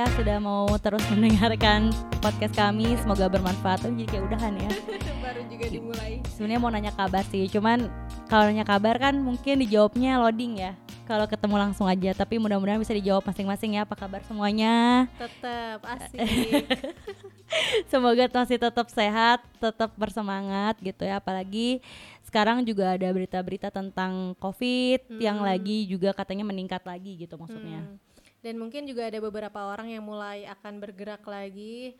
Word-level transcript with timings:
ya 0.00 0.08
sudah 0.16 0.40
mau 0.40 0.64
terus 0.80 1.04
mendengarkan 1.12 1.92
podcast 2.24 2.56
kami. 2.56 2.96
Semoga 3.04 3.28
bermanfaat. 3.28 3.84
Oh, 3.84 3.92
jadi 3.92 4.08
kayak 4.08 4.24
udahan 4.32 4.56
ya. 4.56 4.70
Baru 5.28 5.40
juga 5.44 5.66
dimulai. 5.68 6.24
Sebenarnya 6.32 6.56
mau 6.56 6.72
nanya 6.72 6.92
kabar 6.96 7.20
sih, 7.28 7.44
cuman 7.52 7.84
kalau 8.24 8.48
nanya 8.48 8.64
kabar 8.64 8.96
kan 8.96 9.12
mungkin 9.20 9.60
dijawabnya 9.60 10.16
loading 10.16 10.56
ya. 10.56 10.72
Kalau 11.04 11.28
ketemu 11.28 11.56
langsung 11.58 11.84
aja, 11.84 12.16
tapi 12.16 12.40
mudah-mudahan 12.40 12.80
bisa 12.80 12.96
dijawab 12.96 13.28
masing-masing 13.28 13.76
ya. 13.76 13.84
Apa 13.84 13.92
kabar 13.92 14.24
semuanya? 14.24 15.04
Tetap 15.20 15.84
asik. 15.84 16.64
Semoga 17.92 18.24
masih 18.30 18.56
tetap 18.56 18.86
sehat, 18.88 19.44
tetap 19.60 19.90
bersemangat 20.00 20.80
gitu 20.80 21.04
ya. 21.04 21.20
Apalagi 21.20 21.82
sekarang 22.24 22.62
juga 22.62 22.94
ada 22.96 23.10
berita-berita 23.10 23.68
tentang 23.68 24.38
COVID 24.38 25.20
yang 25.20 25.42
Hmm. 25.42 25.50
lagi 25.50 25.84
juga 25.84 26.14
katanya 26.14 26.46
meningkat 26.46 26.80
lagi 26.86 27.20
gitu 27.20 27.36
maksudnya. 27.36 27.84
Hmm. 27.84 27.98
Dan 28.40 28.56
mungkin 28.56 28.88
juga 28.88 29.06
ada 29.06 29.20
beberapa 29.20 29.60
orang 29.62 29.92
yang 29.92 30.04
mulai 30.04 30.48
akan 30.48 30.80
bergerak 30.80 31.20
lagi 31.24 31.94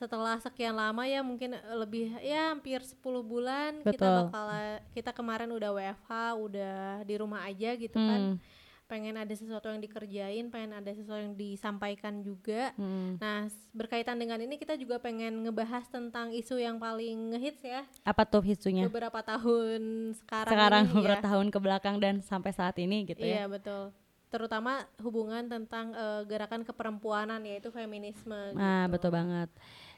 setelah 0.00 0.40
sekian 0.40 0.72
lama 0.72 1.04
ya 1.04 1.20
mungkin 1.20 1.52
lebih 1.76 2.16
ya 2.24 2.56
hampir 2.56 2.80
10 2.80 3.04
bulan 3.20 3.84
kita 3.84 4.24
bakal 4.24 4.48
kita 4.96 5.10
kemarin 5.12 5.52
udah 5.52 5.76
WFH, 5.76 6.10
udah 6.40 6.78
di 7.04 7.14
rumah 7.20 7.44
aja 7.44 7.76
gitu 7.76 8.00
kan. 8.00 8.40
Hmm. 8.40 8.40
Pengen 8.88 9.14
ada 9.14 9.30
sesuatu 9.30 9.70
yang 9.70 9.78
dikerjain, 9.78 10.50
pengen 10.50 10.74
ada 10.74 10.90
sesuatu 10.90 11.22
yang 11.22 11.36
disampaikan 11.38 12.26
juga. 12.26 12.74
Hmm. 12.74 13.20
Nah, 13.22 13.46
berkaitan 13.70 14.18
dengan 14.18 14.40
ini 14.42 14.58
kita 14.58 14.74
juga 14.74 14.98
pengen 14.98 15.46
ngebahas 15.46 15.86
tentang 15.86 16.34
isu 16.34 16.58
yang 16.58 16.80
paling 16.80 17.30
ngehits 17.36 17.62
ya 17.62 17.86
Apa 18.02 18.26
tuh 18.26 18.42
isunya? 18.42 18.88
beberapa 18.90 19.20
tahun 19.22 20.10
sekarang 20.16 20.52
Sekarang 20.56 20.84
ini 20.88 20.94
beberapa 20.96 21.22
ya. 21.22 21.28
tahun 21.28 21.46
ke 21.52 21.58
belakang 21.62 21.96
dan 22.02 22.14
sampai 22.18 22.50
saat 22.50 22.74
ini 22.82 23.04
gitu 23.06 23.22
Iya 23.22 23.46
ya. 23.46 23.52
betul. 23.52 23.94
Terutama 24.30 24.86
hubungan 25.02 25.50
tentang 25.50 25.92
eh, 25.92 26.22
gerakan 26.30 26.62
keperempuanan 26.62 27.42
yaitu 27.42 27.74
feminisme. 27.74 28.54
Nah, 28.54 28.86
gitu. 28.86 28.92
betul 28.96 29.10
banget. 29.12 29.50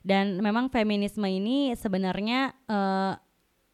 Dan 0.03 0.41
memang 0.43 0.73
feminisme 0.73 1.29
ini 1.29 1.77
sebenarnya 1.79 2.57
eh, 2.67 3.15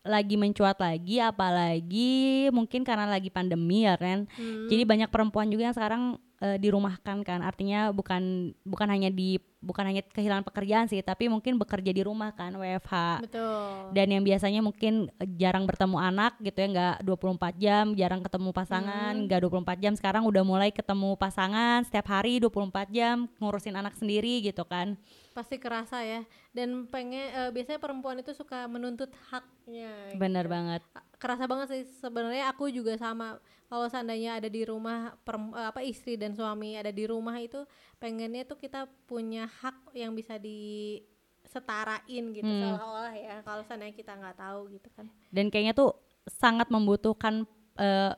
lagi 0.08 0.36
mencuat 0.40 0.80
lagi 0.80 1.20
apalagi 1.20 2.48
mungkin 2.48 2.82
karena 2.82 3.06
lagi 3.06 3.30
pandemi 3.30 3.86
ya 3.86 3.94
Ren. 3.94 4.24
Hmm, 4.34 4.66
Jadi 4.66 4.82
banyak 4.82 5.10
perempuan 5.12 5.52
juga 5.52 5.70
yang 5.70 5.76
sekarang 5.76 6.02
eh, 6.38 6.56
dirumahkan 6.56 7.22
kan. 7.22 7.40
Artinya 7.42 7.90
bukan 7.90 8.54
bukan 8.62 8.88
hanya 8.88 9.10
di 9.10 9.38
bukan 9.58 9.90
hanya 9.90 10.06
kehilangan 10.06 10.46
pekerjaan 10.46 10.86
sih, 10.86 11.02
tapi 11.02 11.26
mungkin 11.26 11.58
bekerja 11.58 11.90
di 11.90 12.02
rumah 12.06 12.30
kan 12.30 12.54
WFH. 12.54 12.94
betul. 13.26 13.90
Dan 13.90 14.06
yang 14.14 14.22
biasanya 14.22 14.62
mungkin 14.62 15.10
eh, 15.18 15.26
jarang 15.34 15.66
bertemu 15.66 15.98
anak 15.98 16.38
gitu 16.38 16.54
ya, 16.54 16.68
nggak 16.70 16.96
24 17.02 17.54
jam, 17.58 17.84
jarang 17.92 18.22
ketemu 18.22 18.50
pasangan, 18.54 19.12
Hmm. 19.18 19.26
nggak 19.26 19.40
24 19.42 19.78
jam. 19.82 19.92
Sekarang 19.98 20.22
udah 20.24 20.46
mulai 20.46 20.70
ketemu 20.70 21.18
pasangan 21.18 21.82
setiap 21.82 22.06
hari 22.06 22.38
24 22.38 22.86
jam, 22.88 23.26
ngurusin 23.42 23.74
anak 23.74 23.98
sendiri 23.98 24.38
gitu 24.40 24.62
kan. 24.62 24.94
Pasti 25.34 25.58
kerasa 25.58 26.06
ya. 26.06 26.22
Dan 26.54 26.86
pengen 26.86 27.26
eh, 27.28 27.50
biasanya 27.50 27.82
perempuan 27.82 28.22
itu 28.22 28.30
suka 28.30 28.70
menuntut 28.70 29.10
haknya. 29.34 30.14
Bener 30.14 30.46
gitu. 30.46 30.54
banget. 30.54 30.82
Kerasa 31.18 31.50
banget 31.50 31.66
sih 31.68 31.82
sebenarnya 31.98 32.46
aku 32.46 32.70
juga 32.70 32.94
sama. 32.94 33.42
Kalau 33.68 33.84
seandainya 33.84 34.40
ada 34.40 34.48
di 34.48 34.64
rumah 34.64 35.12
perem- 35.22 35.52
eh, 35.52 35.68
apa 35.68 35.84
istri 35.84 36.16
dan 36.16 36.32
suami 36.32 36.74
ada 36.74 36.88
di 36.88 37.04
rumah 37.04 37.36
itu 37.36 37.68
pengennya 38.00 38.48
tuh 38.48 38.56
kita 38.56 38.88
punya 39.04 39.44
hak 39.44 39.92
yang 39.92 40.16
bisa 40.16 40.40
disetarain 40.40 42.24
gitu 42.32 42.48
Hmm. 42.48 42.60
seolah-olah 42.74 43.14
ya. 43.14 43.36
Kalau 43.44 43.62
seandainya 43.62 43.92
kita 43.92 44.16
nggak 44.16 44.36
tahu 44.36 44.60
gitu 44.72 44.88
kan. 44.96 45.06
Dan 45.28 45.52
kayaknya 45.52 45.76
tuh 45.76 45.92
sangat 46.26 46.68
membutuhkan 46.68 47.44
eh, 47.78 48.10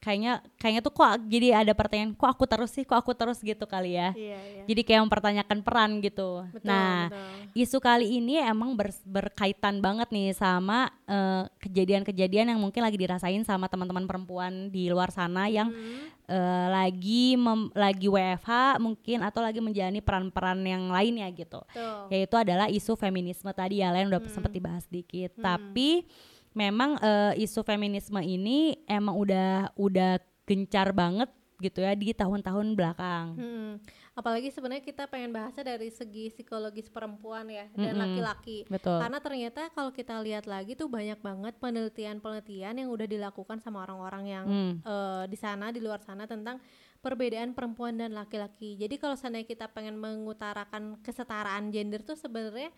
kayaknya 0.00 0.32
kayaknya 0.56 0.80
tuh 0.80 0.90
kok 0.90 1.08
jadi 1.28 1.60
ada 1.60 1.72
pertanyaan 1.72 2.12
kok 2.12 2.24
aku 2.26 2.44
terus 2.44 2.72
sih, 2.72 2.82
kok 2.82 2.96
aku 2.96 3.12
terus 3.12 3.36
gitu 3.38 3.64
kali 3.64 3.94
ya. 3.94 4.10
Iya, 4.12 4.38
iya. 4.40 4.62
Jadi 4.64 4.80
kayak 4.80 5.04
mempertanyakan 5.04 5.58
peran 5.60 6.00
gitu. 6.00 6.48
Betul, 6.48 6.64
nah, 6.64 7.06
betul. 7.06 7.60
isu 7.60 7.78
kali 7.78 8.16
ini 8.16 8.40
emang 8.40 8.72
ber- 8.72 9.04
berkaitan 9.04 9.78
banget 9.78 10.08
nih 10.08 10.32
sama 10.32 10.88
eh, 11.04 11.44
kejadian-kejadian 11.60 12.48
yang 12.48 12.58
mungkin 12.58 12.80
lagi 12.80 12.96
dirasain 12.96 13.44
sama 13.44 13.66
teman-teman 13.66 14.04
perempuan 14.04 14.68
di 14.68 14.88
luar 14.88 15.10
sana 15.10 15.46
yang 15.46 15.68
Hmm. 15.68 16.08
eh, 16.24 16.66
lagi 16.70 17.34
mem- 17.34 17.74
lagi 17.74 18.06
WFH 18.06 18.50
mungkin 18.78 19.20
atau 19.20 19.40
lagi 19.40 19.58
menjalani 19.58 19.98
peran-peran 19.98 20.62
yang 20.62 20.88
lainnya 20.88 21.28
gitu. 21.28 21.60
Betul. 21.66 22.08
Yaitu 22.08 22.34
adalah 22.34 22.66
isu 22.66 22.94
feminisme 22.94 23.50
tadi 23.50 23.78
ya, 23.78 23.90
lain 23.90 24.08
udah 24.08 24.16
Hmm. 24.18 24.30
sempat 24.30 24.48
dibahas 24.48 24.86
dikit. 24.86 25.36
Tapi 25.36 26.06
memang 26.54 26.98
eh, 26.98 27.42
isu 27.44 27.62
feminisme 27.62 28.18
ini 28.22 28.74
emang 28.90 29.14
udah 29.14 29.74
udah 29.78 30.18
gencar 30.48 30.90
banget 30.90 31.30
gitu 31.60 31.84
ya 31.84 31.92
di 31.92 32.16
tahun-tahun 32.16 32.72
belakang. 32.72 33.36
Hmm. 33.36 33.72
Apalagi 34.16 34.48
sebenarnya 34.48 34.80
kita 34.80 35.06
pengen 35.06 35.30
bahasnya 35.30 35.76
dari 35.76 35.92
segi 35.92 36.32
psikologis 36.32 36.88
perempuan 36.88 37.46
ya 37.52 37.68
dan 37.76 38.00
laki-laki. 38.00 38.64
Betul. 38.66 38.96
Karena 38.96 39.20
ternyata 39.20 39.68
kalau 39.70 39.92
kita 39.92 40.18
lihat 40.24 40.48
lagi 40.48 40.74
tuh 40.74 40.88
banyak 40.88 41.20
banget 41.20 41.54
penelitian-penelitian 41.60 42.80
yang 42.80 42.88
udah 42.90 43.06
dilakukan 43.06 43.60
sama 43.60 43.84
orang-orang 43.84 44.24
yang 44.26 44.44
Hmm. 44.48 44.74
eh, 44.82 45.24
di 45.28 45.36
sana 45.36 45.68
di 45.68 45.84
luar 45.84 46.00
sana 46.00 46.24
tentang 46.24 46.58
perbedaan 47.00 47.56
perempuan 47.56 47.96
dan 47.96 48.12
laki-laki. 48.12 48.76
Jadi 48.76 49.00
kalau 49.00 49.16
seandainya 49.16 49.48
kita 49.48 49.72
pengen 49.72 49.96
mengutarakan 49.96 51.00
kesetaraan 51.00 51.72
gender 51.72 52.04
tuh 52.04 52.16
sebenarnya 52.16 52.72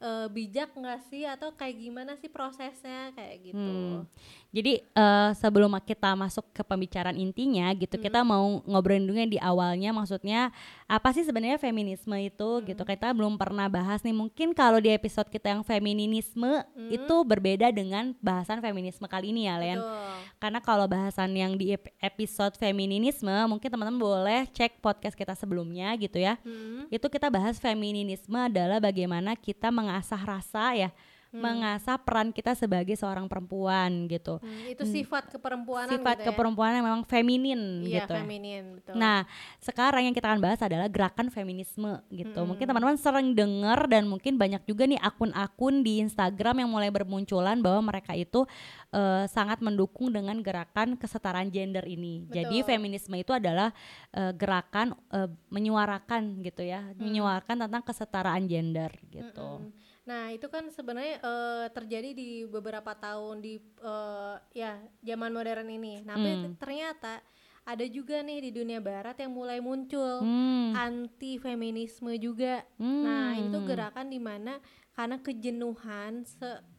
eh, 0.00 0.26
bijak 0.32 0.72
nggak 0.74 1.00
sih 1.12 1.28
atau 1.28 1.52
kayak 1.54 1.76
gimana 1.76 2.12
sih 2.16 2.32
prosesnya 2.32 3.12
kayak 3.14 3.52
gitu. 3.52 3.60
Hmm. 3.60 4.08
Jadi 4.50 4.82
eh, 4.82 5.30
sebelum 5.38 5.70
kita 5.84 6.16
masuk 6.18 6.50
ke 6.50 6.64
pembicaraan 6.66 7.14
intinya 7.14 7.70
gitu, 7.76 7.94
kita 8.00 8.26
mau 8.26 8.64
ngobrolin 8.66 9.06
dulu 9.06 9.20
di 9.30 9.38
awalnya 9.38 9.94
maksudnya 9.94 10.50
apa 10.90 11.14
sih 11.14 11.22
sebenarnya 11.22 11.60
feminisme 11.60 12.16
itu 12.18 12.50
gitu. 12.66 12.82
Kita 12.82 13.14
belum 13.14 13.38
pernah 13.38 13.70
bahas 13.70 14.02
nih. 14.02 14.16
Mungkin 14.16 14.50
kalau 14.56 14.82
di 14.82 14.90
episode 14.90 15.30
kita 15.30 15.54
yang 15.54 15.62
feminisme 15.62 16.66
itu 16.90 17.14
berbeda 17.22 17.70
dengan 17.70 18.10
bahasan 18.18 18.58
feminisme 18.58 19.06
kali 19.06 19.30
ini 19.30 19.46
ya, 19.46 19.54
Len. 19.60 19.78
Betul. 19.78 20.18
Karena 20.40 20.58
kalau 20.58 20.86
bahasan 20.90 21.30
yang 21.36 21.54
di 21.54 21.76
ep- 21.76 21.94
episode 22.02 22.56
feminisme 22.58 23.30
mungkin 23.46 23.68
teman-teman 23.70 24.00
boleh 24.00 24.40
cek 24.50 24.82
podcast 24.82 25.14
kita 25.14 25.36
sebelumnya 25.38 25.94
gitu 25.94 26.18
ya. 26.18 26.40
Hmm. 26.42 26.90
Itu 26.90 27.06
kita 27.06 27.30
bahas 27.30 27.60
feminisme 27.62 28.34
adalah 28.34 28.82
bagaimana 28.82 29.38
kita 29.38 29.68
mengasah 29.90 30.22
rasa 30.22 30.78
ya, 30.78 30.88
Hmm. 31.30 31.46
mengasah 31.46 31.94
peran 31.94 32.34
kita 32.34 32.58
sebagai 32.58 32.98
seorang 32.98 33.30
perempuan 33.30 34.10
gitu. 34.10 34.42
Hmm, 34.42 34.66
itu 34.66 34.82
sifat 34.82 35.30
keperempuanan 35.30 35.94
Sifat 35.94 36.18
gitu 36.18 36.26
ya. 36.26 36.28
keperempuanan 36.34 36.74
yang 36.82 36.86
memang 36.90 37.04
feminin 37.06 37.86
Iya, 37.86 38.02
gitu. 38.02 38.12
ya. 38.12 38.18
feminin, 38.18 38.64
betul. 38.74 38.94
Nah, 38.98 39.22
sekarang 39.62 40.10
yang 40.10 40.14
kita 40.14 40.26
akan 40.26 40.42
bahas 40.42 40.58
adalah 40.58 40.90
gerakan 40.90 41.30
feminisme 41.30 42.02
gitu. 42.10 42.34
Mungkin 42.42 42.66
teman-teman 42.66 42.98
sering 42.98 43.30
dengar 43.38 43.86
dan 43.86 44.10
mungkin 44.10 44.42
banyak 44.42 44.66
juga 44.66 44.90
nih 44.90 44.98
akun-akun 44.98 45.86
di 45.86 46.02
Instagram 46.02 46.66
yang 46.66 46.70
mulai 46.74 46.90
bermunculan 46.90 47.62
bahwa 47.62 47.94
mereka 47.94 48.10
itu 48.18 48.42
eh, 48.90 49.30
sangat 49.30 49.62
mendukung 49.62 50.10
dengan 50.10 50.34
gerakan 50.42 50.98
kesetaraan 50.98 51.46
gender 51.54 51.86
ini. 51.86 52.26
Jadi 52.26 52.66
Betul. 52.66 52.74
feminisme 52.74 53.14
itu 53.14 53.30
adalah 53.30 53.70
eh, 54.10 54.34
gerakan 54.34 54.98
eh, 55.14 55.30
menyuarakan 55.46 56.42
gitu 56.42 56.66
ya, 56.66 56.90
menyuarakan 56.98 57.70
tentang 57.70 57.86
kesetaraan 57.86 58.50
gender 58.50 58.90
gitu. 59.14 59.62
Mm-mm. 59.62 59.78
Nah 60.10 60.34
itu 60.34 60.50
kan 60.50 60.66
sebenarnya 60.74 61.22
eh, 61.22 61.66
terjadi 61.70 62.10
di 62.10 62.42
beberapa 62.50 62.90
tahun 62.98 63.38
di 63.38 63.62
eh, 63.62 64.36
ya 64.50 64.82
zaman 65.06 65.30
modern 65.30 65.70
ini. 65.70 66.02
Nah, 66.02 66.18
Tapi 66.18 66.30
Hmm. 66.34 66.58
ternyata 66.58 67.22
ada 67.62 67.86
juga 67.86 68.18
nih 68.26 68.50
di 68.50 68.50
dunia 68.50 68.82
barat 68.82 69.14
yang 69.22 69.30
mulai 69.30 69.62
muncul 69.62 70.26
Hmm. 70.26 70.74
anti 70.74 71.38
feminisme 71.38 72.10
juga. 72.18 72.66
Hmm. 72.82 73.06
Nah 73.06 73.38
ini 73.38 73.46
tuh 73.54 73.62
gerakan 73.62 74.10
di 74.10 74.18
mana 74.18 74.58
karena 74.98 75.22
kejenuhan 75.22 76.26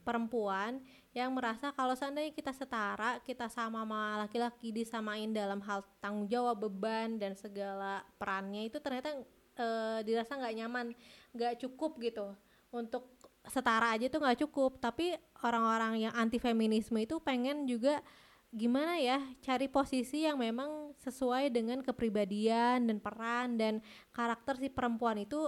perempuan 0.03 0.83
yang 1.15 1.31
merasa 1.31 1.71
kalau 1.71 1.95
seandainya 1.95 2.35
kita 2.35 2.51
setara, 2.51 3.19
kita 3.23 3.47
sama 3.47 3.83
sama 3.83 4.27
laki-laki 4.27 4.75
disamain 4.75 5.31
dalam 5.31 5.63
hal 5.63 5.83
tanggung 6.03 6.27
jawab, 6.27 6.67
beban 6.67 7.15
dan 7.15 7.35
segala 7.39 8.03
perannya 8.19 8.67
itu 8.67 8.77
ternyata 8.83 9.15
eh, 9.55 9.99
dirasa 10.03 10.35
nggak 10.35 10.55
nyaman, 10.59 10.87
nggak 11.31 11.63
cukup 11.63 11.99
gitu 12.03 12.35
untuk 12.71 13.20
setara 13.49 13.93
aja 13.95 14.11
tuh 14.11 14.21
nggak 14.21 14.45
cukup. 14.45 14.77
Tapi 14.77 15.17
orang-orang 15.41 16.09
yang 16.09 16.13
anti 16.13 16.37
feminisme 16.37 16.97
itu 17.01 17.17
pengen 17.23 17.65
juga 17.65 18.03
gimana 18.51 18.99
ya 18.99 19.23
cari 19.39 19.71
posisi 19.71 20.27
yang 20.27 20.35
memang 20.35 20.91
sesuai 20.99 21.55
dengan 21.55 21.79
kepribadian 21.79 22.83
dan 22.83 22.97
peran 22.99 23.55
dan 23.55 23.79
karakter 24.11 24.59
si 24.59 24.67
perempuan 24.67 25.23
itu 25.23 25.39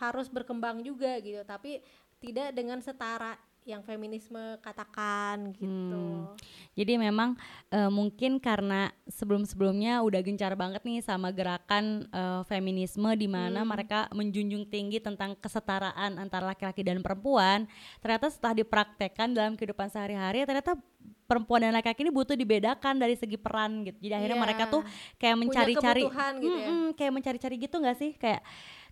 harus 0.00 0.32
berkembang 0.32 0.80
juga 0.80 1.20
gitu 1.20 1.44
tapi 1.44 1.84
tidak 2.24 2.56
dengan 2.56 2.80
setara 2.80 3.36
yang 3.62 3.82
feminisme 3.86 4.58
katakan 4.58 5.54
gitu. 5.54 6.34
Jadi 6.74 6.98
memang 6.98 7.38
eh, 7.70 7.86
mungkin 7.86 8.42
karena 8.42 8.90
sebelum-sebelumnya 9.06 10.02
udah 10.02 10.20
gencar 10.20 10.52
banget 10.58 10.82
nih 10.82 10.98
sama 10.98 11.30
gerakan 11.30 12.10
eh, 12.10 12.42
feminisme 12.50 13.06
di 13.14 13.30
mana 13.30 13.62
mereka 13.62 14.10
menjunjung 14.10 14.66
tinggi 14.66 14.98
tentang 14.98 15.38
kesetaraan 15.38 16.18
antara 16.18 16.50
laki-laki 16.50 16.82
dan 16.82 16.98
perempuan. 17.00 17.70
Ternyata 18.02 18.30
setelah 18.34 18.58
dipraktekkan 18.58 19.30
dalam 19.30 19.54
kehidupan 19.54 19.86
sehari-hari 19.88 20.42
ternyata 20.42 20.74
perempuan 21.22 21.64
dan 21.64 21.72
laki-laki 21.72 22.04
ini 22.04 22.12
butuh 22.12 22.36
dibedakan 22.36 22.98
dari 22.98 23.16
segi 23.16 23.40
peran 23.40 23.86
gitu. 23.88 23.96
Jadi 24.04 24.14
akhirnya 24.20 24.36
Iya. 24.36 24.44
mereka 24.44 24.64
tuh 24.68 24.82
kayak 25.16 25.36
mencari-cari 25.38 26.02
gitu 26.42 26.58
ya. 26.58 26.70
Kayak 26.92 27.12
mencari-cari 27.14 27.54
gitu 27.56 27.76
nggak 27.80 27.96
sih? 27.96 28.10
Kayak 28.20 28.42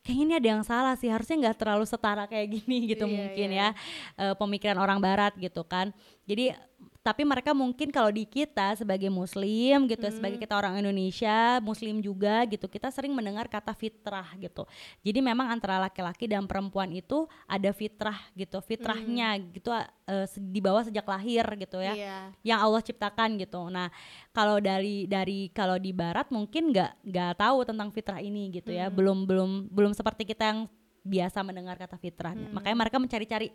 kayaknya 0.05 0.25
ini 0.25 0.35
ada 0.41 0.49
yang 0.58 0.62
salah 0.64 0.94
sih. 0.97 1.08
Harusnya 1.12 1.37
nggak 1.49 1.56
terlalu 1.61 1.85
setara 1.85 2.25
kayak 2.26 2.49
gini 2.61 2.91
gitu 2.91 3.05
Iya, 3.06 3.14
mungkin 3.17 3.49
iya. 3.52 3.69
ya. 4.17 4.31
Eh, 4.31 4.35
pemikiran 4.37 4.79
orang 4.81 4.99
barat 4.99 5.32
gitu 5.37 5.62
kan. 5.67 5.93
Jadi 6.25 6.55
tapi 7.00 7.25
mereka 7.25 7.50
mungkin 7.50 7.88
kalau 7.88 8.08
di 8.08 8.23
kita 8.23 8.76
sebagai 8.76 9.08
muslim 9.08 9.88
gitu 9.88 10.05
Hmm. 10.05 10.12
sebagai 10.12 10.37
kita 10.37 10.52
orang 10.52 10.76
Indonesia 10.76 11.56
muslim 11.58 11.99
juga 11.99 12.44
gitu 12.44 12.67
kita 12.67 12.88
sering 12.88 13.11
mendengar 13.11 13.47
kata 13.47 13.73
fitrah 13.73 14.29
gitu 14.37 14.69
jadi 15.00 15.19
memang 15.19 15.49
antara 15.49 15.81
laki-laki 15.81 16.25
dan 16.25 16.44
perempuan 16.44 16.88
itu 16.91 17.25
ada 17.44 17.70
fitrah 17.70 18.20
gitu 18.32 18.61
fitrahnya 18.61 19.41
gitu 19.50 19.73
eh, 19.73 20.26
se- 20.26 20.43
di 20.43 20.61
bawah 20.61 20.82
sejak 20.82 21.05
lahir 21.05 21.44
gitu 21.56 21.79
ya 21.79 21.93
Iya. 21.93 22.19
yang 22.43 22.61
Allah 22.61 22.81
ciptakan 22.81 23.37
gitu. 23.37 23.67
Nah, 23.67 23.88
kalau 24.31 24.58
dari 24.58 25.05
dari 25.05 25.49
kalau 25.50 25.76
di 25.76 25.91
barat 25.91 26.29
mungkin 26.29 26.70
nggak 26.70 27.03
nggak 27.03 27.32
tahu 27.37 27.62
tentang 27.62 27.88
fitrah 27.91 28.19
ini 28.19 28.50
gitu 28.50 28.70
ya. 28.70 28.88
Belum 28.88 29.23
belum 29.23 29.69
belum 29.69 29.93
seperti 29.93 30.25
kita 30.25 30.44
yang 30.46 30.61
biasa 31.00 31.41
mendengar 31.41 31.81
kata 31.81 31.97
fitrah. 31.97 32.37
Makanya 32.37 32.76
mereka 32.76 32.97
mencari-cari 33.00 33.49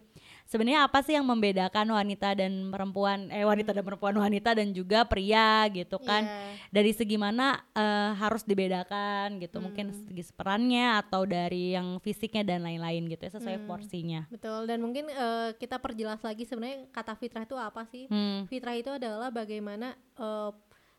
sebenarnya 0.50 0.90
apa 0.90 1.06
sih 1.06 1.14
yang 1.14 1.26
membedakan 1.26 1.94
wanita 1.94 2.34
dan 2.34 2.74
perempuan 2.74 3.30
eh 3.30 3.46
wanita 3.46 3.72
dan 3.74 3.86
perempuan 3.86 4.18
wanita 4.18 4.58
dan 4.58 4.74
juga 4.74 5.06
pria 5.06 5.70
gitu 5.70 6.02
kan. 6.02 6.26
Iya. 6.26 6.74
Dari 6.74 6.92
segi 6.92 7.18
mana 7.22 7.62
eh, 7.78 8.12
harus 8.18 8.42
dibedakan 8.44 9.38
gitu. 9.38 9.62
Mungkin 9.62 9.94
segi 10.10 10.24
perannya 10.34 10.98
atau 11.06 11.24
dari 11.30 11.78
yang 11.78 12.02
fisiknya 12.02 12.42
dan 12.42 12.66
lain-lain 12.66 13.06
gitu 13.14 13.30
ya 13.30 13.32
sesuai 13.38 13.70
porsinya. 13.70 14.26
Betul 14.34 14.66
dan 14.66 14.82
mungkin 14.82 15.10
eh, 15.10 15.54
kita 15.62 15.78
perjelas 15.78 16.22
lagi 16.26 16.50
sebenarnya 16.50 16.90
kata 16.90 17.14
fitrah 17.14 17.46
itu 17.46 17.58
apa 17.58 17.86
sih? 17.90 18.10
Hmm. 18.10 18.50
Fitrah 18.50 18.74
itu 18.74 18.90
adalah 18.90 19.30
bagaimana 19.30 19.94
eh, 20.18 20.52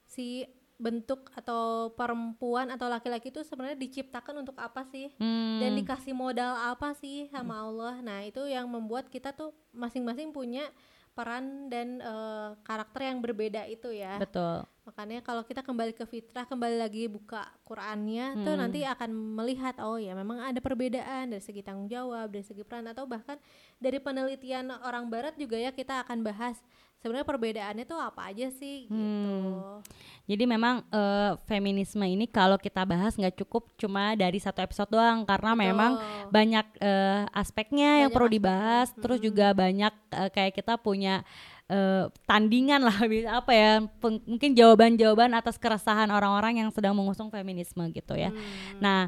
si 0.06 0.46
bentuk 0.76 1.32
atau 1.32 1.88
perempuan 1.96 2.69
atau 2.69 2.87
laki-laki 2.93 3.32
itu 3.32 3.40
sebenarnya 3.40 3.81
diciptakan 3.81 4.44
untuk 4.44 4.56
apa 4.61 4.84
sih? 4.93 5.08
Hmm. 5.17 5.61
Dan 5.61 5.73
dikasih 5.81 6.12
modal 6.12 6.52
apa 6.52 6.93
sih 6.96 7.32
sama 7.32 7.64
Allah? 7.64 8.00
Nah, 8.05 8.25
itu 8.28 8.44
yang 8.44 8.69
membuat 8.69 9.08
kita 9.08 9.32
tuh 9.32 9.56
masing-masing 9.73 10.37
punya 10.37 10.69
peran 11.17 11.73
dan 11.73 11.96
eh, 12.05 12.49
karakter 12.61 13.08
yang 13.08 13.25
berbeda 13.25 13.64
itu 13.73 13.88
ya. 13.88 14.20
Betul. 14.20 14.69
Makanya 14.84 15.25
kalau 15.25 15.43
kita 15.49 15.64
kembali 15.64 15.96
ke 15.96 16.05
fitrah, 16.05 16.44
kembali 16.44 16.76
lagi 16.76 17.08
buka 17.08 17.43
Qurannya 17.64 18.44
tuh 18.44 18.52
Hmm. 18.52 18.61
nanti 18.69 18.84
akan 18.84 19.11
melihat 19.34 19.81
oh 19.81 19.96
ya 19.96 20.12
memang 20.12 20.44
ada 20.44 20.61
perbedaan 20.61 21.32
dari 21.32 21.40
segi 21.40 21.64
tanggung 21.64 21.88
jawab, 21.88 22.28
dari 22.28 22.44
segi 22.44 22.62
peran 22.62 22.84
atau 22.93 23.08
bahkan 23.08 23.40
dari 23.81 23.96
penelitian 23.96 24.70
orang 24.84 25.08
barat 25.08 25.32
juga 25.40 25.56
ya 25.56 25.73
kita 25.73 26.05
akan 26.05 26.20
bahas 26.20 26.61
sebenarnya 27.06 27.22
perbedaannya 27.24 27.84
tuh 27.86 27.96
apa 27.96 28.34
aja 28.34 28.50
sih 28.50 28.90
gitu. 28.90 28.98
Hmm. 28.98 29.78
Jadi 30.26 30.42
memang 30.42 30.82
eh, 30.90 31.38
feminisme 31.46 32.02
ini 32.02 32.26
kalau 32.26 32.58
kita 32.58 32.82
bahas 32.82 33.14
nggak 33.14 33.38
cukup 33.38 33.70
cuma 33.78 34.18
dari 34.18 34.42
satu 34.42 34.58
episode 34.58 34.90
doang 34.90 35.22
karena 35.22 35.54
memang 35.54 35.92
Betul. 35.94 36.30
banyak 36.34 36.66
eh, 36.82 37.22
aspeknya 37.30 38.02
yang 38.02 38.10
Banyak 38.10 38.16
perlu 38.18 38.26
aspeknya. 38.26 38.42
dibahas. 38.42 38.88
Terus 38.98 39.18
juga 39.22 39.46
banyak 39.54 39.94
eh, 40.10 40.30
kayak 40.34 40.52
kita 40.52 40.74
punya 40.82 41.22
eh, 41.70 42.10
tandingan 42.26 42.82
lah 42.82 42.98
bisa 43.06 43.38
apa 43.38 43.52
ya 43.54 43.70
peng- 44.02 44.26
mungkin 44.26 44.50
jawaban-jawaban 44.52 45.30
atas 45.30 45.62
keresahan 45.62 46.10
orang-orang 46.10 46.58
yang 46.66 46.74
sedang 46.74 46.98
mengusung 46.98 47.30
feminisme 47.30 47.86
gitu 47.94 48.18
ya. 48.18 48.34
Hmm. 48.34 48.82
Nah, 48.82 49.00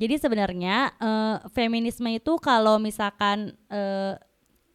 jadi 0.00 0.16
sebenarnya 0.16 0.96
eh, 0.96 1.36
feminisme 1.52 2.08
itu 2.08 2.32
kalau 2.40 2.80
misalkan 2.80 3.52
eh, 3.68 4.16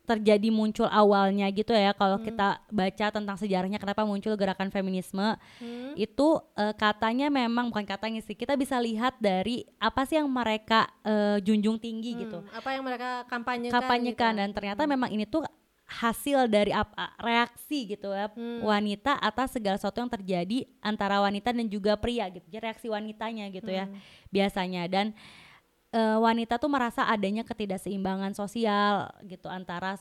terjadi 0.08 0.48
muncul 0.48 0.88
awalnya 0.88 1.52
gitu 1.52 1.70
ya, 1.70 1.92
kalau 1.92 2.16
kita 2.18 2.64
baca 2.66 3.06
tentang 3.12 3.36
sejarahnya 3.36 3.76
kenapa 3.76 4.02
muncul 4.02 4.32
gerakan 4.34 4.72
feminisme, 4.72 5.36
Hmm. 5.60 5.92
itu 5.94 6.28
eh, 6.56 6.72
katanya 6.74 7.28
memang 7.28 7.68
bukan 7.68 7.84
katanya 7.84 8.18
sih, 8.20 8.32
kita 8.32 8.56
bisa 8.56 8.80
lihat 8.80 9.20
dari 9.20 9.68
apa 9.78 10.02
sih 10.02 10.16
yang 10.16 10.26
mereka 10.26 10.88
eh, 11.04 11.38
junjung 11.40 11.76
tinggi 11.76 12.16
gitu, 12.18 12.40
Hmm, 12.40 12.56
Apa 12.56 12.70
yang 12.72 12.82
mereka 12.82 13.28
kampanyekan? 13.28 13.76
kampanyekan 13.76 14.32
gitu. 14.32 14.40
dan 14.40 14.50
ternyata 14.52 14.82
memang 14.86 15.12
ini 15.12 15.28
tuh 15.28 15.44
hasil 15.86 16.48
dari 16.48 16.72
apa 16.72 17.16
reaksi 17.18 17.88
gitu 17.88 18.12
ya 18.12 18.28
Hmm. 18.28 18.60
wanita 18.60 19.16
atas 19.18 19.52
segala 19.52 19.76
sesuatu 19.76 19.98
yang 19.98 20.12
terjadi 20.12 20.68
antara 20.80 21.20
wanita 21.20 21.52
dan 21.52 21.64
juga 21.66 21.96
pria 21.96 22.28
gitu 22.28 22.44
jadi 22.46 22.60
reaksi 22.66 22.88
wanitanya 22.88 23.48
gitu 23.50 23.72
ya 23.72 23.88
Hmm. 23.88 23.96
biasanya 24.28 24.84
dan 24.86 25.16
eh, 25.98 26.18
wanita 26.22 26.62
tuh 26.62 26.70
merasa 26.70 27.10
adanya 27.10 27.42
ketidakseimbangan 27.42 28.38
sosial 28.38 29.10
gitu 29.26 29.50
antara 29.50 29.98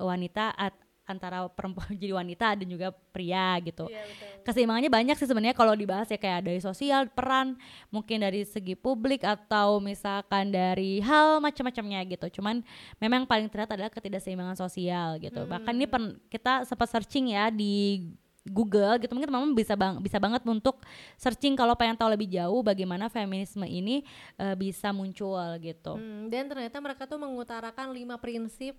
wanita 0.00 0.56
at- 0.56 0.80
antara 1.04 1.44
perempuan 1.52 1.92
jadi 2.00 2.16
wanita 2.16 2.56
dan 2.56 2.64
juga 2.64 2.88
pria 3.12 3.60
gitu. 3.60 3.84
Iya, 3.92 4.08
betul. 4.08 4.40
keseimbangannya 4.48 4.88
banyak 4.88 5.16
sih 5.20 5.28
sebenarnya 5.28 5.52
kalau 5.52 5.76
dibahas 5.76 6.08
ya 6.08 6.16
kayak 6.16 6.48
dari 6.48 6.60
sosial 6.64 7.12
peran 7.12 7.60
mungkin 7.92 8.24
dari 8.24 8.48
segi 8.48 8.72
publik 8.72 9.20
atau 9.20 9.84
misalkan 9.84 10.48
dari 10.48 11.04
hal 11.04 11.44
macam-macamnya 11.44 12.00
gitu. 12.08 12.40
Cuman 12.40 12.64
memang 12.96 13.28
paling 13.28 13.52
terlihat 13.52 13.76
adalah 13.76 13.92
ketidakseimbangan 13.92 14.56
sosial 14.56 15.20
gitu. 15.20 15.44
Bahkan 15.44 15.72
ini 15.76 15.84
pen- 15.84 16.16
kita 16.32 16.64
sempat 16.64 16.88
searching 16.88 17.36
ya 17.36 17.52
di 17.52 18.00
Google 18.44 19.00
gitu 19.00 19.16
mungkin 19.16 19.32
teman-teman 19.32 19.56
bisa 19.56 19.72
bang 19.72 19.96
bisa 20.04 20.20
banget 20.20 20.44
untuk 20.44 20.84
searching 21.16 21.56
kalau 21.56 21.72
pengen 21.72 21.96
tahu 21.96 22.12
lebih 22.12 22.28
jauh 22.28 22.60
bagaimana 22.60 23.08
feminisme 23.08 23.64
ini 23.64 24.04
eh, 24.36 24.52
bisa 24.52 24.92
muncul 24.92 25.40
gitu. 25.64 25.96
Hmm, 25.96 26.28
dan 26.28 26.44
ternyata 26.52 26.76
mereka 26.84 27.08
tuh 27.08 27.16
mengutarakan 27.16 27.96
lima 27.96 28.20
prinsip 28.20 28.76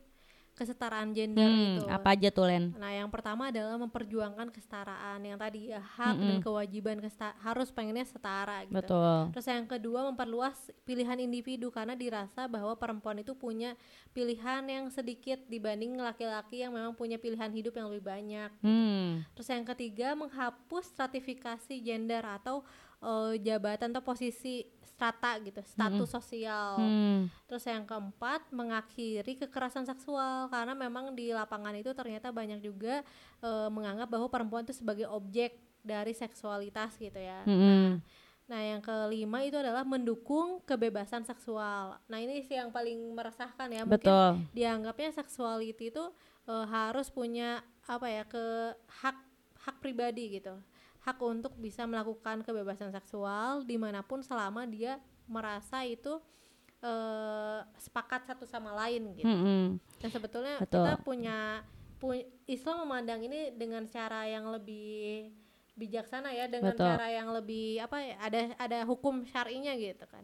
kesetaraan 0.56 1.12
gender 1.12 1.44
Hmm, 1.44 1.78
gitu. 1.78 1.92
apa 1.92 2.08
aja 2.10 2.32
tuh 2.32 2.48
Len 2.48 2.72
Nah, 2.74 2.90
yang 2.90 3.08
pertama 3.08 3.52
adalah 3.52 3.76
memperjuangkan 3.76 4.50
kesetaraan 4.50 5.20
yang 5.20 5.36
tadi 5.36 5.70
ya 5.70 5.80
hak 5.80 6.16
dan 6.18 6.38
kewajiban 6.40 6.98
kesta- 6.98 7.36
harus 7.40 7.70
pengennya 7.70 8.04
setara 8.04 8.64
gitu. 8.64 8.74
betul 8.74 9.32
Terus 9.32 9.46
yang 9.46 9.66
kedua 9.66 10.08
memperluas 10.08 10.56
pilihan 10.82 11.20
individu 11.20 11.70
karena 11.70 11.92
dirasa 11.94 12.48
bahwa 12.48 12.72
perempuan 12.74 13.20
itu 13.20 13.36
punya 13.36 13.76
pilihan 14.10 14.64
yang 14.64 14.88
sedikit 14.88 15.44
dibanding 15.46 15.96
laki-laki 15.96 16.64
yang 16.64 16.72
memang 16.72 16.96
punya 16.96 17.16
pilihan 17.16 17.52
hidup 17.52 17.76
yang 17.76 17.92
lebih 17.92 18.08
banyak. 18.08 18.50
hmm 18.60 19.28
Terus 19.36 19.50
yang 19.50 19.68
ketiga 19.68 20.16
menghapus 20.16 20.88
stratifikasi 20.90 21.76
gender 21.78 22.24
atau 22.24 22.64
eh, 22.98 23.36
jabatan 23.40 23.92
atau 23.92 24.02
posisi 24.02 24.64
strata 24.96 25.36
gitu, 25.44 25.60
status 25.68 26.08
sosial. 26.08 26.80
hmm 26.80 27.28
Terus 27.46 27.68
yang 27.68 27.84
keempat 27.84 28.48
mengakhiri 28.50 29.36
kekerasan 29.46 29.84
seksual 29.86 30.48
karena 30.50 30.74
memang 30.74 31.14
di 31.14 31.36
lapangan 31.36 31.76
itu 31.76 31.92
ternyata 31.92 32.32
banyak 32.32 32.64
juga 32.64 33.04
eh, 33.44 33.70
menganggap 33.70 34.08
bahwa 34.08 34.32
perempuan 34.32 34.64
itu 34.64 34.74
sebagai 34.74 35.06
objek 35.12 35.60
dari 35.86 36.16
seksualitas 36.16 36.98
gitu 36.98 37.20
ya. 37.20 37.46
Hmm. 37.46 38.02
Nah, 38.46 38.62
yang 38.62 38.82
kelima 38.82 39.42
itu 39.42 39.58
adalah 39.58 39.82
mendukung 39.82 40.62
kebebasan 40.66 41.26
seksual. 41.26 41.98
Nah, 42.06 42.18
ini 42.22 42.46
sih 42.46 42.58
yang 42.58 42.70
paling 42.70 43.14
meresahkan 43.14 43.68
ya. 43.70 43.82
Mungkin 43.86 44.02
betul 44.02 44.30
dianggapnya 44.54 45.12
seksuality 45.14 45.94
itu 45.94 46.06
eh, 46.48 46.66
harus 46.72 47.12
punya 47.12 47.62
apa 47.86 48.08
ya 48.10 48.24
ke 48.26 48.74
hak 49.04 49.18
hak 49.66 49.76
pribadi 49.82 50.42
gitu. 50.42 50.56
Hak 51.06 51.22
untuk 51.22 51.54
bisa 51.62 51.86
melakukan 51.86 52.42
kebebasan 52.42 52.90
seksual 52.90 53.62
di 53.62 53.78
mana 53.78 54.02
pun 54.02 54.26
selama 54.26 54.66
dia 54.66 54.98
merasa 55.30 55.86
itu 55.86 56.18
eh, 56.82 57.60
sepakat 57.78 58.26
satu 58.26 58.50
sama 58.50 58.74
lain 58.74 59.14
gitu. 59.14 59.30
Hmm-mm. 59.30 59.78
Dan 60.02 60.10
sebetulnya 60.10 60.58
Betul. 60.58 60.82
kita 60.82 60.94
punya 61.06 61.62
pu- 62.02 62.26
Islam 62.50 62.90
memandang 62.90 63.22
ini 63.22 63.54
dengan 63.54 63.86
cara 63.86 64.26
yang 64.26 64.50
lebih 64.50 65.30
bijaksana 65.76 66.32
ya 66.32 66.48
dengan 66.48 66.74
Betul. 66.74 66.88
cara 66.88 67.08
yang 67.12 67.30
lebih 67.36 67.84
apa 67.84 67.98
ya 68.00 68.16
ada 68.24 68.40
ada 68.56 68.78
hukum 68.88 69.22
syar'inya 69.28 69.76
gitu 69.76 70.08
kan. 70.08 70.24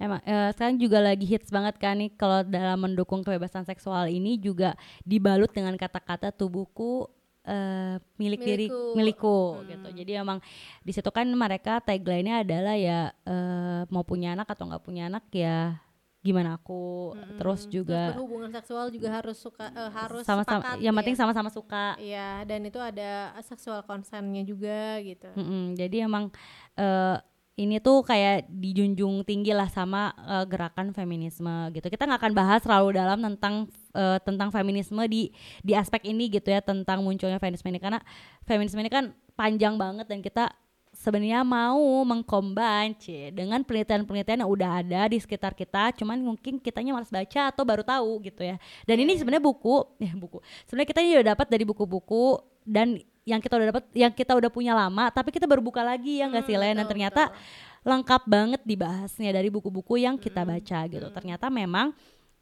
Emang 0.00 0.20
eh, 0.24 0.48
sekarang 0.56 0.80
juga 0.80 0.98
lagi 1.00 1.26
hits 1.28 1.52
banget 1.52 1.76
kan 1.76 1.98
nih 1.98 2.14
kalau 2.16 2.40
dalam 2.46 2.78
mendukung 2.80 3.20
kebebasan 3.20 3.68
seksual 3.68 4.08
ini 4.08 4.40
juga 4.40 4.72
dibalut 5.04 5.52
dengan 5.52 5.76
kata-kata 5.76 6.32
tubuhku 6.32 7.08
eh, 7.42 7.96
milik 8.16 8.40
diri 8.40 8.66
Milikku. 8.68 8.96
milikku 8.96 9.36
Hmm. 9.56 9.68
gitu. 9.68 9.88
Jadi 9.96 10.12
emang 10.16 10.38
di 10.80 10.92
situ 10.92 11.08
kan 11.08 11.26
mereka 11.26 11.80
tagline-nya 11.80 12.44
adalah 12.44 12.76
ya 12.76 13.12
eh, 13.24 13.82
mau 13.88 14.04
punya 14.04 14.34
anak 14.34 14.48
atau 14.48 14.68
nggak 14.68 14.84
punya 14.84 15.08
anak 15.08 15.24
ya 15.32 15.80
gimana 16.20 16.60
aku 16.60 17.16
terus 17.40 17.64
Hmm, 17.64 17.72
juga 17.72 18.12
berhubungan 18.12 18.52
seksual 18.52 18.92
juga 18.92 19.08
harus 19.08 19.40
suka 19.40 19.72
eh, 19.72 19.88
harus 19.88 20.20
sama-sama 20.20 20.60
sepakat 20.60 20.76
yang 20.84 20.92
ya. 20.92 20.98
penting 21.00 21.16
sama-sama 21.16 21.48
suka. 21.48 21.96
Iya, 21.96 22.44
dan 22.44 22.60
itu 22.60 22.76
ada 22.76 23.32
seksual 23.40 23.80
consentnya 23.88 24.44
juga 24.44 25.00
gitu. 25.00 25.32
Mm-mm, 25.32 25.80
jadi 25.80 26.04
emang 26.04 26.28
eh, 26.76 27.16
ini 27.56 27.80
tuh 27.80 28.04
kayak 28.04 28.48
dijunjung 28.52 29.24
tinggi 29.24 29.56
lah 29.56 29.72
sama 29.72 30.12
eh, 30.20 30.44
gerakan 30.44 30.92
feminisme 30.92 31.72
gitu. 31.72 31.88
Kita 31.88 32.04
nggak 32.04 32.20
akan 32.20 32.34
bahas 32.36 32.60
terlalu 32.60 33.00
dalam 33.00 33.18
tentang 33.24 33.72
eh, 33.94 34.18
tentang 34.22 34.48
feminisme 34.50 35.00
di 35.06 35.30
di 35.60 35.72
aspek 35.74 36.06
ini 36.08 36.30
gitu 36.30 36.50
ya 36.50 36.60
tentang 36.60 37.02
munculnya 37.02 37.38
feminisme 37.38 37.68
ini 37.70 37.80
karena 37.80 38.00
feminisme 38.44 38.80
ini 38.80 38.90
kan 38.90 39.04
panjang 39.34 39.74
banget 39.78 40.06
dan 40.06 40.20
kita 40.20 40.52
sebenarnya 40.90 41.46
mau 41.46 42.02
mengcombine 42.04 42.92
dengan 43.32 43.62
penelitian-penelitian 43.62 44.42
yang 44.44 44.50
udah 44.50 44.70
ada 44.84 45.06
di 45.08 45.16
sekitar 45.22 45.54
kita, 45.54 45.94
cuman 45.96 46.18
mungkin 46.18 46.58
kitanya 46.58 46.92
malas 46.92 47.08
baca 47.08 47.48
atau 47.48 47.62
baru 47.62 47.80
tahu 47.86 48.20
gitu 48.26 48.42
ya. 48.42 48.58
Dan 48.84 49.00
ini 49.00 49.14
sebenarnya 49.16 49.40
buku, 49.40 49.86
ya 50.02 50.12
buku. 50.18 50.42
Sebenarnya 50.66 50.88
kita 50.90 51.00
ini 51.00 51.10
udah 51.22 51.28
dapat 51.32 51.46
dari 51.48 51.64
buku-buku 51.64 52.42
dan 52.66 53.00
yang 53.24 53.38
kita 53.38 53.54
udah 53.56 53.68
dapat 53.70 53.84
yang 53.94 54.12
kita 54.12 54.32
udah 54.34 54.50
punya 54.50 54.72
lama 54.72 55.06
tapi 55.12 55.30
kita 55.30 55.44
berbuka 55.44 55.84
lagi 55.84 56.18
ya 56.18 56.26
nggak 56.26 56.40
Hmm, 56.42 56.50
sih 56.50 56.56
Len 56.56 56.74
dan 56.82 56.86
ternyata 56.88 57.22
betul. 57.30 57.86
lengkap 57.86 58.22
banget 58.26 58.60
dibahasnya 58.64 59.30
dari 59.30 59.48
buku-buku 59.52 60.00
yang 60.00 60.16
kita 60.16 60.42
Hmm, 60.42 60.56
baca 60.56 60.78
gitu 60.88 61.06
ternyata 61.12 61.46
memang 61.52 61.92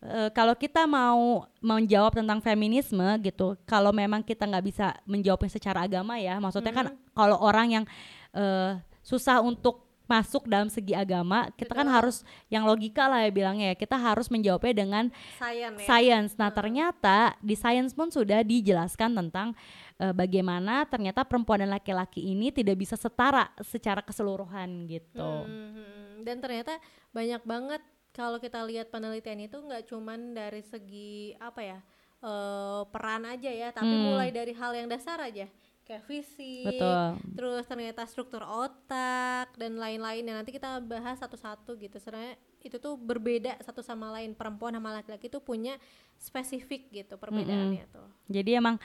eh, 0.01 0.31
kalau 0.31 0.55
kita 0.55 0.87
mau 0.87 1.47
menjawab 1.59 2.19
tentang 2.19 2.39
feminisme 2.39 3.07
gitu 3.23 3.59
kalau 3.67 3.91
memang 3.91 4.23
kita 4.23 4.47
nggak 4.47 4.65
bisa 4.65 4.95
menjawabnya 5.05 5.51
secara 5.51 5.85
agama 5.85 6.17
ya 6.19 6.39
maksudnya 6.39 6.71
kan 6.71 6.87
Hmm. 6.91 6.99
kalau 7.13 7.37
orang 7.43 7.83
yang 7.83 7.85
eh, 8.33 8.79
susah 9.03 9.41
untuk 9.41 9.89
masuk 10.09 10.49
dalam 10.49 10.73
segi 10.73 10.97
agama 10.97 11.53
kita 11.53 11.77
kan 11.77 11.85
Betul. 11.85 11.97
harus 12.01 12.17
yang 12.49 12.65
logika 12.65 13.05
lah 13.13 13.29
ya 13.29 13.31
bilangnya 13.31 13.67
ya 13.73 13.77
kita 13.77 13.93
harus 14.01 14.33
menjawabnya 14.33 14.73
dengan 14.73 15.05
Sayan 15.37 15.77
ya. 15.77 15.85
science. 15.85 16.33
Nah, 16.41 16.49
ternyata 16.49 17.37
di 17.45 17.53
science 17.53 17.93
pun 17.93 18.09
sudah 18.09 18.41
dijelaskan 18.41 19.13
tentang 19.13 19.53
eh, 20.01 20.17
bagaimana 20.17 20.89
ternyata 20.89 21.29
perempuan 21.29 21.61
dan 21.61 21.77
laki-laki 21.77 22.25
ini 22.25 22.49
tidak 22.49 22.81
bisa 22.81 22.97
setara 22.97 23.53
secara 23.61 24.01
keseluruhan 24.01 24.89
gitu. 24.89 25.21
Hmm, 25.21 25.45
hmm, 25.45 25.73
hmm. 25.77 26.15
Dan 26.25 26.37
ternyata 26.41 26.81
banyak 27.13 27.43
banget 27.45 27.83
kalau 28.19 28.43
kita 28.43 28.67
lihat 28.67 28.91
penelitian 28.91 29.47
itu 29.47 29.55
nggak 29.55 29.87
cuman 29.87 30.35
dari 30.35 30.67
segi 30.67 31.39
apa 31.39 31.63
ya 31.63 31.79
eh, 32.19 32.83
peran 32.91 33.23
aja 33.31 33.47
ya, 33.47 33.71
tapi 33.71 33.95
Hmm. 33.95 34.11
mulai 34.11 34.35
dari 34.35 34.51
hal 34.51 34.75
yang 34.75 34.91
dasar 34.91 35.23
aja 35.23 35.47
kayak 35.87 36.05
fisik, 36.05 36.69
Betul. 36.69 37.17
terus 37.33 37.65
ternyata 37.65 38.03
struktur 38.05 38.43
otak 38.45 39.55
dan 39.55 39.79
lain-lain. 39.79 40.21
yang 40.21 40.37
nanti 40.37 40.53
kita 40.53 40.85
bahas 40.85 41.17
satu-satu 41.17 41.79
gitu. 41.81 41.97
Sebenarnya 41.97 42.37
itu 42.61 42.77
tuh 42.77 42.99
berbeda 42.99 43.57
satu 43.65 43.81
sama 43.81 44.13
lain. 44.13 44.37
Perempuan 44.37 44.77
sama 44.77 44.93
laki-laki 44.93 45.33
itu 45.33 45.41
punya 45.41 45.79
spesifik 46.21 46.93
gitu 46.93 47.17
perbedaannya 47.17 47.89
tuh. 47.89 48.05
Jadi 48.29 48.51
emang 48.53 48.77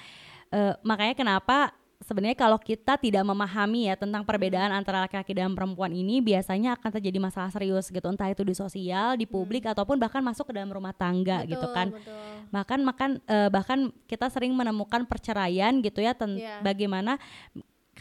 eh, 0.53 0.77
makanya 0.85 1.17
kenapa 1.17 1.73
sebenarnya 2.03 2.35
kalau 2.35 2.55
kita 2.55 2.95
tidak 2.95 3.23
memahami 3.23 3.87
ya 3.87 3.95
tentang 3.95 4.21
perbedaan 4.21 4.69
Hmm. 4.69 4.79
antara 4.79 5.03
laki-laki 5.03 5.31
dan 5.31 5.51
perempuan 5.51 5.89
ini 5.89 6.19
biasanya 6.19 6.75
akan 6.75 6.89
terjadi 6.93 7.17
masalah 7.17 7.49
serius 7.49 7.87
gitu 7.87 8.03
entah 8.05 8.27
itu 8.27 8.43
di 8.43 8.53
sosial, 8.53 9.15
di 9.15 9.23
publik 9.23 9.63
ataupun 9.63 9.95
bahkan 9.95 10.19
masuk 10.19 10.49
ke 10.49 10.53
dalam 10.53 10.69
rumah 10.69 10.91
tangga 10.91 11.41
gitu 11.43 11.57
Hmm. 11.57 11.63
Betul, 11.63 11.73
kan. 11.73 11.87
betul. 11.89 12.15
bahkan 12.51 12.79
makan 12.79 13.09
eh, 13.25 13.49
bahkan 13.49 13.79
kita 14.05 14.27
sering 14.27 14.51
menemukan 14.51 15.03
perceraian 15.03 15.73
gitu 15.79 15.99
ya 15.99 16.13
Iya. 16.13 16.61
bagaimana 16.61 17.17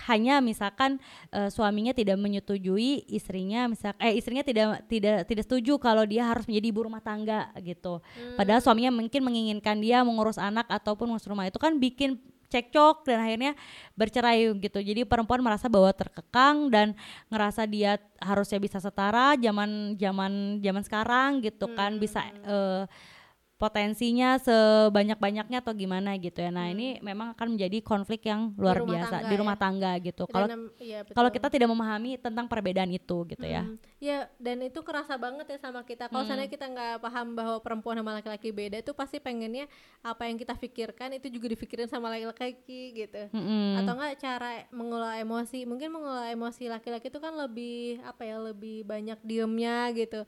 hanya 0.08 0.40
misalkan 0.40 0.96
eh, 1.28 1.52
suaminya 1.52 1.92
tidak 1.92 2.16
menyetujui 2.16 3.04
istrinya 3.08 3.68
misal 3.68 3.92
eh 3.98 4.16
istrinya 4.16 4.40
tidak 4.40 4.88
tidak 4.88 5.28
tidak 5.28 5.44
setuju 5.44 5.76
kalau 5.76 6.02
dia 6.02 6.24
harus 6.24 6.48
menjadi 6.48 6.66
ibu 6.66 6.80
rumah 6.82 7.00
tangga 7.00 7.52
gitu 7.60 8.00
padahal 8.34 8.58
suaminya 8.58 8.88
mungkin 8.90 9.20
menginginkan 9.20 9.76
dia 9.78 10.00
mengurus 10.00 10.36
anak 10.36 10.64
ataupun 10.66 11.06
mengurus 11.06 11.28
rumah 11.28 11.44
itu 11.44 11.56
kan 11.56 11.76
bikin 11.76 12.16
cekcok 12.52 13.08
dan 13.08 13.24
akhirnya 13.24 13.52
bercerai 13.96 14.52
gitu. 14.60 14.78
Jadi 14.84 15.08
perempuan 15.08 15.40
merasa 15.40 15.72
bahwa 15.72 15.88
terkekang 15.96 16.68
dan 16.68 16.92
ngerasa 17.32 17.64
dia 17.64 17.96
harusnya 18.20 18.60
bisa 18.60 18.76
setara 18.76 19.32
zaman 19.40 19.96
zaman 19.96 20.60
zaman 20.60 20.82
sekarang 20.84 21.30
gitu 21.40 21.72
kan 21.72 21.96
bisa 21.96 22.20
eh, 22.44 22.84
potensinya 23.62 24.42
sebanyak-banyaknya 24.42 25.62
atau 25.62 25.70
gimana 25.70 26.18
gitu 26.18 26.42
ya. 26.42 26.50
Nah, 26.50 26.66
ini 26.66 26.98
memang 26.98 27.38
akan 27.38 27.54
menjadi 27.54 27.78
konflik 27.78 28.26
yang 28.26 28.50
luar 28.58 28.82
rumah 28.82 28.98
biasa 28.98 29.14
tangga 29.14 29.30
di 29.30 29.34
ya. 29.34 29.38
rumah 29.38 29.56
tangga 29.56 29.92
gitu. 30.02 30.22
Kalau 30.26 30.46
iya, 30.82 30.98
kalau 31.14 31.30
kita 31.30 31.46
tidak 31.46 31.70
memahami 31.70 32.18
tentang 32.18 32.50
perbedaan 32.50 32.90
itu 32.90 33.22
gitu 33.30 33.46
ya. 33.46 33.62
Hmm, 33.62 33.78
Ya, 34.02 34.26
dan 34.42 34.58
itu 34.66 34.82
kerasa 34.82 35.14
banget 35.14 35.46
ya 35.46 35.58
sama 35.62 35.86
kita. 35.86 36.10
Kalau 36.10 36.26
Hmm. 36.26 36.34
seandainya 36.34 36.50
kita 36.50 36.66
nggak 36.66 37.06
paham 37.06 37.38
bahwa 37.38 37.62
perempuan 37.62 37.94
sama 38.02 38.18
laki-laki 38.18 38.50
beda, 38.50 38.82
itu 38.82 38.90
pasti 38.98 39.22
pengennya 39.22 39.70
apa 40.02 40.26
yang 40.26 40.34
kita 40.42 40.58
pikirkan 40.58 41.14
itu 41.22 41.30
juga 41.30 41.54
dipikirin 41.54 41.86
sama 41.86 42.10
laki-laki 42.10 42.98
gitu. 42.98 43.30
Mm-mm. 43.30 43.78
Atau 43.78 43.94
enggak 43.94 44.18
cara 44.18 44.66
mengelola 44.74 45.22
emosi. 45.22 45.62
Mungkin 45.70 45.94
mengelola 45.94 46.34
emosi 46.34 46.66
laki-laki 46.66 47.14
itu 47.14 47.22
kan 47.22 47.30
lebih 47.38 48.02
apa 48.02 48.26
ya, 48.26 48.42
lebih 48.42 48.82
banyak 48.82 49.22
diemnya 49.22 49.94
gitu. 49.94 50.26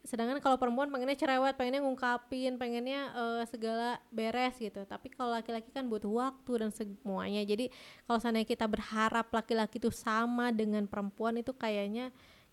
Sedangkan 0.00 0.40
kalau 0.40 0.56
perempuan 0.56 0.88
pengennya 0.88 1.16
cerewet, 1.16 1.54
pengennya 1.60 1.84
ngungkapin, 1.84 2.56
pengennya 2.56 3.12
eh, 3.12 3.42
segala 3.48 4.00
beres 4.08 4.56
gitu. 4.56 4.80
Tapi 4.88 5.12
kalau 5.12 5.36
laki-laki 5.36 5.68
kan 5.68 5.86
butuh 5.86 6.08
waktu 6.08 6.52
dan 6.66 6.70
semuanya. 6.72 7.44
Jadi 7.44 7.68
kalau 8.08 8.18
seandainya 8.18 8.48
kita 8.48 8.64
berharap 8.64 9.28
laki-laki 9.28 9.76
itu 9.76 9.92
sama 9.92 10.50
dengan 10.50 10.88
perempuan 10.88 11.36
itu 11.36 11.52
kayaknya 11.52 12.08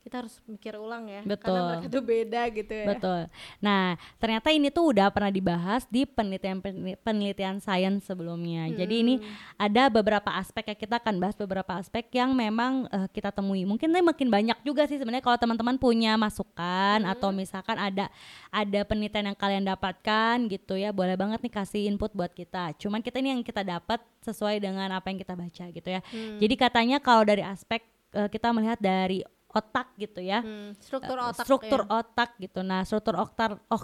kita 0.07 0.23
harus 0.23 0.39
mikir 0.47 0.79
ulang 0.79 1.11
ya. 1.11 1.19
Betul. 1.27 1.51
Karena 1.51 1.61
mereka 1.67 1.87
tuh 1.91 2.03
beda 2.07 2.41
gitu 2.55 2.71
ya. 2.71 2.85
Betul. 2.95 3.21
Nah, 3.59 3.85
ternyata 4.15 4.47
ini 4.55 4.71
tuh 4.71 4.95
udah 4.95 5.11
pernah 5.11 5.27
dibahas 5.27 5.83
di 5.91 6.07
penelitian 6.07 6.63
penelitian 7.03 7.59
sains 7.59 8.07
sebelumnya. 8.07 8.71
Jadi 8.71 8.95
ini 9.03 9.13
Hmm. 9.19 9.27
ada 9.59 9.91
beberapa 9.91 10.31
aspek 10.39 10.71
ya 10.71 10.75
kita 10.79 11.03
akan 11.03 11.19
bahas 11.19 11.35
beberapa 11.35 11.75
aspek 11.75 12.07
yang 12.15 12.31
memang 12.31 12.87
eh, 12.87 13.07
kita 13.11 13.35
temui. 13.35 13.67
Mungkin 13.67 13.91
ini 13.91 13.99
makin 13.99 14.31
banyak 14.31 14.57
juga 14.63 14.87
sih 14.87 14.95
sebenarnya 14.95 15.25
kalau 15.25 15.35
teman-teman 15.35 15.75
punya 15.75 16.15
masukan 16.15 17.03
atau 17.03 17.35
misalkan 17.35 17.75
ada 17.75 18.07
ada 18.47 18.79
penelitian 18.87 19.33
yang 19.33 19.37
kalian 19.37 19.67
dapatkan 19.67 20.47
gitu 20.47 20.79
ya, 20.79 20.95
boleh 20.95 21.19
banget 21.19 21.43
nih 21.43 21.51
kasih 21.51 21.83
input 21.91 22.15
buat 22.15 22.31
kita. 22.31 22.77
Cuman 22.79 23.03
kita 23.03 23.19
ini 23.19 23.35
yang 23.35 23.43
kita 23.43 23.65
dapat 23.65 23.99
sesuai 24.23 24.63
dengan 24.63 24.87
apa 24.93 25.09
yang 25.11 25.19
kita 25.19 25.33
baca 25.35 25.65
gitu 25.73 25.89
ya. 25.89 25.99
Hmm. 26.13 26.39
Jadi 26.39 26.55
katanya 26.55 26.97
kalau 27.01 27.27
dari 27.27 27.43
aspek 27.43 27.83
eh, 28.13 28.29
kita 28.29 28.53
melihat 28.55 28.79
dari 28.79 29.25
otak 29.57 29.87
gitu 29.95 30.19
ya. 30.21 30.39
Hmm, 30.39 30.77
struktur 30.77 31.17
otak 31.19 31.43
struktur 31.43 31.81
ya. 31.81 31.89
otak 31.95 32.29
gitu. 32.37 32.59
Nah, 32.61 32.81
struktur 32.81 33.15
otak 33.15 33.57
oh, 33.67 33.83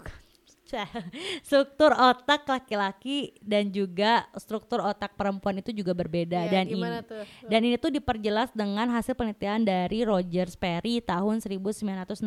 struktur 1.43 1.93
otak 1.93 2.47
laki-laki 2.47 3.17
dan 3.39 3.69
juga 3.69 4.25
struktur 4.33 4.81
otak 4.81 5.13
perempuan 5.13 5.59
itu 5.59 5.69
juga 5.69 5.93
berbeda 5.93 6.39
Iya, 6.39 6.51
dan 6.51 6.65
ini 6.65 6.81
tuh? 7.03 7.23
dan 7.45 7.61
ini 7.61 7.75
tuh 7.77 7.91
diperjelas 7.91 8.49
dengan 8.51 8.89
hasil 8.89 9.13
penelitian 9.13 9.61
dari 9.61 10.01
Roger 10.01 10.49
Sperry 10.49 10.97
tahun 10.99 11.39
1962. 11.39 12.17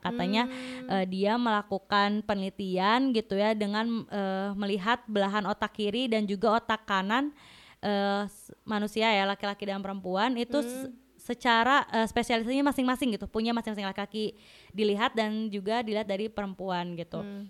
Katanya 0.00 0.44
Hmm. 0.46 0.88
eh, 0.90 1.06
dia 1.06 1.36
melakukan 1.36 2.24
penelitian 2.24 3.12
gitu 3.12 3.36
ya 3.36 3.52
dengan 3.52 3.86
eh, 4.08 4.50
melihat 4.54 5.06
belahan 5.06 5.46
otak 5.46 5.70
kiri 5.72 6.06
dan 6.06 6.26
juga 6.26 6.58
otak 6.58 6.82
kanan 6.84 7.30
s- 8.26 8.50
manusia 8.62 9.08
ya 9.08 9.24
laki-laki 9.24 9.64
dan 9.64 9.78
perempuan 9.78 10.34
itu 10.34 10.58
Hmm. 10.58 10.90
Secara 11.30 11.86
eh, 11.94 12.06
spesialisasinya 12.10 12.74
masing-masing 12.74 13.14
gitu 13.14 13.30
punya 13.30 13.54
masing-masing 13.54 13.86
laki-laki 13.86 14.34
dilihat 14.74 15.14
dan 15.14 15.46
juga 15.46 15.86
dilihat 15.86 16.10
dari 16.10 16.26
perempuan 16.26 16.98
gitu. 16.98 17.22
Hmm. 17.22 17.46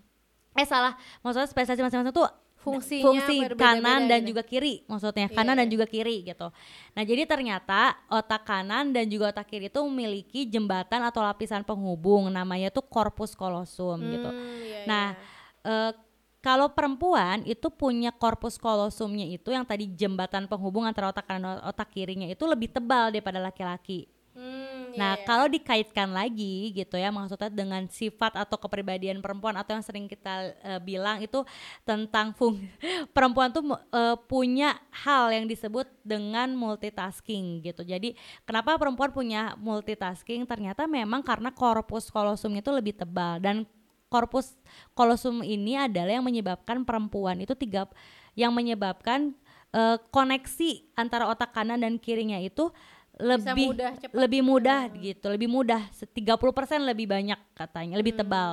Eh 0.52 0.66
salah, 0.68 0.99
maksudnya 1.25 1.49
spesialisasi 1.49 1.87
masing-masing 1.88 2.12
tuh 2.12 2.28
Fungsinya 2.60 3.25
fungsi 3.25 3.56
kanan 3.56 4.04
dan 4.04 4.20
gitu. 4.20 4.37
juga 4.37 4.42
kiri 4.44 4.84
maksudnya 4.84 5.32
Iya, 5.32 5.37
kanan 5.40 5.56
dan 5.56 5.64
iya. 5.64 5.72
juga 5.72 5.88
kiri 5.88 6.20
gitu. 6.28 6.52
Nah 6.92 7.02
jadi 7.08 7.25
ternyata 7.25 7.96
otak 8.12 8.44
kanan 8.44 8.92
dan 8.92 9.08
juga 9.08 9.32
otak 9.32 9.49
kiri 9.49 9.72
itu 9.72 9.80
memiliki 9.88 10.44
jembatan 10.44 11.00
atau 11.00 11.25
lapisan 11.25 11.64
penghubung 11.64 12.28
namanya 12.28 12.68
tuh 12.68 12.84
corpus 12.84 13.32
callosum 13.32 13.96
gitu. 14.12 14.28
Hmm, 14.28 14.60
iya, 14.60 14.80
Nah, 14.84 15.06
iya. 15.16 15.88
eh, 15.88 15.92
kalau 16.40 16.73
perempuan 16.73 17.44
itu 17.44 17.68
punya 17.68 18.09
corpus 18.09 18.56
callosumnya 18.56 19.28
itu 19.28 19.52
yang 19.52 19.64
tadi 19.68 19.85
jembatan 19.92 20.49
penghubung 20.49 20.88
antara 20.88 21.12
otak 21.12 21.28
kanan 21.28 21.61
dan 21.61 21.68
otak 21.68 21.92
kirinya 21.92 22.25
itu 22.25 22.49
lebih 22.49 22.73
tebal 22.73 23.12
daripada 23.12 23.37
laki-laki. 23.37 24.09
Hmm, 24.32 24.94
iya, 24.94 24.97
Nah, 24.97 25.12
iya. 25.20 25.26
kalau 25.28 25.47
dikaitkan 25.52 26.09
lagi 26.16 26.73
gitu 26.73 26.97
ya, 26.97 27.12
maksudnya 27.12 27.52
dengan 27.52 27.85
sifat 27.92 28.40
atau 28.40 28.56
kepribadian 28.56 29.20
perempuan 29.20 29.52
atau 29.59 29.76
yang 29.76 29.85
sering 29.85 30.09
kita 30.09 30.56
eh, 30.64 30.80
bilang 30.80 31.20
itu 31.20 31.44
tentang 31.85 32.32
fung 32.32 32.56
perempuan 33.14 33.52
tuh 33.52 33.61
eh, 33.75 34.16
punya 34.25 34.80
hal 35.04 35.28
yang 35.35 35.44
disebut 35.44 35.92
dengan 36.00 36.56
multitasking 36.56 37.61
gitu. 37.68 37.85
Jadi, 37.85 38.16
kenapa 38.49 38.80
perempuan 38.80 39.12
punya 39.12 39.52
multitasking? 39.61 40.49
Ternyata 40.49 40.88
memang 40.88 41.20
karena 41.20 41.52
korpus 41.52 42.09
kolosumnya 42.09 42.64
itu 42.64 42.73
lebih 42.73 42.97
tebal 42.97 43.42
dan 43.42 43.68
korpus 44.10 44.58
kolosum 44.98 45.40
ini 45.46 45.78
adalah 45.78 46.18
yang 46.18 46.26
menyebabkan 46.26 46.82
perempuan 46.82 47.38
itu 47.40 47.54
tiga 47.54 47.86
yang 48.34 48.50
menyebabkan 48.50 49.32
eh, 49.72 49.96
koneksi 50.10 50.98
antara 50.98 51.30
otak 51.30 51.54
kanan 51.54 51.80
dan 51.80 51.96
kirinya 51.96 52.36
itu 52.42 52.74
lebih 53.20 53.66
mudah, 53.68 53.92
cepat. 53.94 54.14
lebih 54.16 54.40
mudah 54.40 54.80
gitu, 54.94 55.26
lebih 55.28 55.46
mudah 55.46 55.82
se- 55.90 56.06
30% 56.06 56.40
lebih 56.82 57.04
banyak 57.04 57.36
katanya, 57.52 57.94
lebih 57.94 58.12
Hmm, 58.12 58.20
tebal. 58.20 58.52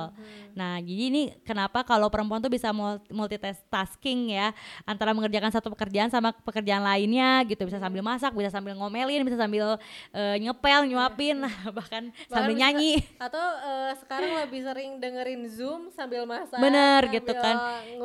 Nah, 0.52 0.76
jadi 0.78 1.02
ini 1.06 1.22
kenapa 1.40 1.80
kalau 1.82 2.06
perempuan 2.06 2.38
tuh 2.38 2.48
bisa 2.48 2.68
mul- 2.68 3.00
multitasking 3.08 4.30
ya, 4.30 4.52
antara 4.84 5.10
mengerjakan 5.10 5.48
satu 5.48 5.70
pekerjaan 5.70 6.08
sama 6.08 6.34
pekerjaan 6.34 6.80
lainnya 6.80 7.40
gitu, 7.44 7.62
bisa 7.62 7.78
sambil 7.78 8.00
masak, 8.00 8.32
bisa 8.32 8.50
sambil 8.50 8.74
ngomelin, 8.74 9.22
bisa 9.22 9.36
sambil 9.36 9.78
eh, 10.10 10.36
ngepel, 10.38 10.84
nyuapin, 10.86 11.40
bahkan 11.76 12.10
sambil 12.26 12.52
bisa- 12.52 12.60
nyanyi. 12.60 13.00
atau 13.16 13.40
eh, 13.58 13.92
sekarang 13.98 14.30
lebih 14.38 14.60
sering 14.62 14.90
dengerin 14.98 15.42
Zoom 15.46 15.88
sambil 15.90 16.24
masak 16.24 16.58
Bener 16.58 17.02
sambil 17.02 17.16
gitu 17.16 17.32
kan. 17.34 17.54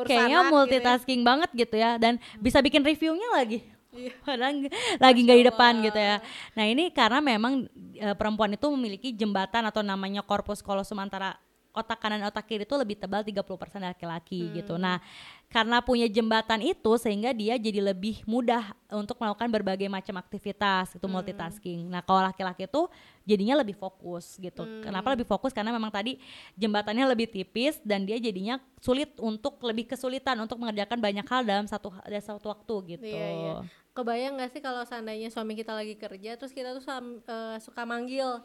Kayaknya 0.04 0.40
gitu 0.40 0.46
ya. 0.46 0.54
multitasking 0.54 1.22
banget 1.22 1.50
gitu 1.52 1.76
ya 1.76 1.98
dan 1.98 2.14
bisa 2.38 2.60
bikin 2.60 2.80
reviewnya 2.80 3.28
lagi. 3.32 3.73
Iya. 3.94 4.12
Padahal 4.26 4.66
lagi 4.98 5.20
nggak 5.22 5.40
di 5.40 5.46
depan 5.48 5.74
gitu 5.86 6.00
ya. 6.02 6.18
Nah 6.58 6.66
ini 6.66 6.90
karena 6.90 7.22
memang 7.22 7.70
e, 7.94 8.08
perempuan 8.18 8.58
itu 8.58 8.68
memiliki 8.74 9.14
jembatan 9.14 9.70
atau 9.70 9.86
namanya 9.86 10.26
corpus 10.26 10.66
callosum 10.66 10.98
antara 10.98 11.38
otak 11.74 11.98
kanan 11.98 12.22
dan 12.22 12.30
otak 12.30 12.46
kiri 12.46 12.64
itu 12.64 12.76
lebih 12.78 12.96
tebal 12.96 13.26
30% 13.26 13.44
laki-laki 13.82 14.46
Hmm. 14.46 14.54
gitu. 14.54 14.74
Nah, 14.78 15.02
karena 15.50 15.82
punya 15.82 16.06
jembatan 16.06 16.62
itu 16.62 16.92
sehingga 16.96 17.30
dia 17.30 17.58
jadi 17.58 17.82
lebih 17.84 18.22
mudah 18.24 18.74
untuk 18.90 19.18
melakukan 19.18 19.50
berbagai 19.50 19.90
macam 19.90 20.18
aktivitas 20.18 20.94
Hmm. 20.94 20.98
itu 20.98 21.06
multitasking. 21.08 21.82
Nah, 21.90 22.00
kalau 22.00 22.22
laki-laki 22.22 22.66
itu 22.66 22.86
jadinya 23.24 23.58
lebih 23.58 23.74
fokus 23.74 24.38
gitu. 24.38 24.62
Hmm. 24.62 24.82
Kenapa 24.82 25.12
lebih 25.12 25.26
fokus? 25.26 25.50
Karena 25.50 25.74
memang 25.74 25.90
tadi 25.90 26.22
jembatannya 26.54 27.10
lebih 27.10 27.26
tipis 27.28 27.82
dan 27.82 28.06
dia 28.06 28.18
jadinya 28.18 28.62
sulit 28.78 29.10
untuk 29.18 29.58
lebih 29.60 29.90
kesulitan 29.90 30.38
untuk 30.38 30.58
mengerjakan 30.58 31.02
banyak 31.02 31.26
hal 31.26 31.42
dalam 31.42 31.66
satu 31.66 31.90
dalam 32.04 32.22
satu 32.22 32.54
waktu 32.54 32.76
gitu. 32.98 33.10
Iya, 33.10 33.28
iya. 33.34 33.54
Kebayang 33.94 34.38
gak 34.38 34.50
sih 34.50 34.62
kalau 34.62 34.82
seandainya 34.84 35.30
suami 35.30 35.54
kita 35.54 35.70
lagi 35.70 35.94
kerja 35.94 36.34
terus 36.34 36.50
kita 36.50 36.74
tuh 36.74 36.82
sam- 36.82 37.22
eh, 37.22 37.58
suka 37.62 37.82
manggil 37.84 38.42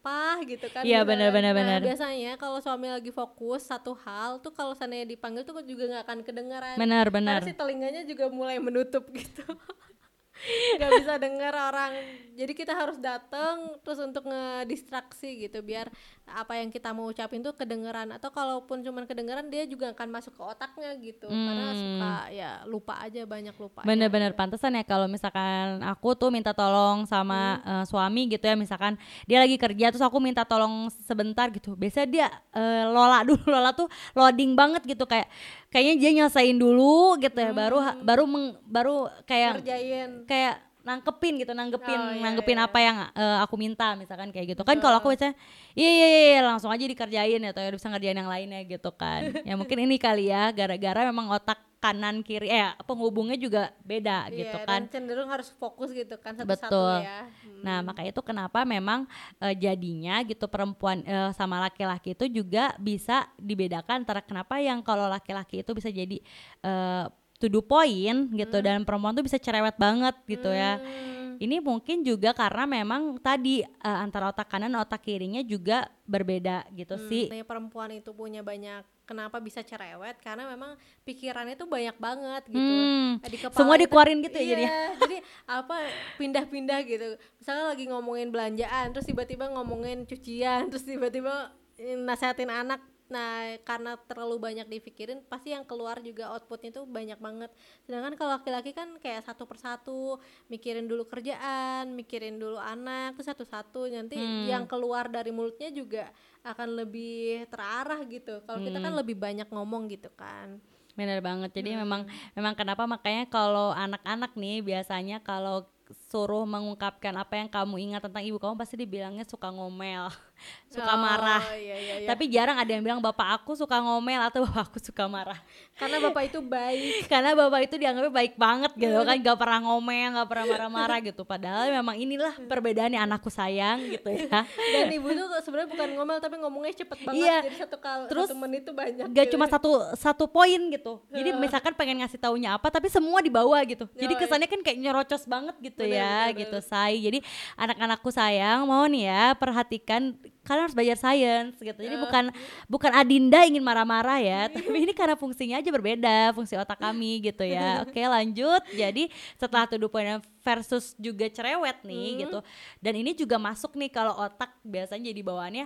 pah 0.00 0.40
gitu 0.42 0.66
kan 0.68 0.82
Iya, 0.82 1.04
misalnya. 1.04 1.28
benar, 1.30 1.52
benar, 1.54 1.78
Nah, 1.80 1.86
biasanya 1.86 2.32
kalau 2.40 2.58
suami 2.58 2.88
lagi 2.88 3.12
fokus 3.12 3.68
satu 3.68 3.92
hal 4.00 4.40
tuh 4.40 4.50
kalau 4.50 4.72
seandainya 4.72 5.04
dipanggil 5.06 5.44
tuh 5.44 5.60
juga 5.62 5.84
nggak 5.92 6.04
akan 6.08 6.18
kedengaran 6.24 6.76
Benar, 6.80 7.06
benar. 7.12 7.40
si 7.44 7.52
telinganya 7.52 8.02
juga 8.08 8.32
mulai 8.32 8.56
menutup 8.56 9.04
gitu 9.12 9.44
nggak 10.80 10.90
bisa 11.04 11.14
dengar 11.20 11.52
orang 11.52 11.92
jadi 12.32 12.52
kita 12.56 12.72
harus 12.72 12.96
datang 12.96 13.76
terus 13.84 14.00
untuk 14.00 14.24
ngedistraksi 14.24 15.36
gitu 15.36 15.60
biar 15.60 15.92
apa 16.32 16.54
yang 16.54 16.68
kita 16.68 16.90
mau 16.90 17.06
ucapin 17.06 17.38
tuh 17.38 17.52
kedengeran. 17.52 18.10
Atau 18.10 18.28
kalaupun 18.28 18.80
cuman 18.80 19.04
kedengeran 19.04 19.46
dia 19.46 19.64
juga 19.64 19.90
akan 19.90 20.08
masuk 20.10 20.32
ke 20.32 20.42
otaknya 20.42 20.90
gitu. 20.96 21.26
Karena 21.26 21.66
Hmm. 21.66 21.76
suka 21.76 22.12
ya 22.30 22.50
lupa 22.64 22.94
aja 22.96 23.22
banyak 23.22 23.52
lupa 23.52 23.80
Bener-bener 23.82 24.32
pantesan 24.32 24.72
ya 24.72 24.82
kalau 24.82 25.04
misalkan 25.04 25.82
aku 25.82 26.14
tuh 26.14 26.28
minta 26.28 26.50
tolong 26.50 27.04
sama 27.04 27.40
Hmm. 27.56 27.70
eh, 27.72 27.84
suami 27.84 28.22
gitu 28.26 28.42
ya 28.42 28.54
misalkan 28.54 28.94
dia 29.24 29.38
lagi 29.38 29.54
kerja 29.54 29.90
terus 29.90 30.00
aku 30.00 30.18
minta 30.18 30.42
tolong 30.42 30.86
sebentar 31.00 31.48
gitu. 31.48 31.74
Biasanya 31.74 32.06
dia 32.06 32.28
eh, 32.52 32.84
lola 32.86 33.20
dulu 33.20 33.42
lola 33.50 33.70
tuh 33.70 33.86
loading 34.12 34.54
banget 34.54 34.86
gitu. 34.86 35.04
Kayak 35.04 35.26
kayaknya 35.68 35.94
dia 35.96 36.10
nyelesain 36.16 36.54
dulu 36.54 37.14
gitu 37.16 37.36
ya 37.36 37.50
baru 37.50 37.78
ha- 37.78 37.98
baru 37.98 38.24
meng- 38.24 38.58
baru 38.62 38.96
kayak 39.24 39.62
ngerjain. 39.62 40.10
kayak 40.24 40.56
nangkepin 40.80 41.34
gitu 41.40 41.52
nanggepin 41.52 42.00
Oh, 42.00 42.12
iya, 42.16 42.22
nanggepin 42.24 42.58
iya. 42.58 42.66
apa 42.66 42.78
yang 42.80 42.96
eh, 43.12 43.38
aku 43.44 43.54
minta 43.60 43.92
misalkan 43.94 44.32
kayak 44.32 44.56
gitu 44.56 44.62
kan 44.64 44.80
kalau 44.80 44.98
aku 44.98 45.12
biasanya 45.12 45.36
iya 45.76 45.90
iya 45.90 46.06
iya 46.08 46.20
iya, 46.36 46.40
langsung 46.42 46.72
aja 46.72 46.82
dikerjain 46.82 47.40
ya 47.40 47.50
atau 47.52 47.62
bisa 47.68 47.88
ngerjain 47.88 48.16
yang 48.16 48.30
lainnya 48.30 48.60
gitu 48.64 48.90
kan 48.92 49.20
ya 49.48 49.54
mungkin 49.54 49.78
ini 49.84 50.00
kali 50.00 50.32
ya 50.32 50.48
gara-gara 50.50 51.04
memang 51.06 51.28
otak 51.30 51.60
kanan 51.80 52.20
kiri 52.20 52.52
eh 52.52 52.76
penghubungnya 52.84 53.40
juga 53.40 53.72
beda 53.80 54.28
gitu 54.28 54.52
Iya, 54.52 54.68
kan 54.68 54.84
dan 54.84 54.92
cenderung 54.92 55.32
harus 55.32 55.48
fokus 55.56 55.88
gitu 55.96 56.12
kan 56.20 56.36
satu-satu 56.36 56.68
Betul. 56.68 56.96
ya 57.04 57.20
Hmm. 57.40 57.64
Nah, 57.64 57.84
maka 57.84 58.00
itu 58.04 58.20
kenapa 58.24 58.64
memang 58.64 59.04
eh, 59.36 59.52
jadinya 59.52 60.20
gitu 60.24 60.48
perempuan 60.48 61.04
eh, 61.04 61.28
sama 61.36 61.60
laki-laki 61.60 62.16
itu 62.16 62.24
juga 62.28 62.72
bisa 62.80 63.28
dibedakan 63.36 64.04
antara 64.04 64.24
kenapa 64.24 64.56
yang 64.60 64.80
kalau 64.80 65.04
laki-laki 65.08 65.60
itu 65.60 65.72
bisa 65.76 65.88
jadi 65.88 66.20
eh, 66.64 67.04
to 67.40 67.48
the 67.48 67.58
point 67.58 68.28
gitu 68.30 68.60
dan 68.60 68.84
perempuan 68.84 69.16
tuh 69.16 69.24
bisa 69.24 69.40
cerewet 69.40 69.74
banget 69.74 70.12
gitu 70.28 70.52
ya. 70.52 70.76
Hmm. 70.76 71.18
Ini 71.40 71.56
mungkin 71.56 72.04
juga 72.04 72.36
karena 72.36 72.68
memang 72.68 73.16
tadi 73.16 73.64
eh, 73.64 73.98
antara 73.98 74.28
otak 74.28 74.44
kanan 74.44 74.68
dan 74.68 74.84
otak 74.84 75.00
kirinya 75.00 75.40
juga 75.40 75.88
berbeda 76.04 76.68
gitu 76.70 77.00
sih. 77.08 77.32
Makanya 77.32 77.48
perempuan 77.48 77.90
itu 77.90 78.12
punya 78.12 78.44
banyak 78.44 78.84
kenapa 79.08 79.40
bisa 79.40 79.64
cerewet 79.64 80.20
karena 80.20 80.46
memang 80.46 80.76
pikirannya 81.02 81.56
tuh 81.56 81.66
banyak 81.66 81.96
banget 81.96 82.42
gitu 82.46 82.60
Hmm, 82.62 83.18
di 83.18 83.38
kepala 83.40 83.56
semua 83.56 83.74
itu- 83.74 83.88
dikeluarin 83.88 84.20
gitu 84.22 84.36
ya 84.36 84.44
iya, 84.44 84.52
jadinya. 84.52 84.76
jadi 85.02 85.16
apa 85.50 85.76
pindah-pindah 86.14 86.78
gitu 86.86 87.06
misalnya 87.34 87.64
lagi 87.66 87.84
ngomongin 87.88 88.28
belanjaan 88.30 88.94
terus 88.94 89.08
tiba-tiba 89.08 89.50
ngomongin 89.50 90.06
cucian 90.06 90.70
terus 90.70 90.86
tiba-tiba 90.86 91.50
eh, 91.74 91.98
nasehatin 91.98 92.54
anak 92.54 92.78
nah 93.10 93.58
karena 93.66 93.98
terlalu 94.06 94.38
banyak 94.38 94.66
dipikirin 94.70 95.18
pasti 95.26 95.50
yang 95.50 95.66
keluar 95.66 95.98
juga 95.98 96.30
outputnya 96.30 96.70
tuh 96.70 96.86
banyak 96.86 97.18
banget 97.18 97.50
sedangkan 97.84 98.14
kalau 98.14 98.38
laki-laki 98.38 98.70
kan 98.70 98.96
kayak 99.02 99.26
satu 99.26 99.50
persatu 99.50 100.22
mikirin 100.46 100.86
dulu 100.86 101.04
kerjaan 101.10 101.90
mikirin 101.98 102.38
dulu 102.38 102.56
anak 102.56 103.18
terus 103.18 103.28
satu-satu 103.34 103.90
nanti 103.90 104.14
Hmm. 104.16 104.46
yang 104.46 104.64
keluar 104.70 105.10
dari 105.10 105.34
mulutnya 105.34 105.74
juga 105.74 106.06
akan 106.46 106.86
lebih 106.86 107.50
terarah 107.50 108.00
gitu 108.06 108.40
kalau 108.46 108.62
kita 108.62 108.78
Hmm. 108.78 108.86
kan 108.86 108.92
lebih 108.94 109.18
banyak 109.18 109.50
ngomong 109.50 109.90
gitu 109.90 110.08
kan 110.14 110.62
Bener 110.98 111.22
banget. 111.22 111.54
Jadi 111.54 111.72
Hmm. 111.72 111.86
memang 111.86 112.02
memang 112.34 112.52
kenapa 112.58 112.84
makanya 112.84 113.24
kalau 113.30 113.72
anak-anak 113.72 114.34
nih 114.36 114.60
biasanya 114.60 115.22
kalau 115.22 115.64
suruh 116.10 116.42
mengungkapkan 116.42 117.14
apa 117.14 117.38
yang 117.38 117.46
kamu 117.46 117.74
ingat 117.86 118.02
tentang 118.02 118.18
ibu 118.20 118.34
kamu 118.34 118.58
pasti 118.58 118.74
dibilangnya 118.74 119.22
suka 119.22 119.46
ngomel, 119.46 120.10
suka 120.74 120.90
Oh, 120.90 120.98
marah. 120.98 121.38
iya, 121.54 121.76
iya, 121.78 121.94
iya. 122.02 122.08
Tapi 122.10 122.26
jarang 122.26 122.58
ada 122.58 122.66
yang 122.66 122.82
bilang 122.82 122.98
bapak 122.98 123.38
aku 123.38 123.54
suka 123.54 123.78
ngomel 123.78 124.18
atau 124.18 124.42
bapak 124.46 124.74
aku 124.74 124.78
suka 124.82 125.06
marah. 125.06 125.38
karena 125.78 126.02
bapak 126.02 126.22
itu 126.26 126.42
baik 126.42 127.06
Karena 127.12 127.30
bapak 127.32 127.60
itu 127.62 127.78
dianggapnya 127.78 128.10
baik 128.10 128.34
banget 128.34 128.72
gitu 128.74 128.98
kan, 129.00 129.16
gak 129.16 129.38
pernah 129.38 129.58
ngomel, 129.62 130.08
gak 130.12 130.28
pernah 130.28 130.46
marah-marah 130.50 130.98
gitu. 131.00 131.22
Padahal 131.22 131.70
memang 131.70 131.94
inilah 131.94 132.34
perbedaannya 132.42 132.98
anakku 132.98 133.30
sayang 133.30 133.78
gitu 133.88 134.10
ya. 134.10 134.42
dan 134.42 134.90
ibu 134.90 135.08
tuh 135.08 135.26
sebenarnya 135.40 135.70
bukan 135.70 135.88
ngomel 135.94 136.18
tapi 136.18 136.34
ngomongnya 136.36 136.74
cepet 136.74 136.98
banget 137.00 137.22
Iya. 137.22 137.36
jadi 137.46 137.56
satu 137.62 137.76
kali 137.78 138.02
Terus 138.10 138.26
satu 138.26 138.36
menit 138.36 138.66
tuh 138.66 138.74
banyak 138.74 139.06
Gak 139.08 139.24
gitu. 139.24 139.32
cuma 139.38 139.46
satu 139.46 139.70
satu 139.94 140.24
poin 140.26 140.58
gitu. 140.58 140.98
Jadi 141.06 141.30
misalkan 141.38 141.70
pengen 141.72 142.02
ngasih 142.02 142.18
taunya 142.18 142.58
apa 142.58 142.66
tapi 142.66 142.90
semua 142.90 143.22
dibawa 143.22 143.62
gitu. 143.62 143.86
Jadi 143.94 144.18
kesannya 144.18 144.50
kan 144.50 144.58
kayak 144.58 144.78
nyerocos 144.80 145.22
banget 145.24 145.54
gitu 145.62 145.80
Bener, 145.80 145.94
ya 145.94 145.99
bener, 146.00 146.40
gitu 146.46 146.58
say. 146.64 146.96
Jadi 147.00 147.18
anak-anakku 147.58 148.08
sayang 148.08 148.64
mau 148.64 148.84
nih 148.88 149.10
ya 149.10 149.24
perhatikan 149.36 150.16
kalian 150.40 150.62
harus 150.66 150.74
belajar 150.74 150.98
sains 150.98 151.54
gitu. 151.60 151.80
Jadi 151.80 151.96
bukan 152.00 152.32
bukan 152.66 152.90
Adinda 152.96 153.44
ingin 153.44 153.60
marah-marah 153.60 154.18
ya, 154.18 154.40
tapi 154.48 154.72
ini 154.72 154.92
karena 154.96 155.14
fungsinya 155.14 155.60
aja 155.60 155.70
berbeda, 155.70 156.32
fungsi 156.32 156.56
otak 156.56 156.80
kami 156.80 157.22
gitu 157.22 157.44
ya. 157.44 157.80
Oke, 157.84 158.00
lanjut. 158.00 158.62
Jadi 158.72 159.12
setelah 159.36 159.68
the 159.68 159.86
point 159.86 160.24
versus 160.40 160.96
juga 160.96 161.28
cerewet 161.28 161.84
nih 161.84 162.26
gitu. 162.26 162.40
Dan 162.80 162.94
ini 162.98 163.12
juga 163.12 163.36
masuk 163.36 163.76
nih 163.76 163.92
kalau 163.92 164.16
otak 164.16 164.56
biasanya 164.64 165.12
jadi 165.12 165.20
bawaannya 165.20 165.64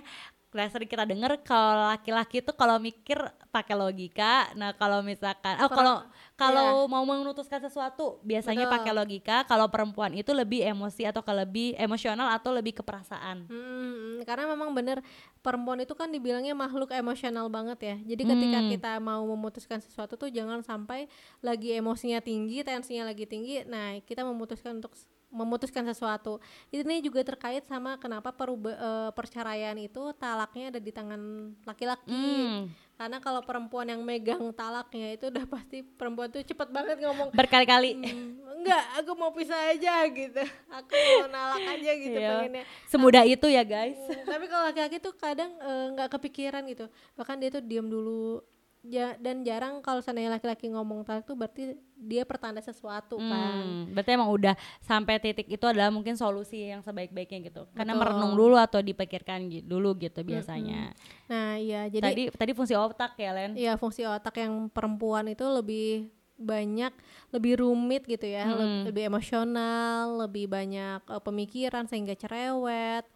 Nah, 0.55 0.71
sering 0.71 0.87
kita 0.87 1.03
dengar 1.03 1.35
kalau 1.43 1.91
laki-laki 1.91 2.39
itu 2.39 2.55
kalau 2.55 2.79
mikir 2.79 3.19
pakai 3.51 3.75
logika. 3.75 4.55
Nah, 4.55 4.71
kalau 4.71 5.03
misalkan 5.03 5.59
oh 5.59 5.67
kalau 5.67 6.07
kalau 6.39 6.87
mau 6.87 7.03
memutuskan 7.03 7.59
sesuatu 7.59 8.23
biasanya 8.23 8.71
pakai 8.71 8.95
logika. 8.95 9.43
Kalau 9.43 9.67
perempuan 9.67 10.15
itu 10.15 10.31
lebih 10.31 10.63
emosi 10.63 11.03
atau 11.03 11.19
ke 11.19 11.33
lebih 11.35 11.75
emosional 11.75 12.31
atau 12.31 12.55
lebih 12.55 12.79
ke 12.79 12.83
perasaan. 12.87 13.51
Hmm, 13.51 14.23
karena 14.23 14.47
memang 14.55 14.71
bener 14.71 15.03
perempuan 15.43 15.83
itu 15.83 15.91
kan 15.91 16.07
dibilangnya 16.07 16.55
makhluk 16.55 16.95
emosional 16.95 17.51
banget 17.51 17.79
ya. 17.83 17.95
Jadi 18.15 18.23
ketika 18.23 18.59
Hmm. 18.63 18.71
kita 18.71 18.91
mau 19.03 19.23
memutuskan 19.27 19.83
sesuatu 19.83 20.15
tuh 20.15 20.31
jangan 20.31 20.63
sampai 20.63 21.11
lagi 21.43 21.75
emosinya 21.75 22.23
tinggi, 22.23 22.63
tensinya 22.63 23.11
lagi 23.11 23.27
tinggi. 23.27 23.67
Nah, 23.67 23.99
kita 24.07 24.23
memutuskan 24.23 24.79
untuk 24.79 24.95
memutuskan 25.35 25.83
sesuatu. 25.85 26.39
Ini 26.69 26.99
juga 26.99 27.19
terkait 27.21 27.61
sama 27.61 27.95
kenapa 27.95 28.31
peruba- 28.31 28.73
eh, 28.73 29.09
perceraian 29.11 29.75
itu 29.75 29.99
talaknya 30.15 30.69
ada 30.69 30.79
di 30.79 30.89
tangan 30.89 31.19
laki-laki. 31.61 32.07
Hmm, 32.09 32.71
Karena 32.95 33.19
kalau 33.19 33.43
perempuan 33.43 33.83
yang 33.85 33.99
megang 33.99 34.39
talaknya 34.55 35.11
itu 35.11 35.27
udah 35.27 35.43
pasti 35.45 35.83
perempuan 35.83 36.31
tuh 36.31 36.39
cepet 36.41 36.71
banget 36.71 36.95
ngomong 36.97 37.27
berkali-kali 37.29 37.91
"Hmm, 37.93 38.39
enggak 38.55 38.83
aku 38.95 39.11
mau 39.13 39.29
pisah 39.29 39.67
aja 39.67 40.07
gitu 40.07 40.39
aku 40.71 40.95
mau 40.95 41.27
nalak 41.27 41.75
aja 41.75 41.91
gitu 41.93 42.15
Iya. 42.15 42.29
pengennya 42.39 42.63
semudah 42.87 43.27
itu 43.27 43.47
ya 43.47 43.67
guys. 43.67 43.99
tapi 44.23 44.47
kalau 44.47 44.63
laki-laki 44.65 44.97
tuh 44.97 45.11
kadang 45.13 45.51
eh, 45.53 45.85
nggak 45.91 46.07
kepikiran 46.09 46.63
gitu 46.65 46.87
bahkan 47.13 47.35
dia 47.35 47.51
tuh 47.51 47.59
diam 47.59 47.83
dulu 47.83 48.39
Ja- 48.85 49.17
dan 49.17 49.41
jarang 49.41 49.79
kalau 49.79 49.97
seandainya 49.97 50.29
laki-laki 50.31 50.67
ngomong 50.67 51.01
talak 51.01 51.23
tuh 51.23 51.33
berarti 51.33 51.73
dia 51.95 52.21
pertanda 52.21 52.59
sesuatu 52.59 53.17
kan 53.17 53.53
Hmm, 53.57 53.81
berarti 53.89 54.11
emang 54.11 54.29
udah 54.29 54.53
sampai 54.79 55.17
titik 55.17 55.47
itu 55.47 55.63
adalah 55.63 55.89
mungkin 55.89 56.13
solusi 56.13 56.67
yang 56.67 56.79
sebaik-baiknya 56.79 57.39
gitu. 57.43 57.65
Karena 57.71 57.91
Betul. 57.91 58.01
merenung 58.05 58.33
dulu 58.33 58.55
atau 58.55 58.79
dipikirkan 58.79 59.47
gi- 59.47 59.63
dulu 59.63 59.97
gitu 59.97 60.21
biasanya. 60.21 60.93
nah 61.25 61.55
iya 61.55 61.87
jadi 61.87 62.05
tadi 62.05 62.23
tadi 62.29 62.51
fungsi 62.51 62.73
otak 62.73 63.15
ya 63.15 63.31
Len. 63.31 63.51
Iya 63.53 63.73
fungsi 63.75 64.03
otak 64.03 64.37
yang 64.37 64.69
perempuan 64.69 65.25
itu 65.25 65.41
lebih 65.43 66.13
banyak 66.35 66.91
lebih 67.31 67.57
rumit 67.57 68.03
gitu 68.03 68.27
ya 68.27 68.43
Hmm. 68.45 68.83
lebih 68.83 69.07
emosional 69.07 70.19
lebih 70.19 70.45
banyak 70.45 70.99
eh, 71.01 71.21
pemikiran 71.21 71.85
sehingga 71.85 72.13
cerewet 72.13 73.07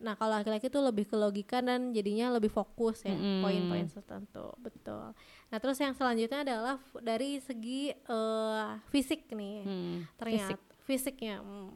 nah 0.00 0.16
kalau 0.16 0.40
laki-laki 0.40 0.72
itu 0.72 0.80
lebih 0.80 1.04
ke 1.04 1.16
logika 1.16 1.60
dan 1.60 1.92
jadinya 1.92 2.32
lebih 2.32 2.48
fokus 2.48 3.04
ya 3.04 3.12
Mm-mm. 3.12 3.44
poin-poin 3.44 3.84
tertentu. 3.84 4.48
Betul. 4.58 5.12
Nah 5.52 5.58
terus 5.60 5.76
yang 5.76 5.92
selanjutnya 5.92 6.40
adalah 6.40 6.76
dari 7.04 7.36
segi 7.44 7.92
eh, 7.92 8.68
fisik 8.88 9.28
nih. 9.28 9.56
Hmm, 9.62 9.96
ternyata 10.16 10.56
fisik. 10.56 10.60
fisiknya 10.88 11.44
hmm. 11.44 11.70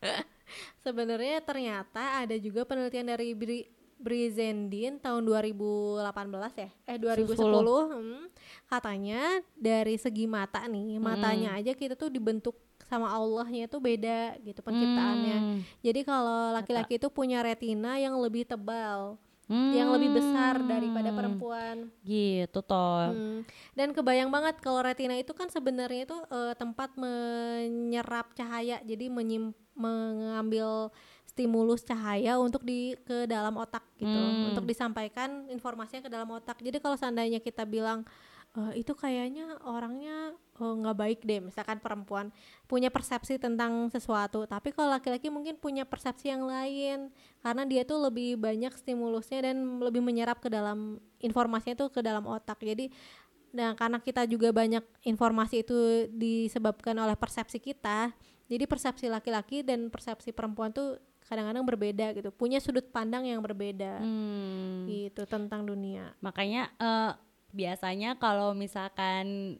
sebenarnya 0.84 1.44
ternyata 1.44 2.24
ada 2.24 2.36
juga 2.40 2.64
penelitian 2.64 3.12
dari 3.12 3.36
Bri 3.36 3.68
Brizendin 3.98 5.02
tahun 5.02 5.26
2018 5.26 6.06
ya? 6.54 6.70
Eh 6.86 6.96
2010 7.02 7.34
hmm, 7.34 8.24
katanya 8.70 9.42
dari 9.58 9.98
segi 9.98 10.30
mata 10.30 10.62
nih 10.70 11.02
matanya 11.02 11.58
aja 11.58 11.74
kita 11.74 11.98
tuh 11.98 12.06
dibentuk 12.06 12.67
sama 12.86 13.10
Allahnya 13.10 13.66
itu 13.66 13.76
beda 13.76 14.38
gitu 14.40 14.62
penciptaannya 14.62 15.38
Hmm, 15.38 15.58
jadi 15.82 16.00
kalau 16.02 16.54
laki-laki 16.54 16.96
itu 16.96 17.10
punya 17.10 17.42
retina 17.42 17.98
yang 17.98 18.14
lebih 18.16 18.46
tebal 18.46 19.18
yang 19.48 19.88
lebih 19.96 20.12
besar 20.12 20.60
Hmm. 20.60 20.68
daripada 20.68 21.08
perempuan. 21.08 21.88
Gitu 22.04 22.60
toh. 22.60 23.08
Hmm. 23.08 23.40
Dan 23.72 23.96
kebayang 23.96 24.28
banget 24.28 24.60
kalau 24.60 24.84
retina 24.84 25.16
itu 25.16 25.32
kan 25.32 25.48
sebenarnya 25.48 26.04
itu 26.04 26.12
eh, 26.28 26.52
tempat 26.52 26.92
menyerap 27.00 28.36
cahaya, 28.36 28.76
jadi 28.84 29.08
menyim- 29.08 29.56
mengambil 29.72 30.92
stimulus 31.24 31.80
cahaya 31.80 32.36
untuk 32.36 32.60
di 32.60 32.92
ke 33.06 33.24
dalam 33.24 33.56
otak 33.56 33.88
gitu, 33.96 34.10
Hmm. 34.10 34.52
untuk 34.52 34.68
disampaikan 34.68 35.48
informasinya 35.48 36.04
ke 36.04 36.12
dalam 36.12 36.28
otak. 36.28 36.60
Jadi 36.60 36.76
kalau 36.76 37.00
seandainya 37.00 37.40
kita 37.40 37.64
bilang 37.64 38.04
"Eh, 38.58 38.82
itu 38.82 38.90
kayaknya 38.98 39.54
orangnya 39.62 40.34
eh, 40.34 40.74
nggak 40.82 40.96
baik 40.98 41.20
deh, 41.22 41.38
misalkan 41.38 41.78
perempuan 41.78 42.34
punya 42.66 42.90
persepsi 42.90 43.38
tentang 43.38 43.86
sesuatu, 43.94 44.42
tapi 44.50 44.74
kalau 44.74 44.90
laki-laki 44.90 45.30
mungkin 45.30 45.54
punya 45.54 45.86
persepsi 45.86 46.34
yang 46.34 46.42
lain 46.42 47.14
karena 47.38 47.62
dia 47.62 47.86
tuh 47.86 48.10
lebih 48.10 48.34
banyak 48.34 48.74
stimulusnya 48.74 49.46
dan 49.46 49.78
lebih 49.78 50.02
menyerap 50.02 50.42
ke 50.42 50.50
dalam 50.50 50.98
informasinya 51.22 51.78
tuh 51.78 51.88
ke 51.94 52.02
dalam 52.02 52.26
otak. 52.26 52.58
Jadi 52.58 52.90
Nah, 53.48 53.72
karena 53.72 53.96
kita 53.96 54.28
juga 54.28 54.52
banyak 54.52 54.84
informasi 55.08 55.64
itu 55.64 56.04
disebabkan 56.12 56.92
oleh 57.00 57.16
persepsi 57.16 57.56
kita, 57.56 58.12
jadi 58.44 58.64
persepsi 58.68 59.08
laki-laki 59.08 59.64
dan 59.64 59.88
persepsi 59.88 60.36
perempuan 60.36 60.68
tuh 60.68 61.00
kadang-kadang 61.24 61.64
berbeda 61.64 62.12
gitu, 62.16 62.28
punya 62.32 62.60
sudut 62.60 62.84
pandang 62.92 63.24
yang 63.24 63.40
berbeda 63.40 64.00
Hmm. 64.00 64.84
gitu 64.88 65.24
tentang 65.28 65.64
dunia. 65.64 66.12
Makanya 66.20 66.72
eh, 66.76 67.12
biasanya 67.58 68.14
kalau 68.22 68.54
misalkan 68.54 69.58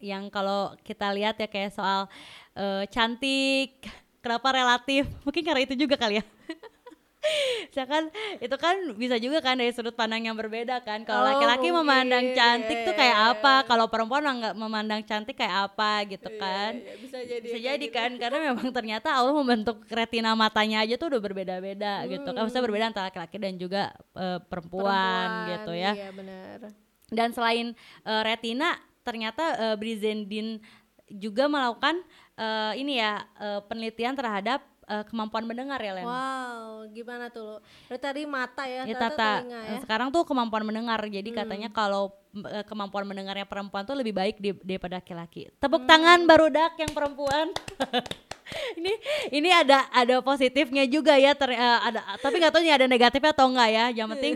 yang 0.00 0.32
kalau 0.32 0.72
kita 0.80 1.12
lihat 1.12 1.36
ya 1.36 1.48
kayak 1.50 1.76
soal 1.76 2.08
eh, 2.56 2.88
cantik, 2.88 3.84
kenapa 4.24 4.48
relatif? 4.56 5.04
Mungkin 5.28 5.42
karena 5.44 5.60
itu 5.68 5.76
juga 5.76 6.00
kali 6.00 6.24
ya. 6.24 6.26
Misalkan 7.68 8.08
itu 8.40 8.56
kan 8.56 8.76
bisa 8.96 9.20
juga 9.20 9.44
kan 9.44 9.58
dari 9.58 9.68
sudut 9.74 9.92
pandang 9.92 10.24
yang 10.24 10.38
berbeda 10.38 10.80
kan. 10.80 11.04
Kalau 11.04 11.26
Oh, 11.26 11.28
laki-laki 11.28 11.68
memandang 11.68 12.32
cantik 12.32 12.78
iya, 12.78 12.86
tuh 12.88 12.94
iya, 12.94 13.00
kayak 13.04 13.18
iya. 13.20 13.30
apa? 13.36 13.54
Kalau 13.68 13.90
perempuan 13.90 14.24
nggak 14.24 14.54
memandang 14.56 15.02
cantik 15.04 15.36
kayak 15.36 15.68
apa 15.68 16.08
gitu 16.08 16.30
kan. 16.40 16.78
Iya, 16.78 16.94
bisa 16.96 17.18
jadi 17.20 17.44
bisa 17.44 17.58
jadi 17.58 17.86
kan 17.92 18.10
karena 18.16 18.38
memang 18.48 18.72
ternyata 18.72 19.12
Allah 19.12 19.34
membentuk 19.34 19.84
retina 19.92 20.32
matanya 20.32 20.80
aja 20.86 20.94
tuh 20.96 21.12
udah 21.12 21.20
berbeda-beda 21.20 22.06
gitu 22.08 22.32
kan 22.32 22.38
maksudnya 22.48 22.64
berbeda 22.64 22.84
antara 22.88 23.06
laki-laki 23.12 23.36
dan 23.36 23.54
juga 23.60 23.92
eh, 24.16 24.40
perempuan, 24.48 25.28
gitu 25.52 25.72
ya 25.76 25.92
Iya, 25.98 26.08
benar. 26.14 26.87
Dan 27.08 27.30
selain 27.30 27.72
eh, 28.02 28.22
retina 28.22 28.76
ternyata 29.00 29.44
eh, 29.56 29.76
Brizendin 29.76 30.60
juga 31.08 31.46
melakukan 31.46 32.04
eh, 32.34 32.72
ini 32.76 32.96
ya 32.96 33.20
eh, 33.34 33.60
penelitian 33.64 34.12
terhadap 34.12 34.60
eh, 34.84 35.04
kemampuan 35.04 35.44
mendengar 35.44 35.78
ya 35.78 35.92
Len 35.94 36.04
Wow, 36.04 36.84
gimana 36.90 37.28
tuh? 37.28 37.44
lo? 37.44 37.56
Berarti 37.86 38.04
tadi 38.04 38.22
mata 38.24 38.64
ya, 38.64 38.84
Ya, 38.84 38.94
Tata, 38.94 39.40
telinga 39.40 39.60
ya. 39.62 39.78
sekarang 39.80 40.08
tuh 40.08 40.24
kemampuan 40.24 40.62
mendengar. 40.62 41.00
Jadi 41.02 41.32
katanya 41.32 41.68
kalau 41.68 42.12
eh, 42.34 42.64
kemampuan 42.64 43.04
mendengarnya 43.04 43.44
perempuan 43.44 43.82
tuh 43.82 43.96
lebih 43.96 44.12
baik 44.12 44.36
di- 44.36 44.60
daripada 44.60 45.00
laki-laki. 45.00 45.48
Tepuk 45.56 45.84
tangan 45.84 46.24
barudak 46.24 46.76
yang 46.76 46.92
perempuan. 46.92 47.52
ini 48.80 48.92
ini 49.30 49.52
ada 49.52 49.92
ada 49.92 50.24
positifnya 50.24 50.88
juga 50.88 51.12
ya 51.16 51.36
ter, 51.36 51.52
eh, 51.52 51.60
ada 51.84 52.00
tapi 52.16 52.40
nggak 52.40 52.48
tahu 52.48 52.64
nih 52.64 52.74
ada 52.74 52.86
negatifnya 52.86 53.32
atau 53.32 53.48
enggak 53.48 53.68
ya. 53.68 53.84
Yang 53.94 54.08
penting 54.14 54.34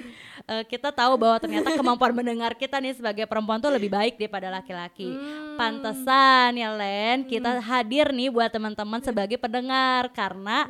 eh, 0.53 0.65
kita 0.69 0.93
tahu 0.93 1.17
bahwa 1.17 1.41
ternyata 1.41 1.73
kemampuan 1.73 2.13
mendengar 2.13 2.53
kita 2.53 2.77
nih 2.77 2.93
sebagai 2.93 3.25
perempuan 3.25 3.57
tuh 3.57 3.73
lebih 3.73 3.89
baik 3.89 4.21
daripada 4.21 4.53
laki-laki. 4.53 5.09
Pantesan 5.57 6.53
ya 6.61 6.77
Len, 6.77 7.25
kita 7.25 7.57
hadir 7.65 8.13
nih 8.13 8.29
buat 8.29 8.53
teman-teman 8.53 9.01
sebagai 9.01 9.41
pendengar. 9.41 10.13
Karena 10.13 10.69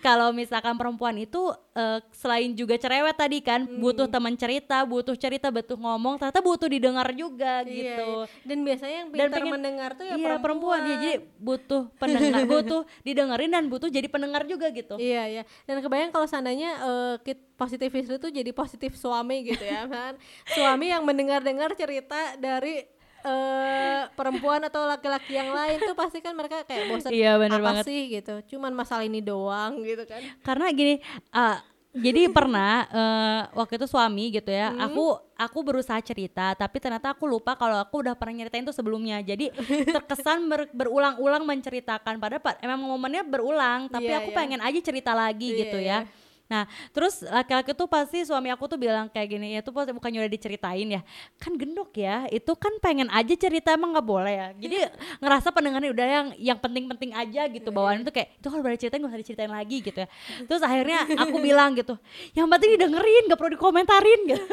kalau 0.00 0.32
misalkan 0.32 0.74
perempuan 0.80 1.14
itu 1.20 1.52
eh, 1.78 1.98
selain 2.10 2.50
juga 2.52 2.74
cerewet 2.74 3.14
tadi 3.14 3.38
kan, 3.38 3.62
butuh 3.78 4.04
teman 4.04 4.34
cerita, 4.34 4.82
butuh 4.82 5.14
cerita, 5.14 5.46
butuh 5.48 5.74
ngomong, 5.74 6.18
ternyata 6.18 6.40
butuh 6.40 6.66
didengar 6.66 7.06
juga 7.12 7.62
Iya, 7.62 7.70
gitu. 7.70 8.08
iya. 8.18 8.42
Dan 8.42 8.58
biasanya 8.60 8.96
yang 8.98 9.08
Dan 9.08 9.14
pintar 9.14 9.38
pengen- 9.38 9.54
mendengar 9.54 9.90
tuh 9.94 10.04
ya 10.04 10.14
iya 10.14 10.34
perempuan, 10.36 10.80
ya 10.80 10.96
jadi 10.96 11.10
butuh 11.38 11.82
pendengar, 11.94 12.42
butuh 12.50 12.82
didengerin 13.00 13.50
dan 13.52 13.64
butuh 13.66 13.86
jadi 13.86 14.08
pendengar 14.08 14.42
juga 14.44 14.66
gitu. 14.68 14.98
Iya 14.98 15.22
iya. 15.30 15.42
Dan 15.64 15.78
kebayang 15.78 16.10
kalau 16.10 16.26
seandainya 16.26 16.70
eh, 16.76 17.14
kit 17.22 17.38
positif 17.54 17.90
istri 17.92 18.16
itu 18.16 18.28
jadi 18.28 18.50
positif 18.50 18.94
suami 18.94 19.42
gitu 19.44 19.62
ya 19.62 19.86
kan. 19.90 20.18
suami 20.48 20.88
yang 20.88 21.02
mendengar-dengar 21.02 21.72
cerita 21.72 22.34
dari 22.36 22.82
eh 23.20 24.02
perempuan 24.10 24.62
atau 24.62 24.84
laki-laki 24.84 25.32
yang 25.32 25.50
lain 25.50 25.78
tuh 25.80 25.94
pasti 25.94 26.18
kan 26.18 26.32
mereka 26.32 26.62
kayak 26.62 26.86
bosan 26.86 27.10
Iya, 27.10 27.34
bener 27.36 27.58
apa 27.58 27.66
banget. 27.72 27.84
sih 27.84 28.00
gitu. 28.10 28.34
Cuman 28.48 28.72
masalah 28.72 29.02
ini 29.02 29.18
doang 29.20 29.78
gitu 29.80 30.04
kan. 30.04 30.22
karena 30.40 30.66
gini 30.70 30.94
uh, 31.30 31.58
jadi 31.90 32.28
pernah 32.28 32.84
uh, 32.86 33.40
waktu 33.56 33.74
itu 33.74 33.86
suami 33.86 34.30
gitu 34.30 34.48
ya 34.48 34.68
Hmm. 34.68 34.80
aku 34.82 35.04
aku 35.34 35.58
berusaha 35.62 35.98
cerita 36.00 36.52
tapi 36.52 36.78
ternyata 36.78 37.10
aku 37.10 37.24
lupa 37.24 37.54
kalau 37.54 37.74
aku 37.76 38.02
udah 38.02 38.14
pernah 38.14 38.38
nyeritain 38.38 38.62
itu 38.62 38.70
sebelumnya 38.70 39.18
jadi 39.20 39.50
terkesan 39.96 40.46
ber- 40.46 40.70
berulang-ulang 40.70 41.42
menceritakan 41.42 42.16
padahal 42.16 42.38
pa- 42.40 42.60
emang 42.60 42.78
momennya 42.78 43.24
berulang 43.24 43.88
tapi 43.88 44.06
Iya, 44.06 44.20
aku 44.20 44.30
iya. 44.30 44.36
pengen 44.36 44.60
aja 44.60 44.78
cerita 44.78 45.10
lagi 45.12 45.48
Iya, 45.48 45.58
gitu 45.60 45.78
iya. 45.78 45.98
ya 46.04 46.27
Nah, 46.48 46.64
terus 46.96 47.20
laki-laki 47.20 47.76
tuh 47.76 47.84
pasti 47.84 48.24
suami 48.24 48.48
aku 48.48 48.64
tuh 48.64 48.80
bilang 48.80 49.12
kayak 49.12 49.28
gini, 49.36 49.52
ya 49.52 49.60
tuh 49.60 49.76
pasti 49.76 49.92
bukannya 49.92 50.24
udah 50.24 50.32
diceritain 50.32 50.88
ya, 50.96 51.04
kan 51.36 51.52
gendok 51.60 51.92
ya, 51.92 52.24
itu 52.32 52.52
kan 52.56 52.72
pengen 52.80 53.12
aja 53.12 53.36
cerita 53.36 53.76
emang 53.76 53.92
nggak 53.92 54.08
boleh 54.08 54.32
ya. 54.32 54.48
Jadi 54.56 54.76
ngerasa 55.20 55.52
pendengarnya 55.52 55.90
udah 55.92 56.06
yang 56.08 56.26
yang 56.40 56.58
penting-penting 56.58 57.12
aja 57.12 57.52
gitu 57.52 57.68
bawaan 57.68 58.00
itu 58.00 58.08
kayak 58.08 58.40
itu 58.40 58.46
kalau 58.48 58.64
udah 58.64 58.74
diceritain 58.74 59.00
gak 59.04 59.12
usah 59.12 59.20
diceritain 59.20 59.52
lagi 59.52 59.76
gitu 59.84 59.98
ya. 60.00 60.08
Terus 60.48 60.62
akhirnya 60.64 60.98
aku 61.20 61.36
bilang 61.36 61.76
gitu, 61.76 61.94
yang 62.32 62.48
penting 62.48 62.80
didengerin, 62.80 63.28
gak 63.28 63.38
perlu 63.38 63.52
dikomentarin 63.52 64.20
gitu. 64.32 64.48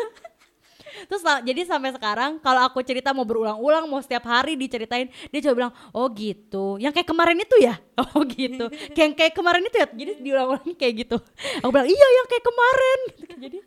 Terus 1.07 1.21
jadi 1.43 1.61
sampai 1.67 1.91
sekarang 1.95 2.39
kalau 2.39 2.61
aku 2.63 2.79
cerita 2.81 3.11
mau 3.11 3.27
berulang-ulang 3.27 3.85
mau 3.87 3.99
setiap 3.99 4.25
hari 4.27 4.55
diceritain 4.55 5.11
dia 5.29 5.39
coba 5.45 5.55
bilang 5.55 5.73
oh 5.91 6.07
gitu. 6.11 6.79
Yang 6.79 7.01
kayak 7.01 7.09
kemarin 7.11 7.37
itu 7.39 7.57
ya? 7.59 7.75
Oh 8.15 8.27
gitu. 8.27 8.67
Kayak 8.91 9.05
yang 9.07 9.13
kayak 9.15 9.33
kemarin 9.33 9.63
itu 9.63 9.77
ya? 9.79 9.87
Jadi 9.87 10.11
diulang-ulang 10.19 10.67
kayak 10.75 10.93
gitu. 11.07 11.17
Aku 11.63 11.71
bilang 11.71 11.87
iya 11.87 12.07
yang 12.19 12.27
kayak 12.27 12.43
kemarin. 12.43 12.99
Jadi 13.47 13.57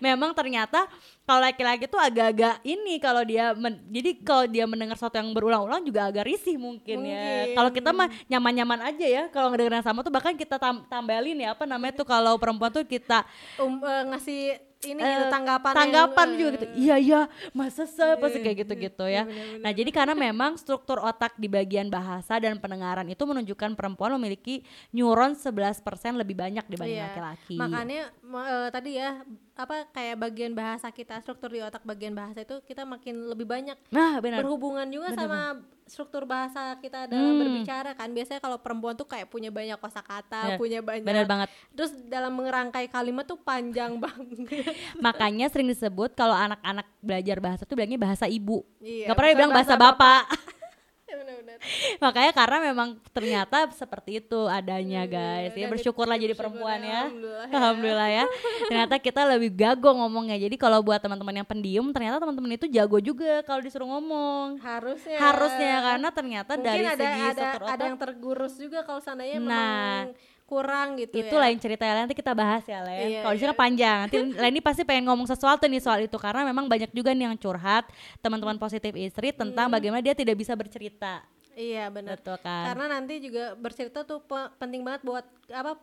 memang 0.00 0.32
ternyata 0.32 0.88
kalau 1.28 1.44
laki-laki 1.44 1.84
tuh 1.84 2.00
agak-agak 2.00 2.64
ini 2.64 2.96
kalau 2.96 3.20
dia 3.20 3.52
men- 3.52 3.84
jadi 3.92 4.16
kalau 4.24 4.48
dia 4.48 4.64
mendengar 4.64 4.96
sesuatu 4.96 5.20
yang 5.20 5.28
berulang-ulang 5.36 5.84
juga 5.84 6.08
agak 6.08 6.24
risih 6.24 6.56
mungkin, 6.56 7.04
ya. 7.04 7.12
Mungkin. 7.12 7.46
kalau 7.52 7.70
kita 7.76 7.90
mah 7.92 8.08
nyaman-nyaman 8.32 8.80
aja 8.88 9.06
ya 9.06 9.22
kalau 9.28 9.52
ngedengerin 9.52 9.84
sama 9.84 10.00
tuh 10.00 10.08
bahkan 10.08 10.32
kita 10.32 10.56
tam- 10.56 10.88
tambelin 10.88 11.36
ya 11.36 11.52
apa 11.52 11.68
namanya 11.68 12.00
tuh 12.00 12.08
kalau 12.08 12.40
perempuan 12.40 12.72
tuh 12.72 12.84
kita 12.88 13.28
Um, 13.60 13.76
eh, 13.84 14.02
ngasih 14.08 14.40
ini 14.80 15.02
gitu 15.02 15.24
tanggapan 15.26 15.72
tanggapan 15.74 16.26
yang, 16.28 16.38
juga 16.38 16.48
eh, 16.48 16.54
gitu. 16.54 16.66
Iya 16.78 16.96
iya 16.96 17.20
masa 17.50 17.82
sih 17.82 18.14
pasti 18.16 18.38
kayak 18.38 18.56
gitu 18.62 18.72
gitu 18.78 19.04
ya. 19.04 19.26
nah 19.58 19.74
jadi 19.74 19.90
karena 19.90 20.14
memang 20.14 20.54
struktur 20.54 21.02
otak 21.02 21.34
di 21.34 21.50
bagian 21.50 21.90
bahasa 21.90 22.38
dan 22.38 22.56
pendengaran 22.56 23.02
itu 23.04 23.18
menunjukkan 23.20 23.74
perempuan 23.74 24.14
memiliki 24.14 24.62
neuron 24.90 25.34
11% 25.34 25.82
lebih 26.14 26.38
banyak 26.38 26.62
dibanding 26.64 26.94
Iya. 26.94 27.10
laki-laki. 27.10 27.56
Makanya 27.58 28.02
ma- 28.22 28.46
eh, 28.46 28.68
tadi 28.70 28.90
ya 28.94 29.18
apa 29.58 29.90
kayak 29.90 30.16
bagian 30.16 30.54
bahasa 30.54 30.86
kita 30.88 31.18
struktur 31.18 31.50
di 31.50 31.58
otak 31.58 31.82
bagian 31.82 32.14
bahasa 32.14 32.40
itu 32.40 32.62
kita 32.62 32.86
makin 32.86 33.26
lebih 33.26 33.42
banyak 33.42 33.74
nah 33.90 34.22
benar 34.22 34.38
berhubungan 34.38 34.86
juga 34.86 35.10
Benar, 35.10 35.18
sama 35.18 35.38
struktur 35.84 36.22
bahasa 36.22 36.76
kita 36.78 37.08
dalam 37.08 37.34
Hmm. 37.34 37.40
berbicara 37.40 37.90
kan 37.92 38.06
biasanya 38.08 38.38
kalau 38.38 38.60
perempuan 38.60 38.94
tuh 38.94 39.04
kayak 39.04 39.26
punya 39.26 39.48
banyak 39.48 39.74
kosakata 39.76 40.54
Benar. 40.54 40.58
punya 40.60 40.78
banyak 40.78 41.02
benar 41.02 41.26
banget 41.26 41.48
terus 41.72 41.90
dalam 42.06 42.30
mengerangkai 42.32 42.86
kalimat 42.86 43.24
tuh 43.24 43.36
panjang 43.36 43.98
banget 44.04 44.46
makanya 44.96 45.48
sering 45.48 45.66
disebut 45.66 46.12
kalau 46.12 46.32
anak-anak 46.32 46.86
belajar 47.00 47.36
bahasa 47.38 47.62
tuh 47.64 47.74
bilangnya 47.74 47.98
bahasa 47.98 48.24
ibu 48.24 48.62
Iya, 48.78 49.10
Gak 49.10 49.16
pernah 49.16 49.30
bukan 49.32 49.38
bilang 49.42 49.52
bahasa 49.52 49.74
bapak, 49.74 50.22
Ya, 50.22 50.30
benar-benar. 50.30 50.54
makanya 52.04 52.32
karena 52.34 52.58
memang 52.70 52.88
ternyata 53.10 53.66
seperti 53.74 54.22
itu 54.22 54.46
adanya 54.46 55.02
guys 55.04 55.52
ya 55.54 55.66
bersyukurlah 55.66 56.14
jadi 56.14 56.34
perempuan 56.34 56.80
ya 56.82 57.08
alhamdulillah 57.08 57.46
ya. 57.46 57.56
Alhamdulillah 57.58 58.08
ya. 58.10 58.24
Ternyata 58.68 58.94
kita 58.98 59.20
lebih 59.24 59.50
gago 59.54 59.90
ngomongnya. 59.94 60.36
Jadi 60.38 60.56
kalau 60.58 60.78
buat 60.82 61.00
teman-teman 61.00 61.42
yang 61.42 61.48
pendiam, 61.48 61.86
ternyata 61.90 62.16
teman-teman 62.20 62.50
itu 62.54 62.66
jago 62.70 62.98
juga 62.98 63.42
kalau 63.44 63.60
disuruh 63.62 63.88
ngomong. 63.88 64.60
harusnya 64.60 65.18
Harusnya 65.18 65.74
karena 65.84 66.08
ternyata 66.10 66.52
mungkin 66.56 66.66
dari 66.66 66.84
ada 66.86 67.04
segi 67.04 67.20
ada 67.20 67.32
struktur 67.32 67.62
ada 67.62 67.74
otak 67.74 67.86
yang 67.86 67.98
tergurus 67.98 68.54
juga 68.58 68.78
kalau 68.82 69.00
seandainya 69.00 69.36
Nah, 69.38 69.44
memang 69.48 70.08
kurang 70.48 70.96
gitu 70.96 71.12
itu 71.12 71.36
ya 71.36 71.44
lain 71.44 71.60
cerita 71.60 71.84
ya 71.84 71.92
nanti 71.92 72.16
kita 72.16 72.32
bahas 72.32 72.64
ya 72.64 72.80
Len. 72.80 73.20
Iya, 73.20 73.20
kalau 73.20 73.36
iya. 73.36 73.52
panjang. 73.52 73.98
Nanti 74.08 74.18
Leni 74.32 74.60
pasti 74.64 74.80
pengen 74.80 75.04
ngomong 75.12 75.28
sesuatu 75.28 75.68
nih 75.68 75.82
soal 75.84 76.08
itu 76.08 76.16
karena 76.16 76.40
memang 76.48 76.64
banyak 76.64 76.88
juga 76.96 77.12
nih 77.12 77.28
yang 77.28 77.36
curhat 77.36 77.84
teman-teman 78.24 78.56
positif 78.56 78.96
istri 78.96 79.28
tentang 79.36 79.68
bagaimana 79.68 80.00
dia 80.00 80.16
tidak 80.16 80.40
bisa 80.40 80.56
bercerita. 80.56 81.20
Iya 81.58 81.90
benar 81.90 82.14
Betul 82.16 82.38
kan? 82.38 82.70
karena 82.70 82.86
nanti 82.88 83.18
juga 83.18 83.52
bercerita 83.54 84.00
tuh 84.02 84.22
pe- 84.22 84.50
penting 84.56 84.80
banget 84.80 85.02
buat 85.02 85.26
apa 85.50 85.74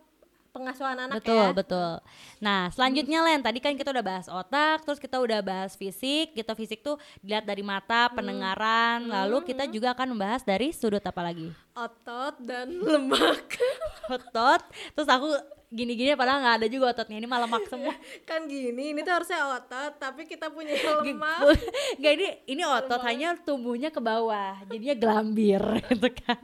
pengasuhan 0.48 0.96
anak 0.96 1.20
betul 1.20 1.36
ya. 1.36 1.52
betul 1.52 1.92
nah 2.40 2.72
selanjutnya 2.72 3.20
Len 3.20 3.44
tadi 3.44 3.60
kan 3.60 3.76
kita 3.76 3.92
udah 3.92 4.00
bahas 4.00 4.24
otak 4.24 4.80
terus 4.82 4.96
kita 4.96 5.20
udah 5.20 5.44
bahas 5.44 5.76
fisik 5.76 6.32
kita 6.32 6.56
fisik 6.56 6.80
tuh 6.80 6.96
dilihat 7.20 7.44
dari 7.44 7.60
mata 7.60 8.08
pendengaran 8.08 9.04
lalu 9.04 9.44
kita 9.44 9.68
juga 9.68 9.92
akan 9.92 10.16
membahas 10.16 10.40
dari 10.42 10.72
sudut 10.72 11.04
apa 11.04 11.20
lagi 11.20 11.52
Otot 11.76 12.40
dan 12.40 12.72
lemak. 12.72 13.60
otot 14.16 14.64
terus 14.96 15.08
aku 15.12 15.28
gini-gini 15.66 16.14
padahal 16.14 16.40
nggak 16.42 16.56
ada 16.62 16.68
juga 16.70 16.94
ototnya. 16.94 17.18
Ini 17.18 17.28
malah 17.28 17.50
lemak 17.50 17.66
semua 17.66 17.94
kan 18.28 18.46
gini, 18.46 18.94
ini 18.94 19.00
tuh 19.02 19.14
harusnya 19.14 19.40
otot, 19.56 19.98
tapi 19.98 20.24
kita 20.24 20.50
punya 20.50 20.74
lemak. 21.02 21.58
Gak 21.98 22.12
ini 22.16 22.28
ini 22.46 22.62
otot 22.62 23.00
hanya 23.02 23.34
tumbuhnya 23.40 23.90
ke 23.90 23.98
bawah 23.98 24.62
jadinya 24.66 24.96
gelambir 24.96 25.62
gitu 25.90 26.08
kan. 26.22 26.42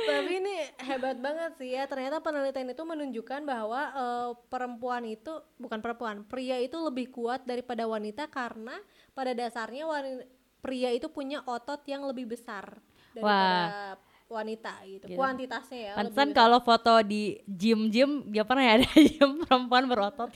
Tapi 0.00 0.42
ini 0.42 0.54
hebat 0.82 1.22
banget 1.22 1.54
sih 1.54 1.70
ya. 1.70 1.86
Ternyata 1.86 2.18
penelitian 2.18 2.74
itu 2.74 2.82
menunjukkan 2.82 3.40
bahwa 3.46 3.80
eh, 3.94 4.30
perempuan 4.50 5.06
itu 5.06 5.30
bukan 5.54 5.78
perempuan, 5.78 6.26
pria 6.26 6.58
itu 6.58 6.74
lebih 6.82 7.14
kuat 7.14 7.46
daripada 7.46 7.86
wanita 7.86 8.26
karena 8.26 8.74
pada 9.14 9.30
dasarnya 9.30 9.86
wani- 9.86 10.26
pria 10.60 10.90
itu 10.90 11.08
punya 11.08 11.40
otot 11.46 11.80
yang 11.86 12.04
lebih 12.04 12.28
besar 12.28 12.82
daripada 13.16 13.96
wanita 14.30 14.72
gitu. 14.86 15.04
Gitu. 15.10 15.18
Kuantitasnya 15.18 15.78
ya. 15.78 15.92
Pantesan 15.98 16.30
lebih 16.30 16.38
kalau 16.38 16.58
foto 16.62 16.92
di 17.02 17.36
gym-gym 17.44 18.30
dia 18.30 18.46
pernah 18.46 18.64
ya 18.64 18.72
ada 18.80 18.88
gym 19.10 19.42
perempuan 19.44 19.84
berotot 19.90 20.30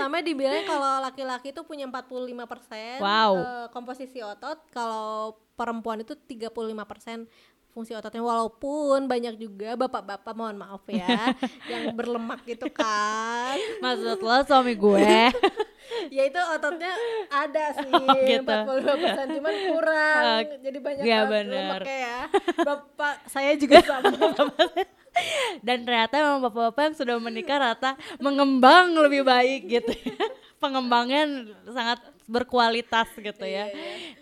Sampai 0.00 0.24
dibilang 0.24 0.64
kalau 0.64 1.04
laki-laki 1.04 1.52
itu 1.52 1.60
punya 1.68 1.84
45% 1.84 3.04
Wow. 3.04 3.32
eh, 3.36 3.66
komposisi 3.76 4.24
otot, 4.24 4.56
kalau 4.72 5.36
perempuan 5.52 6.00
itu 6.00 6.16
35% 6.16 7.28
fungsi 7.70 7.94
ototnya 7.94 8.20
walaupun 8.20 9.06
banyak 9.06 9.38
juga 9.38 9.78
bapak-bapak 9.78 10.32
mohon 10.34 10.58
maaf 10.58 10.82
ya 10.86 11.34
yang 11.70 11.94
berlemak 11.94 12.42
gitu 12.42 12.66
kan. 12.68 13.56
maksud 13.78 14.18
lo 14.18 14.42
suami 14.42 14.74
gue 14.74 15.30
ya 16.14 16.22
itu 16.26 16.40
ototnya 16.40 16.92
ada 17.30 17.64
sih 17.78 17.90
Oh, 17.90 18.14
gitu. 18.22 18.46
45% 18.46 19.36
cuman 19.38 19.54
kurang. 19.70 20.22
Oh, 20.30 20.40
jadi 20.62 20.78
banyak 20.78 21.02
iya 21.02 21.18
banget 21.26 21.32
bener. 21.32 21.58
lemaknya 21.66 21.96
ya. 21.98 22.18
Bapak 22.62 23.14
saya 23.26 23.52
juga 23.58 23.82
sama. 23.82 24.10
dan 25.66 25.82
ternyata 25.82 26.14
memang 26.22 26.40
bapak-bapak 26.46 26.82
yang 26.86 26.96
sudah 26.96 27.16
menikah 27.18 27.58
rata 27.58 27.90
mengembang 28.22 28.94
lebih 28.94 29.26
baik 29.26 29.66
gitu 29.66 29.90
ya. 29.90 30.26
pengembangan 30.62 31.50
sangat 31.66 31.98
berkualitas 32.30 33.10
gitu 33.18 33.42
ya 33.42 33.66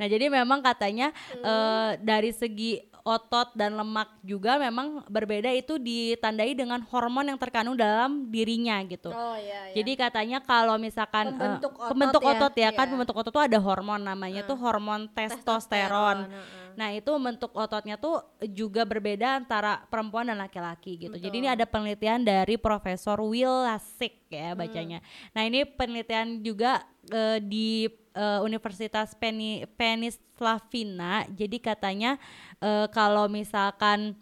nah 0.00 0.08
jadi 0.08 0.32
memang 0.32 0.64
katanya 0.64 1.12
eh, 1.36 2.00
dari 2.00 2.32
segi 2.32 2.87
otot 3.08 3.56
dan 3.56 3.72
lemak 3.72 4.12
juga 4.20 4.60
memang 4.60 5.00
berbeda 5.08 5.48
itu 5.56 5.80
ditandai 5.80 6.52
dengan 6.52 6.84
hormon 6.92 7.32
yang 7.32 7.40
terkandung 7.40 7.80
dalam 7.80 8.28
dirinya 8.28 8.76
gitu 8.84 9.08
oh 9.08 9.36
iya 9.40 9.72
iya. 9.72 9.76
Jadi 9.80 9.92
katanya 9.96 10.38
kalau 10.44 10.76
misalkan 10.76 11.32
eh, 11.32 11.38
Pembentuk 11.38 11.72
otot 11.78 11.88
pembentuk 11.92 12.22
ya, 12.22 12.30
otot 12.34 12.54
ya, 12.54 12.68
kan 12.74 12.86
iya. 12.86 12.92
pembentuk 12.92 13.16
otot 13.16 13.32
tuh 13.32 13.44
ada 13.44 13.58
hormon 13.62 14.00
namanya 14.02 14.42
tuh 14.44 14.58
hormon 14.58 15.08
testosteron. 15.12 16.28
heeh. 16.28 16.66
Nah, 16.78 16.94
itu 16.94 17.10
membentuk 17.10 17.50
ototnya 17.58 17.98
tuh 17.98 18.22
juga 18.54 18.86
berbeda 18.86 19.42
antara 19.42 19.82
perempuan 19.90 20.30
dan 20.30 20.38
laki-laki 20.38 20.94
gitu. 20.94 21.18
Jadi 21.18 21.42
ini 21.42 21.50
ada 21.50 21.66
penelitian 21.66 22.22
dari 22.22 22.54
Profesor 22.54 23.18
Will 23.18 23.66
Lasik 23.66 24.30
ya 24.30 24.54
bacanya. 24.54 25.02
Nah, 25.34 25.42
ini 25.42 25.66
penelitian 25.66 26.38
juga 26.38 26.86
eh, 27.10 27.42
di 27.42 27.90
eh, 28.18 28.40
Universitas 28.42 29.14
Penny, 29.14 29.62
Pennsylvania. 29.78 31.24
Jadi 31.30 31.62
katanya 31.62 32.18
eh, 32.58 32.86
kalau 32.90 33.30
misalkan 33.30 34.18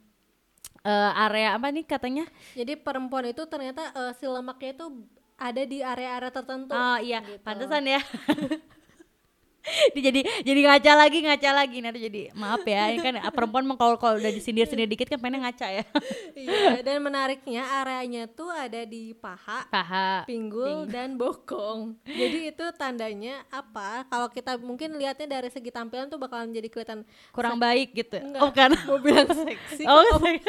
eh, 0.85 1.23
area 1.25 1.57
apa 1.57 1.73
nih 1.73 1.89
katanya? 1.89 2.29
Jadi 2.53 2.77
perempuan 2.77 3.33
itu 3.33 3.43
ternyata 3.49 3.89
eh, 3.97 4.13
si 4.21 4.29
lemaknya 4.29 4.77
itu 4.77 4.87
ada 5.37 5.63
di 5.65 5.79
area-area 5.81 6.33
tertentu. 6.33 6.73
Oh 6.73 6.99
iya, 7.01 7.21
gitu. 7.25 7.45
pantesan 7.45 7.85
ya. 7.85 8.01
Ini 9.67 10.01
jadi 10.01 10.21
jadi 10.47 10.61
ngaca 10.63 10.93
lagi 10.95 11.19
ngaca 11.27 11.51
lagi 11.51 11.79
nanti 11.83 11.99
jadi 12.07 12.23
maaf 12.39 12.63
ya 12.63 12.95
ini 12.95 13.03
kan 13.03 13.15
perempuan 13.35 13.67
mah 13.67 13.77
kalau 13.79 13.97
kalau 13.99 14.17
udah 14.19 14.31
disindir-sindir 14.31 14.87
dikit 14.87 15.11
kan 15.11 15.19
pengen 15.19 15.43
ngaca 15.43 15.67
ya 15.69 15.85
iya, 16.39 16.81
dan 16.87 17.03
menariknya 17.03 17.67
areanya 17.83 18.31
tuh 18.31 18.49
ada 18.51 18.87
di 18.87 19.11
paha, 19.17 19.67
paha 19.69 20.23
pinggul 20.25 20.87
dan 20.87 21.19
bokong. 21.19 21.99
Jadi 22.07 22.55
itu 22.55 22.65
tandanya 22.79 23.43
apa? 23.51 24.07
Kalau 24.07 24.29
kita 24.31 24.59
mungkin 24.61 24.95
lihatnya 24.97 25.27
dari 25.39 25.49
segi 25.51 25.71
tampilan 25.75 26.07
tuh 26.07 26.19
bakalan 26.21 26.55
jadi 26.55 26.69
kelihatan 26.71 27.01
kurang 27.35 27.57
baik 27.61 27.93
gitu 27.93 28.17
Enggak. 28.21 28.43
oh 28.43 28.51
kan 28.53 28.71
mau 28.89 28.99
bilang 29.01 29.29
seksi 29.29 29.85
oh 29.87 30.19
baik. 30.21 30.43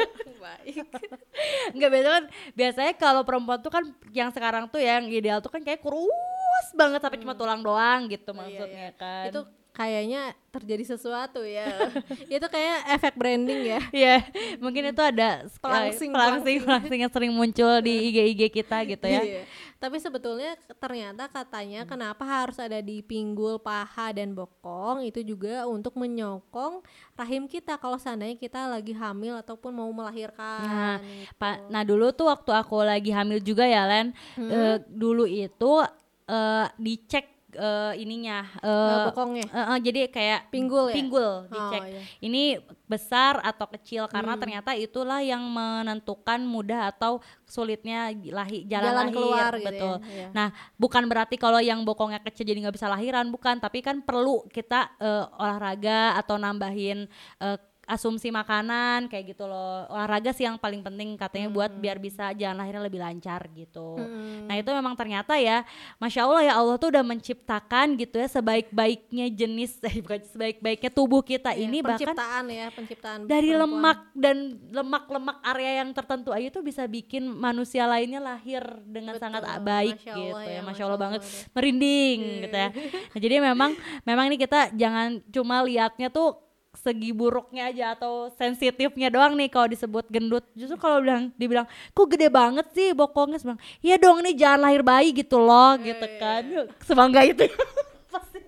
nggak 1.76 1.90
biasa 1.90 2.08
kan 2.08 2.24
biasanya 2.56 2.92
kalau 2.96 3.22
perempuan 3.22 3.60
tuh 3.60 3.72
kan 3.72 3.84
yang 4.10 4.30
sekarang 4.32 4.66
tuh 4.68 4.80
yang 4.80 5.06
ideal 5.08 5.38
tuh 5.38 5.52
kan 5.52 5.62
kayak 5.62 5.80
kurus 5.80 6.37
banget 6.72 7.00
sampai 7.00 7.18
cuma 7.18 7.34
tulang 7.34 7.60
doang 7.60 8.06
gitu 8.06 8.30
maksudnya 8.32 8.90
kan 8.94 9.06
Hmm. 9.18 9.30
Itu 9.30 9.40
kayaknya 9.70 10.34
terjadi 10.50 10.84
sesuatu 10.90 11.38
ya. 11.46 11.70
itu 12.34 12.42
kayak 12.42 12.98
efek 12.98 13.14
branding 13.14 13.62
ya. 13.62 13.80
Iya, 13.94 14.16
mungkin 14.58 14.90
itu 14.90 14.98
ada 14.98 15.46
Pelangsing, 15.62 16.10
pelangsing, 16.10 16.56
pelangsing 16.66 16.98
yang 16.98 17.12
sering 17.14 17.30
muncul 17.30 17.78
di 17.78 18.10
IG-IG 18.10 18.50
kita 18.50 18.82
gitu 18.82 19.06
ya. 19.06 19.22
Iya. 19.22 19.42
Tapi 19.78 20.02
sebetulnya 20.02 20.58
ternyata 20.82 21.30
katanya 21.30 21.86
kenapa 21.86 22.26
harus 22.26 22.58
ada 22.58 22.82
di 22.82 23.06
pinggul, 23.06 23.62
paha 23.62 24.10
dan 24.10 24.34
bokong 24.34 25.06
itu 25.06 25.22
juga 25.22 25.62
untuk 25.70 25.94
menyokong 25.94 26.82
rahim 27.14 27.46
kita 27.46 27.78
kalau 27.78 28.02
seandainya 28.02 28.34
kita 28.34 28.66
lagi 28.66 28.90
hamil 28.90 29.38
ataupun 29.38 29.70
mau 29.70 29.86
melahirkan. 29.94 30.66
Nah, 30.66 30.98
gitu. 30.98 31.38
Pa- 31.38 31.62
nah 31.70 31.86
dulu 31.86 32.10
tuh 32.10 32.26
waktu 32.26 32.50
aku 32.50 32.82
lagi 32.82 33.14
hamil 33.14 33.38
juga 33.38 33.62
ya 33.62 33.86
Len, 33.86 34.10
eh, 34.34 34.82
dulu 34.90 35.22
itu 35.22 35.86
eh, 36.28 36.66
dicek 36.76 37.26
eh, 37.50 37.96
ininya, 37.96 38.44
eh, 38.54 38.68
Eh, 38.68 39.04
bokongnya. 39.06 39.46
eh, 39.46 39.66
eh, 39.66 39.78
jadi 39.80 40.00
kayak 40.06 40.40
Pinggul 40.48 40.84
ya? 40.86 40.94
pinggul 40.94 41.32
Oh, 41.42 41.48
dicek. 41.48 41.80
iya. 41.82 42.00
Ini 42.20 42.42
besar 42.84 43.40
atau 43.40 43.64
kecil 43.68 44.04
karena 44.06 44.36
ternyata 44.36 44.76
itulah 44.76 45.20
yang 45.20 45.40
menentukan 45.42 46.44
mudah 46.44 46.88
atau 46.88 47.18
sulitnya 47.44 48.12
lahi, 48.12 48.64
jalan, 48.64 48.84
Jalan 48.86 49.00
lahir, 49.02 49.14
keluar 49.16 49.52
gitu 49.54 49.64
betul. 49.64 49.94
ya, 49.96 50.08
iya. 50.10 50.28
Nah, 50.30 50.48
bukan 50.76 51.04
berarti 51.04 51.36
kalau 51.36 51.56
yang 51.58 51.80
bokongnya 51.82 52.20
kecil 52.20 52.44
jadi 52.44 52.60
nggak 52.60 52.76
bisa 52.76 52.86
lahiran, 52.86 53.28
bukan. 53.28 53.56
Tapi 53.56 53.80
kan 53.80 54.00
perlu 54.00 54.44
kita 54.46 54.92
eh, 54.98 55.24
olahraga 55.34 56.16
atau 56.16 56.36
nambahin 56.36 57.08
eh, 57.38 57.56
asumsi 57.88 58.28
makanan 58.28 59.08
kayak 59.08 59.32
gitu 59.32 59.48
loh. 59.48 59.88
Olahraga 59.88 60.36
sih 60.36 60.44
yang 60.44 60.60
paling 60.60 60.84
penting 60.84 61.16
katanya 61.16 61.48
buat 61.48 61.72
biar 61.72 61.96
bisa 61.96 62.36
jalan 62.36 62.60
lahirnya 62.60 62.84
lebih 62.84 63.00
lancar 63.00 63.48
gitu. 63.56 63.96
Nah 64.44 64.54
itu 64.60 64.68
memang 64.68 64.92
ternyata 64.92 65.40
ya, 65.40 65.64
masya 65.96 66.28
Allah 66.28 66.42
ya 66.44 66.54
Allah 66.60 66.76
tuh 66.76 66.92
udah 66.92 67.00
menciptakan 67.00 67.96
gitu 67.96 68.20
ya 68.20 68.28
sebaik-baiknya 68.28 69.26
jenis, 69.32 69.80
eh, 69.88 70.04
bukan 70.04 70.20
sebaik-baiknya 70.28 70.90
tubuh 70.92 71.24
kita 71.24 71.56
Iya, 71.56 71.64
ini 71.64 71.78
bahkan 71.80 72.12
penciptaan 72.12 72.44
ya, 72.52 72.66
penciptaan 72.68 73.18
dari 73.24 73.50
perempuan. 73.50 73.72
lemak 73.80 73.98
dan 74.12 74.36
lemak-lemak 74.68 75.36
area 75.40 75.72
yang 75.80 75.90
tertentu 75.96 76.30
aja 76.36 76.48
tuh 76.52 76.60
bisa 76.60 76.84
bikin 76.84 77.24
manusia 77.24 77.88
lainnya 77.88 78.20
lahir 78.20 78.60
dengan 78.84 79.16
Betul, 79.16 79.24
sangat 79.24 79.42
baik 79.64 79.96
Masya 79.96 80.12
gitu 80.12 80.34
Allah 80.36 80.44
ya, 80.44 80.52
ya, 80.52 80.60
masya 80.60 80.82
Allah 80.84 80.88
Allah 80.88 81.00
banget, 81.00 81.20
merinding 81.56 82.18
gitu 82.44 82.56
ya. 82.56 82.68
Nah, 83.08 83.18
jadi 83.20 83.36
memang 83.40 83.70
memang 84.04 84.24
ini 84.28 84.36
kita 84.36 84.60
jangan 84.74 85.20
cuma 85.30 85.62
lihatnya 85.62 86.08
tuh 86.10 86.47
segi 86.88 87.12
buruknya 87.12 87.68
aja 87.68 87.92
atau 87.92 88.32
sensitifnya 88.32 89.12
doang 89.12 89.36
nih 89.36 89.52
kalau 89.52 89.68
disebut 89.68 90.08
gendut. 90.08 90.44
Justru 90.56 90.80
kalau 90.80 91.04
bilang 91.04 91.28
dibilang 91.36 91.68
kok 91.92 92.08
gede 92.08 92.32
banget 92.32 92.64
sih 92.72 92.96
bokongnya? 92.96 93.36
Sebang 93.36 93.60
iya 93.84 94.00
dong 94.00 94.24
ini 94.24 94.32
jangan 94.32 94.64
lahir 94.64 94.80
bayi 94.80 95.12
gitu 95.12 95.36
loh 95.36 95.76
gitu 95.76 96.06
kan. 96.16 96.42
sebangga 96.80 97.20
itu. 97.28 97.44
Pasti. 98.12 98.40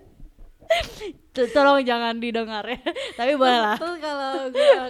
T- 1.31 1.51
tolong 1.53 1.85
jangan 1.85 2.17
didengar 2.17 2.65
ya. 2.65 2.81
Tapi 3.19 3.37
boleh 3.37 3.61
lah. 3.61 3.77
Betul 3.77 3.97
kalau 4.01 4.35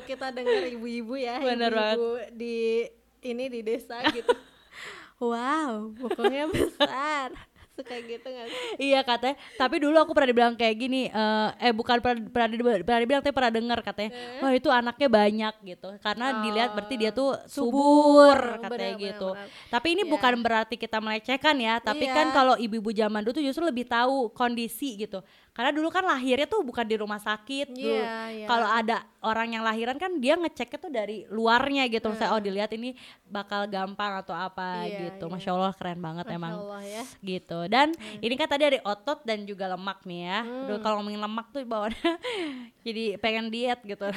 kita 0.06 0.26
dengar 0.30 0.62
ibu-ibu 0.70 1.14
ya, 1.18 1.42
Bener 1.42 1.72
ibu-ibu 1.74 2.08
di 2.32 2.86
ini 3.20 3.44
di 3.50 3.60
desa 3.60 4.00
gitu. 4.08 4.32
wow, 5.20 5.92
bokongnya 5.98 6.48
besar. 6.48 7.34
Suka 7.80 7.96
gitu 7.96 8.28
nggak 8.28 8.48
sih? 8.52 8.60
Iya 8.92 9.00
katanya, 9.00 9.40
tapi 9.56 9.80
dulu 9.80 9.96
aku 9.96 10.12
pernah 10.12 10.28
dibilang 10.28 10.52
kayak 10.52 10.76
gini, 10.76 11.08
eh, 11.08 11.48
eh 11.64 11.72
bukan 11.72 11.96
pernah 12.04 12.20
pernah, 12.28 12.48
pernah 12.84 13.00
dibilang 13.00 13.22
tapi 13.24 13.32
pernah 13.32 13.52
dengar 13.52 13.78
katanya, 13.80 14.10
wah 14.36 14.52
itu 14.52 14.68
anaknya 14.68 15.08
banyak 15.08 15.54
gitu, 15.64 15.88
karena 16.04 16.26
dilihat 16.36 16.70
berarti 16.76 16.94
dia 17.00 17.10
tuh 17.10 17.40
subur, 17.48 18.36
Subur, 18.36 18.38
katanya 18.60 18.68
benar, 18.92 19.06
gitu. 19.08 19.28
benar, 19.32 19.46
benar. 19.48 19.68
Tapi 19.72 19.86
ini 19.96 20.02
Iya. 20.04 20.12
bukan 20.12 20.34
berarti 20.44 20.74
kita 20.76 20.98
melecehkan 21.00 21.56
ya, 21.56 21.74
tapi 21.80 22.04
Iya. 22.04 22.14
kan 22.14 22.26
kalau 22.30 22.54
ibu-ibu 22.60 22.90
zaman 22.92 23.20
dulu 23.24 23.32
tuh 23.40 23.44
justru 23.48 23.64
lebih 23.64 23.88
tahu 23.88 24.28
kondisi 24.36 25.00
gitu. 25.00 25.24
Karena 25.50 25.70
dulu 25.70 25.88
kan 25.88 26.02
lahirnya 26.02 26.44
tuh 26.44 26.60
bukan 26.60 26.82
di 26.82 26.94
rumah 26.94 27.18
sakit 27.18 27.68
dulu. 27.70 27.90
Iya, 27.96 28.14
iya. 28.32 28.46
Kalau 28.46 28.66
ada 28.66 28.96
orang 29.20 29.48
yang 29.50 29.60
lahiran 29.60 29.94
kan 29.94 30.16
dia 30.16 30.34
ngeceknya 30.34 30.78
tuh 30.78 30.88
dari 30.88 31.16
luarnya 31.26 31.84
gitu. 31.86 32.06
Misalnya 32.06 32.30
Hmm. 32.30 32.38
oh 32.38 32.42
dilihat 32.42 32.70
ini 32.70 32.96
bakal 33.24 33.66
gampang 33.66 34.18
atau 34.18 34.32
apa 34.32 34.82
Iya, 34.82 35.12
gitu. 35.12 35.26
iya. 35.26 35.32
Masya 35.32 35.50
Allah 35.52 35.72
keren 35.72 35.98
banget 35.98 36.24
Masya 36.24 36.36
emang 36.36 36.52
Allah 36.56 36.82
ya. 36.82 37.02
gitu. 37.20 37.58
Dan 37.66 37.92
ini 38.16 38.34
kan 38.34 38.48
tadi 38.48 38.64
ada 38.64 38.78
otot 38.82 39.20
dan 39.22 39.42
juga 39.42 39.68
lemak 39.68 40.02
nih 40.02 40.20
ya. 40.22 40.38
Hmm. 40.40 40.78
kalau 40.78 40.94
ngomongin 40.98 41.20
lemak 41.20 41.46
tuh 41.50 41.60
bawaannya 41.62 42.12
jadi 42.86 43.04
pengen 43.16 43.46
diet 43.48 43.80
gitu. 43.82 44.06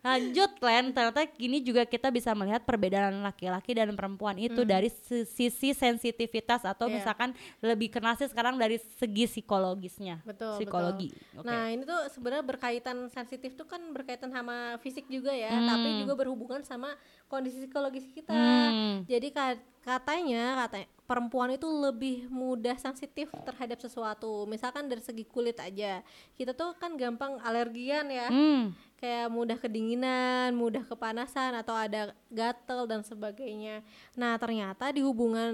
Lanjut 0.00 0.56
Len, 0.58 0.90
ternyata 0.90 1.28
gini 1.28 1.60
juga 1.60 1.84
kita 1.84 2.08
bisa 2.08 2.32
melihat 2.32 2.62
perbedaan 2.62 3.20
laki-laki 3.20 3.74
dan 3.74 3.92
perempuan 3.92 4.32
itu 4.36 4.64
dari 4.64 4.88
si- 4.88 5.28
sisi 5.28 5.72
sensitivitas 5.72 6.62
atau 6.62 6.82
Hmm. 6.82 6.90
Iya. 6.90 6.96
misalkan 6.98 7.30
lebih 7.60 7.88
kenal 7.90 8.14
sih 8.14 8.24
sekarang 8.24 8.56
dari 8.56 8.80
segi 8.96 9.24
psikologisnya. 9.26 10.20
Betul, 10.22 10.39
Psikologi. 10.56 11.08
Oke. 11.36 11.44
Nah 11.44 11.68
ini 11.68 11.82
tuh 11.82 12.00
sebenarnya 12.08 12.44
berkaitan 12.44 12.96
sensitif 13.08 13.52
tuh 13.52 13.64
kan 13.64 13.80
berkaitan 13.90 14.28
sama 14.28 14.80
fisik 14.80 15.04
juga 15.06 15.30
ya, 15.30 15.52
Hmm. 15.52 15.68
tapi 15.68 15.88
juga 16.00 16.16
berhubungan 16.16 16.64
sama 16.64 16.96
kondisi 17.26 17.60
psikologis 17.60 18.08
kita. 18.10 18.32
Hmm. 18.32 19.04
Jadi 19.04 19.28
ka- 19.30 19.60
katanya 19.80 20.64
katanya 20.64 20.88
perempuan 21.04 21.50
itu 21.50 21.66
lebih 21.66 22.28
mudah 22.28 22.76
sensitif 22.76 23.32
terhadap 23.42 23.76
sesuatu. 23.76 24.46
Misalkan 24.46 24.86
dari 24.86 25.00
segi 25.00 25.24
kulit 25.24 25.58
aja, 25.58 26.04
kita 26.34 26.52
tuh 26.52 26.76
kan 26.76 26.94
gampang 26.94 27.40
alergian 27.40 28.06
ya, 28.06 28.28
Hmm. 28.28 28.70
kayak 28.96 29.26
mudah 29.26 29.56
kedinginan, 29.56 30.52
mudah 30.54 30.84
kepanasan 30.84 31.56
atau 31.56 31.72
ada 31.72 32.12
gatel 32.28 32.84
dan 32.84 33.00
sebagainya. 33.02 33.80
Nah 34.14 34.36
ternyata 34.36 34.92
di 34.92 35.00
hubungan 35.00 35.50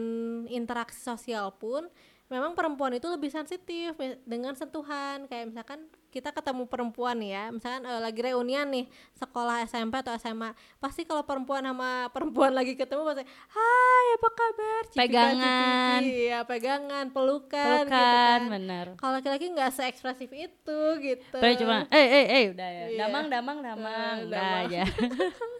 interaksi 0.47 1.01
sosial 1.01 1.55
pun 1.55 1.87
memang 2.27 2.59
perempuan 2.59 2.91
itu 2.91 3.07
lebih 3.07 3.31
sensitif 3.31 3.95
dengan 4.27 4.51
sentuhan 4.59 5.31
kayak 5.31 5.47
misalkan 5.47 5.87
kita 6.11 6.35
ketemu 6.35 6.67
perempuan 6.67 7.15
ya 7.23 7.55
misalkan 7.55 7.87
eh, 7.87 8.01
lagi 8.03 8.19
reunian 8.19 8.67
nih 8.67 8.91
sekolah 9.15 9.63
SMP 9.63 10.01
atau 10.03 10.11
SMA 10.19 10.51
pasti 10.83 11.07
kalau 11.07 11.23
perempuan 11.23 11.63
sama 11.63 11.91
perempuan 12.15 12.51
lagi 12.51 12.75
ketemu 12.75 13.07
pasti 13.07 13.25
hai 13.27 14.07
apa 14.19 14.29
kabar 14.33 14.83
Pegangan. 14.97 16.01
ya 16.03 16.41
pegangan 16.43 17.05
pelukan, 17.13 17.85
gitu 17.85 17.87
Pelukan, 17.87 18.39
kan. 18.41 18.41
bener. 18.49 18.87
kalau 18.97 19.13
laki-laki 19.21 19.47
nggak 19.53 19.71
seekspresif 19.71 20.31
itu 20.33 20.81
gitu 21.05 21.37
Paling 21.39 21.59
cuma 21.61 21.77
eh 21.93 22.07
eh 22.07 22.27
eh 22.27 22.45
udah 22.57 22.69
ya. 22.69 22.85
Iya. 22.91 22.99
Damang 23.07 23.27
damang 23.29 23.59
damang. 23.61 24.15
Udah 24.27 24.41
damang. 24.41 24.67
aja. 24.67 24.83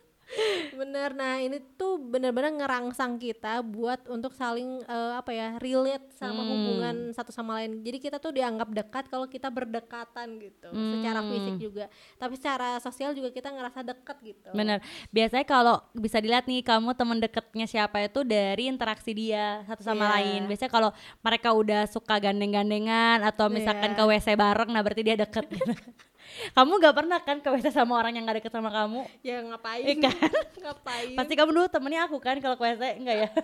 Bener, 0.73 1.15
nah 1.15 1.39
ini 1.39 1.57
tuh 1.79 1.97
bener-bener 1.97 2.51
ngerangsang 2.53 3.17
kita 3.17 3.63
buat 3.63 4.05
untuk 4.07 4.35
saling 4.35 4.83
eh, 4.83 5.13
apa 5.15 5.31
ya 5.31 5.49
relate 5.57 6.11
sama 6.13 6.43
Hmm. 6.43 6.51
hubungan 6.51 6.97
satu 7.11 7.31
sama 7.31 7.59
lain. 7.59 7.81
Jadi 7.81 7.99
kita 8.01 8.17
tuh 8.19 8.31
dianggap 8.31 8.69
dekat 8.69 9.05
kalau 9.07 9.25
kita 9.25 9.49
berdekatan 9.49 10.37
gitu, 10.37 10.69
secara 10.69 11.23
Hmm. 11.23 11.31
fisik 11.31 11.57
juga. 11.57 11.85
Tapi 12.17 12.35
secara 12.35 12.77
sosial 12.79 13.15
juga 13.15 13.31
kita 13.31 13.49
ngerasa 13.49 13.81
dekat 13.83 14.17
gitu. 14.21 14.51
Bener. 14.53 14.83
Biasanya 15.09 15.45
kalau 15.45 15.79
bisa 15.93 16.19
dilihat 16.19 16.45
nih 16.45 16.61
kamu 16.61 16.93
temen 16.93 17.19
deketnya 17.19 17.67
siapa 17.67 18.03
itu 18.03 18.21
dari 18.21 18.67
interaksi 18.67 19.15
dia 19.15 19.63
satu 19.65 19.81
sama 19.81 20.05
Iya. 20.05 20.13
lain. 20.13 20.41
Biasanya 20.47 20.73
kalau 20.73 20.91
mereka 21.21 21.49
udah 21.51 21.87
suka 21.87 22.19
gandeng-gandengan 22.19 23.23
atau 23.23 23.47
misalkan 23.49 23.95
Iya. 23.95 23.97
ke 23.97 24.03
WC 24.05 24.29
bareng, 24.35 24.69
nah 24.69 24.83
berarti 24.83 25.03
dia 25.03 25.17
deket. 25.17 25.47
gitu. 25.49 25.71
kamu 26.53 26.73
gak 26.79 26.95
pernah 26.95 27.19
kan 27.19 27.37
ke 27.39 27.49
WC 27.49 27.67
sama 27.71 27.97
orang 27.97 28.13
yang 28.15 28.25
gak 28.25 28.41
deket 28.41 28.53
sama 28.53 28.69
kamu? 28.69 29.05
Ya 29.21 29.41
ngapain? 29.43 29.85
Iya 29.85 29.95
kan? 30.05 30.15
ngapain? 30.65 31.15
Pasti 31.15 31.33
kamu 31.35 31.51
dulu 31.53 31.67
temennya 31.67 32.07
aku 32.07 32.17
kan 32.19 32.37
kalau 32.39 32.55
ke 32.55 32.65
WC 32.65 32.83
enggak 32.99 33.17
ya? 33.17 33.29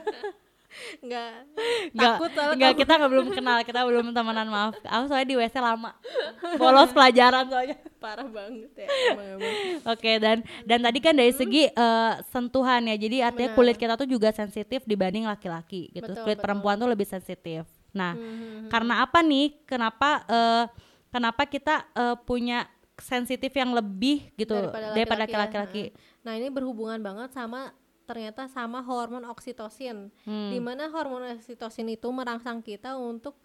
nggak 1.04 1.32
Enggak, 1.92 2.16
takut 2.16 2.30
soalnya 2.32 2.54
enggak 2.56 2.72
kita 2.80 2.92
nggak 2.96 3.12
belum 3.12 3.28
kenal, 3.28 3.58
kita 3.60 3.80
belum 3.84 4.06
temenan 4.16 4.48
maaf. 4.48 4.72
Aku 4.80 5.04
soalnya 5.04 5.28
di 5.28 5.36
WC 5.36 5.60
lama, 5.60 5.92
bolos 6.60 6.90
pelajaran 6.96 7.44
soalnya. 7.44 7.76
parah 8.00 8.24
banget 8.24 8.72
ya. 8.74 8.88
Oke 9.84 10.16
dan 10.16 10.40
dan 10.64 10.80
tadi 10.80 10.98
kan 10.98 11.12
dari 11.12 11.28
segi 11.30 11.68
eh, 11.68 12.12
sentuhan 12.32 12.88
ya, 12.88 12.96
jadi 12.96 13.28
artinya 13.28 13.52
Benar. 13.52 13.58
kulit 13.60 13.76
kita 13.76 13.94
tuh 13.94 14.08
juga 14.08 14.32
sensitif 14.32 14.80
dibanding 14.88 15.28
laki-laki 15.28 15.92
gitu. 15.92 16.08
Betul, 16.08 16.24
kulit 16.24 16.40
betul. 16.40 16.44
perempuan 16.48 16.80
tuh 16.80 16.88
lebih 16.88 17.04
sensitif. 17.04 17.68
Nah, 17.92 18.16
Hmm, 18.16 18.72
karena 18.72 19.04
apa 19.04 19.20
nih? 19.20 19.52
Kenapa 19.68 20.24
eh, 20.24 20.64
kenapa 21.12 21.44
kita 21.44 21.86
eh, 21.92 22.16
punya 22.24 22.66
sensitif 22.96 23.52
yang 23.52 23.76
lebih 23.76 24.32
gitu 24.34 24.56
Daripada 24.96 25.28
laki-laki 25.28 25.92
ya. 25.92 25.94
Nah 26.24 26.32
ini 26.38 26.48
berhubungan 26.48 26.98
banget 27.04 27.34
sama 27.36 27.76
ternyata 28.08 28.50
sama 28.50 28.82
hormon 28.82 29.28
oksitosin. 29.28 30.10
Hmm. 30.26 30.50
Di 30.50 30.58
mana 30.58 30.90
hormon 30.90 31.36
oksitosin 31.38 31.92
itu 31.92 32.08
merangsang 32.10 32.64
kita 32.64 32.96
untuk 32.96 33.36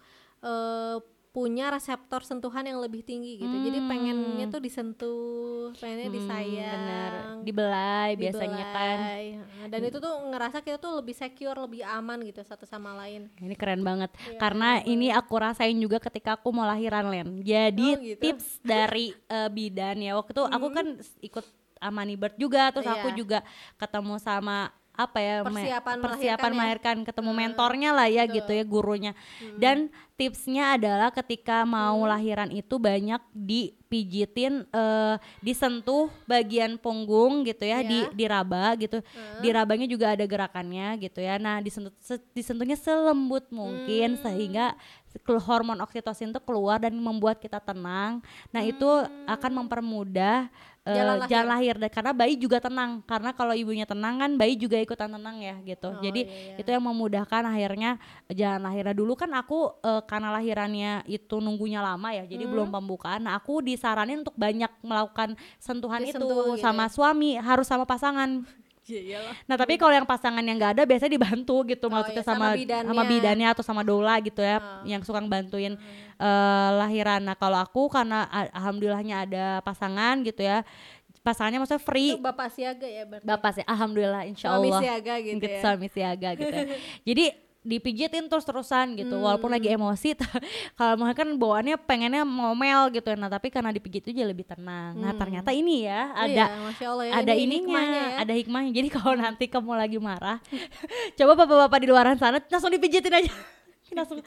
eh, 0.42 0.98
punya 1.38 1.70
reseptor 1.70 2.18
sentuhan 2.20 2.66
yang 2.66 2.82
lebih 2.82 3.00
tinggi 3.00 3.38
gitu. 3.38 3.56
Jadi 3.60 3.78
pengennya 3.80 4.46
tuh 4.48 4.58
disentuh, 4.58 5.70
pengennya 5.72 6.10
disayang, 6.10 6.58
Hmm, 6.58 6.74
bener 6.74 7.12
dibelai 7.40 8.10
biasanya 8.14 8.64
kan 8.66 8.98
dibelai. 8.98 9.26
Dan 9.70 9.80
itu 9.84 9.98
tuh 9.98 10.14
ngerasa 10.26 10.58
kita 10.58 10.76
tuh 10.76 10.98
lebih 10.98 11.14
secure, 11.14 11.54
lebih 11.56 11.86
aman 11.86 12.18
gitu 12.22 12.42
satu 12.42 12.64
sama 12.64 12.90
lain. 12.96 13.30
ini 13.38 13.54
keren 13.54 13.80
banget 13.80 14.10
Iya, 14.18 14.38
karena 14.38 14.82
ini 14.82 15.06
aku 15.08 15.34
rasain 15.36 15.76
juga 15.76 16.00
ketika 16.00 16.34
aku 16.34 16.50
mau 16.50 16.66
lahiran 16.66 17.06
Len 17.06 17.28
jadi 17.40 17.88
Oh, 17.90 18.02
gitu. 18.02 18.18
tips 18.20 18.58
dari 18.66 19.14
eh, 19.14 19.46
bidan 19.48 19.96
ya 19.98 20.18
waktu 20.18 20.32
itu 20.32 20.42
aku 20.42 20.66
kan 20.68 20.86
ikut 21.20 21.46
Amani 21.78 22.18
Bird 22.18 22.34
juga 22.34 22.74
terus 22.74 22.90
aku 22.90 23.08
Iya. 23.08 23.16
juga 23.16 23.38
ketemu 23.76 24.18
sama 24.18 24.74
apa 24.98 25.18
ya 25.18 25.34
me- 25.40 25.54
Persiapan 25.54 25.96
persiapan 26.02 26.18
melahirkan 26.18 26.50
melahirkan 26.52 26.96
ketemu 27.06 27.30
mentornya 27.32 27.90
lah 27.94 28.08
ya 28.10 28.26
gitu 28.26 28.50
ya 28.50 28.64
gurunya. 28.64 29.12
Dan 29.54 29.86
tipsnya 30.12 30.74
adalah 30.74 31.14
ketika 31.14 31.62
mau 31.62 32.02
lahiran 32.02 32.50
itu 32.50 32.74
banyak 32.76 33.22
dipijitin 33.32 34.66
eh, 34.68 35.16
disentuh 35.38 36.10
bagian 36.24 36.74
punggung 36.76 37.42
gitu 37.42 37.62
ya 37.62 37.80
di 37.80 38.02
Iya. 38.02 38.10
diraba 38.12 38.74
gitu. 38.74 38.98
Di 39.38 39.48
rabanya 39.48 39.86
juga 39.86 40.12
ada 40.12 40.24
gerakannya 40.24 40.98
gitu 40.98 41.18
ya. 41.18 41.38
Nah 41.38 41.58
disentuh 41.58 41.94
se- 41.98 42.26
disentuhnya 42.32 42.74
selembut 42.74 43.46
mungkin 43.50 44.18
sehingga 44.18 44.74
kelu- 45.22 45.40
hormon 45.40 45.78
oksitosin 45.78 46.30
itu 46.30 46.40
keluar 46.40 46.78
dan 46.78 46.92
membuat 46.92 47.38
kita 47.38 47.58
tenang. 47.58 48.18
Nah 48.50 48.62
itu 48.62 48.86
akan 49.24 49.52
mempermudah 49.56 50.50
Jalan 50.88 51.16
jalan, 51.28 51.46
lahir. 51.48 51.74
lahir 51.74 51.74
dan 51.82 51.90
karena 51.90 52.12
bayi 52.16 52.34
juga 52.34 52.58
tenang 52.58 52.90
karena 53.04 53.30
kalau 53.32 53.52
ibunya 53.52 53.84
tenang 53.84 54.14
kan 54.16 54.30
bayi 54.34 54.54
juga 54.56 54.80
ikutan 54.80 55.10
tenang 55.12 55.36
ya 55.38 55.56
gitu 55.62 55.88
Oh, 55.88 56.00
jadi 56.00 56.20
iya, 56.24 56.54
iya. 56.54 56.60
itu 56.60 56.68
yang 56.68 56.84
memudahkan 56.84 57.42
akhirnya 57.44 57.90
jalan 58.30 58.60
lahirnya 58.64 58.94
dulu 58.96 59.12
kan 59.16 59.30
aku 59.36 59.72
eh, 59.80 60.02
karena 60.04 60.28
lahirannya 60.32 60.92
itu 61.04 61.36
nunggunya 61.38 61.80
lama 61.80 62.08
ya 62.12 62.24
jadi 62.24 62.44
belum 62.44 62.68
pembukaan 62.68 63.28
nah 63.28 63.36
aku 63.36 63.60
disaranin 63.60 64.24
untuk 64.24 64.36
banyak 64.36 64.70
melakukan 64.80 65.36
sentuhan 65.58 66.04
Disentuh 66.04 66.24
itu 66.24 66.56
gitu 66.56 66.62
sama 66.62 66.86
ya. 66.86 66.92
suami 66.92 67.30
harus 67.36 67.66
sama 67.66 67.84
pasangan 67.84 68.44
Iya 68.88 69.00
iyalah. 69.04 69.34
nah 69.44 69.54
tapi 69.54 69.76
kalau 69.76 69.92
yang 69.92 70.02
pasangan 70.02 70.40
yang 70.40 70.56
nggak 70.56 70.72
ada 70.72 70.82
biasanya 70.82 71.12
dibantu 71.12 71.60
gitu 71.62 71.86
Oh, 71.86 71.92
maksudnya 71.92 72.20
iya, 72.20 72.26
sama 72.26 72.46
sama 72.46 72.56
bidannya. 72.56 72.88
sama 72.88 73.02
bidannya 73.04 73.48
atau 73.48 73.62
sama 73.62 73.82
doula 73.82 74.16
gitu 74.18 74.40
ya 74.40 74.56
Oh. 74.56 74.82
yang 74.82 75.00
suka 75.02 75.20
bantuin 75.20 75.76
eh, 76.18 76.70
lahiran 76.74 77.20
nah 77.22 77.34
kalau 77.34 77.56
aku 77.56 77.86
karena 77.86 78.24
alhamdulillahnya 78.50 79.16
ada 79.22 79.44
pasangan 79.60 80.20
gitu 80.22 80.40
ya 80.40 80.64
pasangannya 81.20 81.60
maksudnya 81.60 81.82
free 81.82 82.16
Itu 82.16 82.24
bapak 82.24 82.48
siaga 82.48 82.88
ya 82.88 83.04
berarti. 83.04 83.24
bapak 83.24 83.50
sih 83.52 83.64
alhamdulillah 83.64 84.22
insya 84.24 84.48
Suami 84.48 84.70
siaga 84.74 85.14
gitu 85.18 85.36
Gitu, 85.36 85.46
ya. 85.46 85.60
suami 85.60 85.86
siaga 85.86 86.28
gitu 86.32 86.48
ya. 86.48 86.64
jadi 87.08 87.24
dipijitin 87.60 88.26
terus 88.26 88.42
terusan 88.42 88.94
gitu 88.94 89.18
walaupun 89.18 89.48
lagi 89.48 89.68
Hmm. 89.68 89.82
emosi 89.82 90.14
kalau 90.78 90.94
mau 90.96 91.10
kan 91.10 91.28
bawaannya 91.32 91.76
pengennya 91.80 92.22
ngomel 92.22 92.88
gitu 92.90 93.12
nah 93.12 93.26
tapi 93.26 93.48
karena 93.48 93.68
dipijit 93.68 94.02
itu 94.02 94.14
jadi 94.14 94.26
lebih 94.26 94.46
tenang 94.46 94.94
nah 94.94 95.12
ternyata 95.12 95.50
ini 95.50 95.84
ya 95.84 96.12
ada 96.12 96.44
Iya, 96.48 96.86
Allah 96.86 97.04
ya. 97.04 97.12
ada 97.14 97.32
Ini- 97.32 97.36
ini 97.36 97.44
ininya, 97.44 97.58
hikmahnya 97.60 98.00
ya. 98.00 98.16
ada 98.18 98.32
hikmahnya. 98.32 98.70
Jadi 98.72 98.88
kalau 98.96 99.14
nanti 99.14 99.44
kamu 99.44 99.72
lagi 99.74 99.98
marah, 99.98 100.38
coba 101.18 101.32
bapak-bapak 101.36 101.78
di 101.78 101.86
luaran 101.86 102.16
sana 102.16 102.38
langsung 102.40 102.70
dipijitin 102.70 103.10
aja. 103.12 103.32
Mungkin 103.82 103.96
langsung 103.96 104.18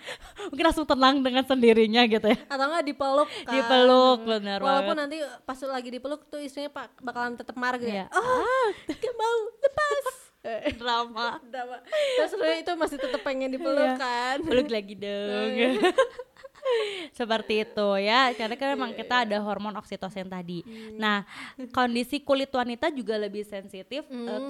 mungkin 0.43 0.65
langsung 0.65 0.85
tenang 0.85 1.15
dengan 1.19 1.43
sendirinya 1.43 2.01
gitu 2.05 2.25
ya. 2.25 2.37
atau 2.45 2.65
enggak 2.67 2.81
dipeluk 2.83 3.29
kan 3.45 3.53
Dipeluk, 3.53 4.19
benar 4.23 4.57
walaupun 4.59 4.97
banget. 4.97 5.01
nanti 5.05 5.17
pas 5.39 5.59
lagi 5.63 5.89
dipeluk 5.89 6.21
tuh 6.27 6.39
istrinya 6.39 6.69
pak 6.71 6.97
bakalan 6.99 7.33
tetap 7.33 7.53
marah 7.55 7.77
gitu 7.77 7.87
Iya. 7.87 8.05
ya 8.05 8.05
oh 8.11 8.67
gak 8.87 9.13
mau 9.15 9.37
lepas 9.55 10.05
Drama. 10.82 11.38
drama. 11.43 11.77
terus 12.17 12.34
lu 12.34 12.45
itu 12.49 12.71
masih 12.73 12.97
tetap 12.97 13.21
pengen 13.21 13.54
dipeluk 13.54 13.77
Iya. 13.77 13.95
kan 13.95 14.38
Peluk 14.41 14.69
lagi 14.69 14.93
dong. 14.97 15.51
Seperti 17.17 17.65
itu 17.65 17.89
ya, 17.97 18.30
karena 18.38 18.54
kan 18.54 18.77
memang 18.77 18.93
kita 18.93 19.25
ada 19.25 19.38
hormon 19.41 19.73
oksitosin 19.75 20.30
tadi. 20.30 20.62
Nah, 20.93 21.25
kondisi 21.73 22.21
kulit 22.21 22.54
wanita 22.54 22.93
juga 22.93 23.17
lebih 23.17 23.41
sensitif 23.41 24.06
eh, 24.06 24.41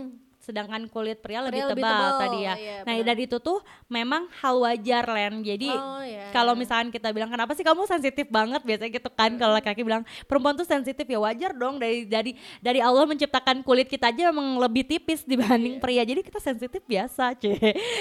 sedangkan 0.41 0.83
kulit 0.87 1.17
pria, 1.17 1.39
lebih 1.39 1.61
Pria 1.61 1.69
lebih 1.69 1.83
tebal, 1.83 2.11
tadi 2.17 2.39
ya. 2.41 2.53
iya, 2.55 2.75
nah 2.81 2.93
dan 2.97 3.13
itu 3.15 3.37
tuh 3.37 3.61
memang 3.87 4.25
hal 4.35 4.57
wajar 4.57 5.05
Len. 5.05 5.39
Jadi 5.39 5.69
Oh, 5.69 6.01
iya, 6.01 6.29
kalau 6.31 6.51
iya. 6.51 6.59
misalkan 6.59 6.89
kita 6.89 7.09
bilang 7.09 7.29
kenapa 7.29 7.53
sih 7.53 7.61
kamu 7.61 7.85
sensitif 7.85 8.25
banget 8.27 8.59
biasanya 8.59 8.91
gitu 8.91 9.09
kan 9.09 9.29
kalau 9.35 9.53
laki-laki 9.53 9.81
bilang 9.81 10.01
perempuan 10.23 10.53
tuh 10.53 10.65
sensitif 10.65 11.05
ya 11.05 11.17
wajar 11.17 11.53
dong 11.53 11.77
dari 11.77 12.03
dari 12.03 12.33
dari 12.57 12.79
Allah 12.79 13.05
menciptakan 13.05 13.61
kulit 13.61 13.85
kita 13.85 14.09
aja 14.09 14.27
memang 14.27 14.57
lebih 14.59 14.81
tipis 14.83 15.21
dibanding 15.21 15.77
Iya. 15.77 15.79
pria. 15.79 16.03
Jadi 16.03 16.21
kita 16.21 16.39
sensitif 16.39 16.81
biasa, 16.81 17.31
cie. 17.39 17.55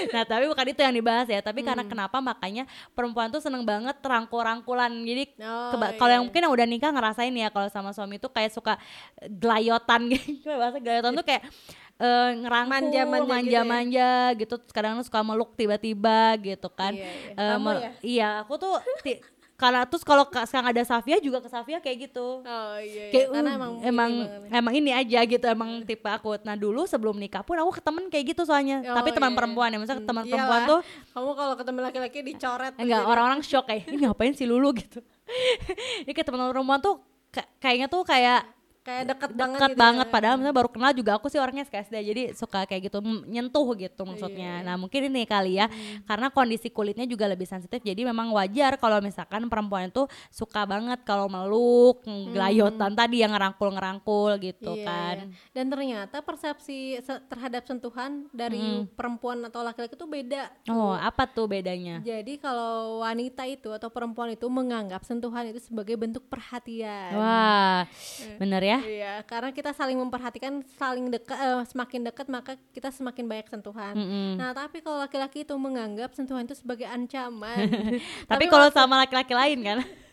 Nah, 0.09 0.23
tapi 0.23 0.45
bukan 0.45 0.65
itu 0.67 0.81
yang 0.81 0.91
dibahas 0.91 1.25
ya, 1.25 1.39
tapi 1.39 1.61
karena 1.61 1.79
Hmm. 1.79 1.91
kenapa 1.91 2.17
makanya 2.17 2.65
perempuan 2.91 3.29
tuh 3.29 3.37
seneng 3.37 3.61
banget 3.61 3.95
rangkul-rangkulan. 4.01 4.89
Jadi 4.99 5.37
Oh, 5.39 5.71
keba- 5.71 5.93
kalau 5.95 6.09
yang 6.09 6.17
iya. 6.17 6.27
mungkin 6.27 6.41
yang 6.41 6.53
udah 6.53 6.65
nikah 6.65 6.89
ngerasain 6.89 7.29
ya 7.31 7.47
kalau 7.47 7.67
sama 7.67 7.91
suami 7.91 8.17
tuh 8.17 8.27
kayak 8.27 8.49
suka 8.49 8.81
gelayotan 9.21 10.01
gitu. 10.11 10.49
Bahasa 10.49 10.77
gelayotan 10.77 11.13
tuh 11.13 11.23
kayak 11.23 11.43
eh, 12.01 12.29
ngerangkul, 12.35 12.73
Manja-manja 12.73 13.21
gitu 13.21 13.21
ya? 13.21 13.31
manja-manja 13.31 14.09
gitu, 14.35 14.53
Terus 14.57 14.71
kadang 14.71 14.97
suka 14.99 15.21
meluk 15.21 15.53
tiba-tiba 15.53 16.19
gitu 16.37 16.67
kan. 16.69 16.91
Iya, 16.91 17.05
iya. 17.29 17.47
Kamu 17.51 17.61
mel- 17.63 17.79
ya? 17.79 17.91
Iya, 18.01 18.29
aku 18.41 18.53
tuh 18.57 18.73
ti- 18.99 19.21
karena 19.53 19.85
terus 19.85 20.01
kalau 20.01 20.25
ka- 20.25 20.41
sekarang 20.43 20.67
ada 20.67 20.81
Safia 20.81 21.17
juga 21.17 21.37
ke 21.37 21.45
Safia 21.45 21.77
kayak 21.77 22.09
gitu. 22.09 22.41
Oh 22.41 22.75
iya, 22.75 22.81
iya. 22.81 23.11
Kayak 23.11 23.27
karena 23.29 23.51
uh, 23.51 23.55
emang 23.55 23.71
emang 23.83 24.11
ini 24.11 24.25
emang 24.51 24.73
ini 24.73 24.89
aja 24.91 25.19
gitu 25.21 25.45
emang 25.45 25.69
tipe 25.83 26.09
aku. 26.09 26.33
Nah 26.41 26.57
dulu 26.57 26.81
sebelum 26.83 27.13
nikah 27.13 27.41
pun 27.41 27.53
aku 27.55 27.77
ke 27.77 27.81
temen 27.83 28.09
kayak 28.09 28.25
gitu 28.27 28.41
soalnya. 28.41 28.81
Oh, 28.83 28.97
Tapi 28.97 29.13
teman 29.13 29.29
iya, 29.29 29.29
iya. 29.29 29.37
perempuan 29.37 29.69
ya, 29.69 29.77
Hmm, 29.77 30.01
teman 30.01 30.23
perempuan 30.25 30.61
tuh 30.65 30.79
kamu 31.13 31.29
kalau 31.31 31.53
ketemu 31.53 31.79
laki-laki 31.79 32.19
dicoret 32.25 32.73
enggak 32.75 33.01
orang-orang 33.05 33.41
shock 33.41 33.69
kayak 33.69 33.85
ini 33.85 34.01
ngapain 34.01 34.33
sih 34.33 34.49
Lulu 34.49 34.73
gitu. 34.73 34.97
Ini 36.03 36.11
kayak 36.11 36.25
teman 36.25 36.49
perempuan 36.49 36.81
tuh 36.81 36.97
ka- 37.29 37.47
kayaknya 37.57 37.85
tuh 37.85 38.01
kayak 38.01 38.41
kayak 38.81 39.13
deket, 39.13 39.29
banget 39.31 39.57
dekat 39.61 39.69
gitu 39.69 39.77
ya. 39.77 39.83
banget 39.83 40.07
padahal 40.09 40.35
misalnya 40.35 40.57
baru 40.57 40.69
kenal 40.69 40.91
juga 40.91 41.11
aku 41.15 41.27
sih 41.27 41.37
orangnya 41.37 41.63
SKSD 41.63 41.95
jadi 42.01 42.23
suka 42.33 42.65
kayak 42.65 42.89
gitu 42.89 42.97
nyentuh 43.25 43.67
gitu 43.77 44.01
maksudnya. 44.03 44.61
Iya. 44.61 44.65
Nah, 44.65 44.75
mungkin 44.75 45.01
ini 45.05 45.21
kali 45.23 45.55
ya 45.55 45.69
karena 46.03 46.27
kondisi 46.27 46.67
kulitnya 46.67 47.05
juga 47.05 47.25
lebih 47.25 47.45
sensitif 47.45 47.77
jadi 47.79 48.01
memang 48.03 48.33
wajar 48.33 48.75
kalau 48.75 48.97
misalkan 48.97 49.45
perempuan 49.45 49.87
itu 49.87 50.03
suka 50.27 50.65
banget 50.65 51.01
kalau 51.03 51.25
meluk, 51.25 52.01
gelayotan 52.31 52.91
tadi 52.91 53.21
yang 53.21 53.31
ngerangkul-ngerangkul 53.31 54.33
gitu 54.39 54.73
Iya, 54.73 54.85
kan. 54.85 55.15
iya. 55.29 55.37
Dan 55.53 55.65
ternyata 55.69 56.17
persepsi 56.19 56.97
se- 56.99 57.21
terhadap 57.27 57.63
sentuhan 57.63 58.25
dari 58.31 58.59
perempuan 58.91 59.45
atau 59.45 59.61
laki-laki 59.61 59.93
itu 59.93 60.07
beda. 60.07 60.49
Oh, 60.67 60.93
apa 60.93 61.29
tuh 61.29 61.45
bedanya? 61.45 62.01
Jadi 62.01 62.37
kalau 62.37 63.03
wanita 63.03 63.45
itu 63.45 63.69
atau 63.69 63.93
perempuan 63.93 64.33
itu 64.33 64.49
menganggap 64.49 65.05
sentuhan 65.05 65.45
itu 65.45 65.61
sebagai 65.61 65.93
bentuk 65.93 66.25
perhatian. 66.25 67.13
Wah, 67.13 67.85
bener 68.37 68.61
ya? 68.63 68.70
Iya, 68.79 69.13
karena 69.27 69.51
kita 69.51 69.75
saling 69.75 69.99
memperhatikan, 69.99 70.63
saling 70.79 71.11
dekat, 71.11 71.35
eh, 71.35 71.63
semakin 71.67 72.01
dekat 72.07 72.27
maka 72.31 72.55
kita 72.71 72.93
semakin 72.93 73.27
banyak 73.27 73.47
sentuhan. 73.51 73.93
Mm-mm. 73.97 74.39
Nah, 74.39 74.55
tapi 74.55 74.79
kalau 74.79 75.03
laki-laki 75.03 75.43
itu 75.43 75.55
menganggap 75.59 76.15
sentuhan 76.15 76.47
itu 76.47 76.55
sebagai 76.55 76.87
ancaman. 76.87 77.67
Tapi 78.31 78.45
kalau 78.47 78.71
sama 78.71 79.03
laki-laki 79.03 79.33
lain 79.35 79.59
kan? 79.65 79.79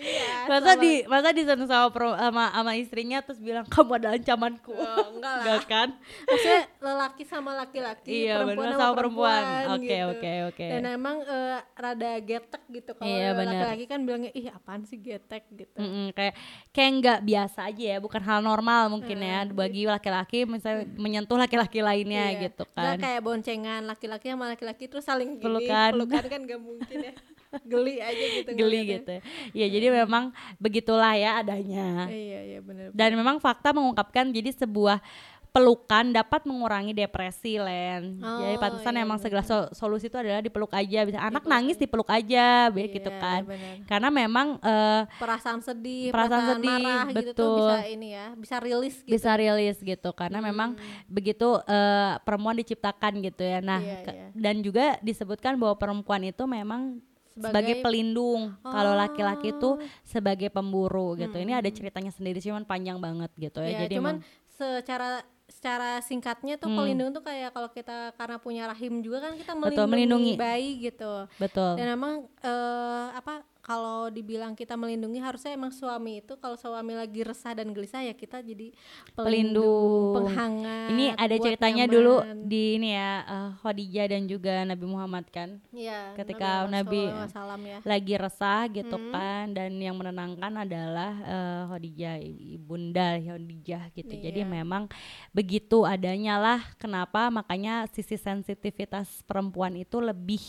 iya, 0.00 0.46
masa 0.46 0.72
di 0.74 0.92
masa 1.04 1.28
disentuh 1.30 1.66
sama 1.66 1.88
pro- 1.88 2.14
sama, 2.14 2.48
sama 2.48 2.72
istrinya 2.72 3.18
terus 3.18 3.36
bilang 3.36 3.66
kamu 3.66 3.90
adalah 3.94 4.14
ancamanku. 4.14 4.70
Oh, 4.70 5.06
enggak 5.10 5.32
lah. 5.32 5.42
Enggak 5.42 5.62
kan? 5.64 5.88
Maksudnya 6.24 6.62
lelaki 6.78 7.22
sama 7.22 7.50
laki-laki, 7.54 8.10
Iya, 8.24 8.34
perempuan 8.38 8.68
sama 8.68 8.80
sama 8.80 8.94
perempuan. 8.94 9.42
Oke, 9.72 9.84
gitu. 9.84 10.06
oke, 10.08 10.32
oke. 10.48 10.66
Dan 10.68 10.82
emang 10.88 11.16
eh, 11.20 11.58
rada 11.74 12.10
getek 12.18 12.62
gitu 12.68 12.90
kalau 12.92 13.10
Iya, 13.10 13.34
laki-laki 13.34 13.84
kan 13.84 14.00
bilangnya 14.00 14.30
ih 14.32 14.46
apaan 14.48 14.82
sih 14.82 14.96
getek 14.96 15.44
gitu. 15.50 15.74
Mm-mm, 15.74 16.12
kayak 16.12 16.34
kayak 16.70 16.90
nggak 16.96 17.18
biasa 17.24 17.60
aja 17.66 17.84
ya, 17.84 17.98
bukan 17.98 18.20
hal 18.20 18.40
normal 18.40 18.88
mungkin 18.88 19.18
ya 19.18 19.40
Hmm. 19.40 19.52
bagi 19.52 19.82
laki-laki 19.84 20.44
misalnya 20.44 20.86
menyentuh 20.94 21.34
laki-laki 21.34 21.78
lainnya 21.78 22.30
Iya. 22.30 22.40
gitu 22.46 22.62
Nggak 22.68 22.86
kan. 22.88 22.98
kayak 22.98 23.20
boncengan 23.20 23.82
laki-laki 23.84 24.26
sama 24.28 24.46
laki-laki 24.48 24.84
terus 24.86 25.02
saling 25.02 25.36
gini, 25.36 25.44
Pelukan. 25.44 25.90
pelukan 25.92 26.24
kan 26.24 26.40
gak 26.44 26.60
mungkin 26.60 26.98
ya. 27.02 27.12
Geli 27.64 27.96
aja 27.98 28.24
gitu. 28.34 28.50
Geli 28.50 28.78
ngeliatnya. 28.82 28.94
gitu. 28.94 29.14
Ya 29.52 29.66
jadi 29.66 29.86
memang 29.96 30.30
begitulah 30.56 31.12
ya 31.12 31.38
adanya. 31.38 32.06
Iya, 32.06 32.40
iya 32.46 32.60
benar. 32.60 32.88
Dan 32.90 33.10
memang 33.14 33.36
fakta 33.38 33.70
mengungkapkan 33.70 34.28
jadi 34.28 34.52
sebuah 34.52 35.00
pelukan 35.48 36.12
dapat 36.12 36.44
mengurangi 36.44 36.92
depresi 36.92 37.56
Len. 37.56 38.20
jadi 38.20 38.54
Oh, 38.54 38.60
pantesan 38.60 38.94
iya, 38.94 39.02
emang 39.02 39.16
segala 39.16 39.40
so- 39.40 39.72
solusi 39.72 40.06
itu 40.06 40.14
adalah 40.14 40.38
dipeluk 40.38 40.68
aja. 40.70 41.02
Bisa 41.02 41.18
anak 41.18 41.40
Dipeluk 41.40 41.50
nangis 41.50 41.76
dipeluk 41.76 42.06
aja, 42.06 42.68
be- 42.68 42.84
Iya, 42.84 42.92
gitu 42.92 43.10
kan. 43.10 43.42
benar. 43.42 43.74
Karena 43.82 44.08
memang 44.12 44.46
eh, 44.60 45.02
perasaan 45.16 45.58
sedih, 45.58 46.12
Perasaan 46.12 46.30
perasaan, 46.52 46.52
sedih, 46.54 46.78
marah 46.78 47.04
gitu 47.08 47.30
tuh 47.32 47.32
betul. 47.32 47.58
bisa 47.64 47.78
ini 47.88 48.08
ya, 48.12 48.26
bisa 48.36 48.56
rilis 48.60 48.96
gitu. 48.98 49.08
bisa 49.10 49.30
rilis 49.34 49.76
gitu 49.80 50.10
karena 50.12 50.38
memang 50.38 50.76
begitu 51.06 51.48
eh, 51.64 52.12
perempuan 52.20 52.54
diciptakan 52.54 53.12
gitu 53.18 53.40
ya. 53.40 53.58
Nah, 53.58 53.80
Iya, 53.80 53.98
iya. 54.04 54.28
dan 54.36 54.60
juga 54.60 55.00
disebutkan 55.00 55.56
bahwa 55.56 55.74
perempuan 55.74 56.22
itu 56.22 56.44
memang 56.44 57.00
sebagai, 57.40 57.50
Sebagai- 57.72 57.80
pelindung. 57.80 58.42
Kalau 58.60 58.92
Oh. 58.92 58.98
laki-laki 58.98 59.48
itu 59.50 59.70
sebagai 60.02 60.48
pemburu 60.48 61.14
gitu. 61.14 61.32
Ini 61.32 61.54
ada 61.54 61.68
ceritanya 61.68 62.10
sendiri 62.10 62.38
cuman 62.38 62.62
panjang 62.62 62.98
banget 62.98 63.30
gitu 63.32 63.58
ya. 63.60 63.70
Ya, 63.72 63.78
Jadi 63.82 63.94
cuman 63.96 64.14
emang- 64.18 64.26
secara 64.50 65.08
secara 65.48 65.96
singkatnya 66.00 66.54
tuh 66.54 66.68
Hmm. 66.68 66.76
pelindung 66.76 67.08
tuh 67.10 67.24
kayak 67.24 67.50
kalau 67.50 67.70
kita 67.70 68.12
karena 68.12 68.36
punya 68.36 68.68
rahim 68.68 69.00
juga 69.00 69.22
kan 69.22 69.32
kita 69.32 69.56
Betul, 69.56 69.88
melindungi, 69.88 69.88
melindungi. 69.88 70.32
bayi 70.36 70.70
gitu. 70.82 71.24
betul. 71.34 71.72
Dan 71.72 71.88
emang 71.90 72.12
eh, 72.38 73.06
apa 73.14 73.40
kalau 73.68 74.08
dibilang 74.08 74.56
kita 74.56 74.72
melindungi 74.74 75.20
harusnya 75.20 75.52
emang 75.52 75.68
suami 75.68 76.18
itu 76.18 76.32
kalau 76.34 76.56
suami 76.56 76.96
lagi 76.96 77.20
resah 77.20 77.52
dan 77.52 77.68
gelisah 77.68 78.00
ya 78.00 78.14
kita 78.14 78.40
jadi 78.40 78.72
pelindung, 79.12 79.28
Pelindung. 79.60 80.14
penghangat. 80.16 80.88
Ini 80.88 81.06
ada 81.12 81.36
ceritanya 81.36 81.84
nyaman. 81.84 81.92
dulu 81.92 82.14
di 82.42 82.62
ini 82.74 82.88
ya 82.90 83.12
eh, 83.20 83.50
Khadijah 83.60 84.06
dan 84.08 84.22
juga 84.24 84.64
Nabi 84.64 84.86
Muhammad 84.86 85.28
kan. 85.28 85.60
Iya, 85.68 86.16
ketika 86.16 86.64
Nabi- 86.66 87.12
salam 87.28 87.60
ya. 87.60 87.78
lagi 87.84 88.14
resah 88.16 88.64
gitu 88.68 88.96
Hmm. 88.96 89.12
kan 89.12 89.44
dan 89.52 89.76
yang 89.76 89.94
menenangkan 89.94 90.52
adalah 90.56 91.12
eh, 91.20 91.62
Khadijah 91.68 92.16
ibunda 92.24 93.18
Khadijah 93.18 93.92
gitu 93.92 94.14
jadi 94.14 94.40
Iya. 94.40 94.48
memang 94.48 94.88
begitu 95.30 95.84
adanya 95.84 96.38
lah 96.38 96.60
kenapa 96.76 97.28
makanya 97.28 97.84
sisi 97.88 98.16
sensitivitas 98.16 99.20
perempuan 99.22 99.74
itu 99.74 99.98
lebih 99.98 100.40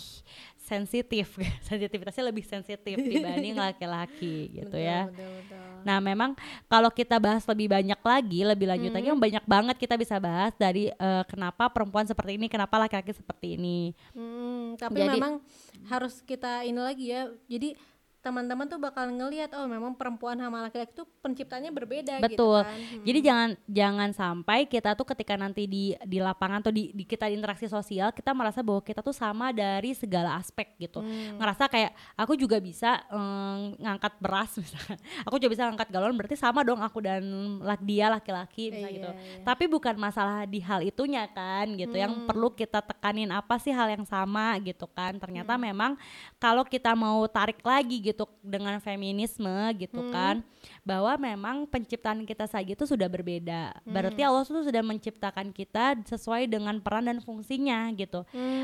sensitif 0.70 1.34
sensitivitasnya 1.68 2.30
lebih 2.30 2.46
sensitif 2.46 2.96
dibanding 3.10 3.58
laki-laki 3.58 4.54
gitu 4.54 4.70
Betul, 4.70 4.86
ya 4.86 5.10
betul, 5.10 5.26
betul. 5.42 5.66
Nah, 5.80 5.98
memang 5.98 6.36
kalau 6.68 6.92
kita 6.92 7.16
bahas 7.18 7.48
lebih 7.48 7.72
banyak 7.72 7.96
lagi, 7.96 8.44
lebih 8.44 8.68
lanjut 8.68 8.92
lagi, 8.92 9.08
Hmm. 9.08 9.16
emang 9.16 9.24
banyak 9.24 9.46
banget 9.48 9.76
kita 9.80 9.96
bisa 9.96 10.20
bahas 10.20 10.52
dari 10.54 10.92
eh, 10.92 11.24
kenapa 11.26 11.72
perempuan 11.72 12.04
seperti 12.04 12.36
ini, 12.36 12.52
kenapa 12.52 12.76
laki-laki 12.76 13.16
seperti 13.16 13.56
ini. 13.56 13.96
Hmm, 14.12 14.76
tapi 14.76 15.00
Jadi- 15.00 15.16
memang 15.16 15.40
harus 15.88 16.20
kita 16.22 16.68
ini 16.68 16.76
lagi 16.78 17.06
ya. 17.10 17.32
Jadi 17.48 17.80
teman-teman 18.20 18.68
tuh 18.68 18.76
bakal 18.76 19.08
ngelihat 19.08 19.56
oh 19.56 19.64
memang 19.64 19.96
perempuan 19.96 20.36
sama 20.36 20.60
laki-laki 20.62 20.92
tuh 20.92 21.08
penciptanya 21.24 21.72
berbeda 21.72 22.20
Betul. 22.20 22.36
gitu 22.36 22.48
kan. 22.60 22.76
Hmm. 22.76 23.04
Jadi 23.08 23.20
jangan 23.24 23.50
jangan 23.64 24.10
sampai 24.12 24.60
kita 24.68 24.92
tuh 24.92 25.08
ketika 25.08 25.40
nanti 25.40 25.64
di 25.66 25.96
di 26.04 26.20
lapangan 26.20 26.60
atau 26.60 26.68
di, 26.70 26.92
di 26.92 27.08
kita 27.08 27.32
di 27.32 27.40
interaksi 27.40 27.66
sosial 27.66 28.12
kita 28.12 28.36
merasa 28.36 28.60
bahwa 28.60 28.84
kita 28.84 29.00
tuh 29.00 29.16
sama 29.16 29.56
dari 29.56 29.96
segala 29.96 30.36
aspek 30.36 30.76
gitu. 30.76 31.00
Hmm. 31.00 31.40
Ngerasa 31.40 31.72
kayak 31.72 31.96
aku 32.20 32.36
juga 32.36 32.60
bisa 32.60 33.00
em, 33.08 33.80
ngangkat 33.80 34.14
beras 34.20 34.52
misalkan. 34.60 35.00
Aku 35.32 35.40
juga 35.40 35.56
bisa 35.56 35.64
ngangkat 35.72 35.88
galon 35.88 36.16
berarti 36.16 36.36
sama 36.36 36.60
dong 36.62 36.82
aku 36.82 37.00
dan 37.00 37.24
lak 37.64 37.80
dia 37.82 38.12
laki-laki 38.12 38.68
misalnya 38.68 38.90
Iya, 38.90 38.98
gitu. 39.00 39.10
iya. 39.14 39.44
Tapi 39.46 39.64
bukan 39.70 39.96
masalah 39.96 40.44
di 40.44 40.60
hal 40.60 40.84
itunya 40.84 41.24
kan 41.32 41.72
gitu. 41.74 41.96
Yang 41.96 42.14
Hmm. 42.20 42.28
perlu 42.28 42.50
kita 42.52 42.84
tekanin 42.84 43.30
apa 43.32 43.56
sih 43.62 43.72
hal 43.72 43.88
yang 43.88 44.04
sama 44.04 44.60
gitu 44.60 44.90
kan. 44.92 45.16
Ternyata 45.16 45.56
Hmm. 45.56 45.64
memang 45.72 45.92
kalau 46.36 46.66
kita 46.66 46.92
mau 46.98 47.24
tarik 47.30 47.62
lagi 47.62 48.02
gitu 48.02 48.09
dengan 48.44 48.78
feminisme 48.80 49.74
gitu 49.78 50.00
Hmm. 50.00 50.14
kan 50.14 50.36
bahwa 50.84 51.16
memang 51.20 51.68
penciptaan 51.68 52.24
kita 52.24 52.48
saja 52.48 52.74
itu 52.74 52.86
sudah 52.88 53.08
berbeda. 53.12 53.76
Hmm. 53.84 53.94
Berarti 53.94 54.22
Allah 54.24 54.44
tuh 54.44 54.64
sudah 54.64 54.84
menciptakan 54.84 55.52
kita 55.52 56.00
sesuai 56.08 56.48
dengan 56.48 56.80
peran 56.80 57.08
dan 57.10 57.20
fungsinya 57.20 57.92
gitu. 57.96 58.24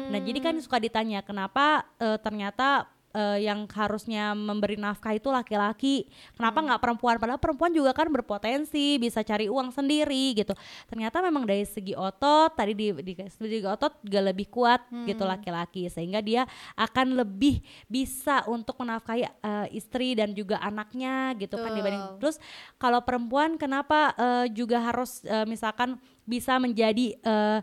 Nah, 0.10 0.20
jadi 0.22 0.40
kan 0.42 0.56
suka 0.62 0.80
ditanya 0.80 1.22
kenapa 1.22 1.86
eh, 2.00 2.18
ternyata 2.20 2.88
eh, 3.16 3.48
yang 3.48 3.64
harusnya 3.72 4.36
memberi 4.36 4.76
nafkah 4.76 5.16
itu 5.16 5.32
laki-laki. 5.32 6.04
Kenapa 6.36 6.60
Hmm. 6.60 6.66
nggak 6.68 6.82
perempuan? 6.84 7.16
Padahal 7.16 7.40
perempuan 7.40 7.72
juga 7.72 7.96
kan 7.96 8.12
berpotensi 8.12 9.00
bisa 9.00 9.24
cari 9.24 9.48
uang 9.48 9.72
sendiri 9.72 10.36
gitu. 10.36 10.52
Ternyata 10.92 11.24
memang 11.24 11.48
dari 11.48 11.64
segi 11.64 11.96
otot 11.96 12.52
tadi 12.52 12.76
di 12.76 12.92
di 13.00 13.14
segi 13.32 13.64
otot 13.64 14.04
juga 14.04 14.20
lebih 14.20 14.52
kuat 14.52 14.84
gitu 15.08 15.24
Hmm. 15.24 15.32
laki-laki 15.32 15.88
sehingga 15.88 16.20
dia 16.20 16.44
akan 16.76 17.16
lebih 17.16 17.64
bisa 17.88 18.44
untuk 18.52 18.76
menafkahi 18.76 19.24
eh, 19.24 19.68
istri 19.72 20.12
dan 20.14 20.36
juga 20.36 20.60
anaknya 20.60 21.32
gitu 21.40 21.56
kan 21.56 21.72
dibanding 21.72 22.20
terus 22.20 22.36
kalau 22.76 23.00
perempuan 23.00 23.56
kenapa 23.56 24.12
eh, 24.18 24.46
juga 24.52 24.82
harus 24.84 25.24
eh, 25.24 25.48
misalkan 25.48 25.96
bisa 26.26 26.58
menjadi 26.58 27.16
eh, 27.16 27.60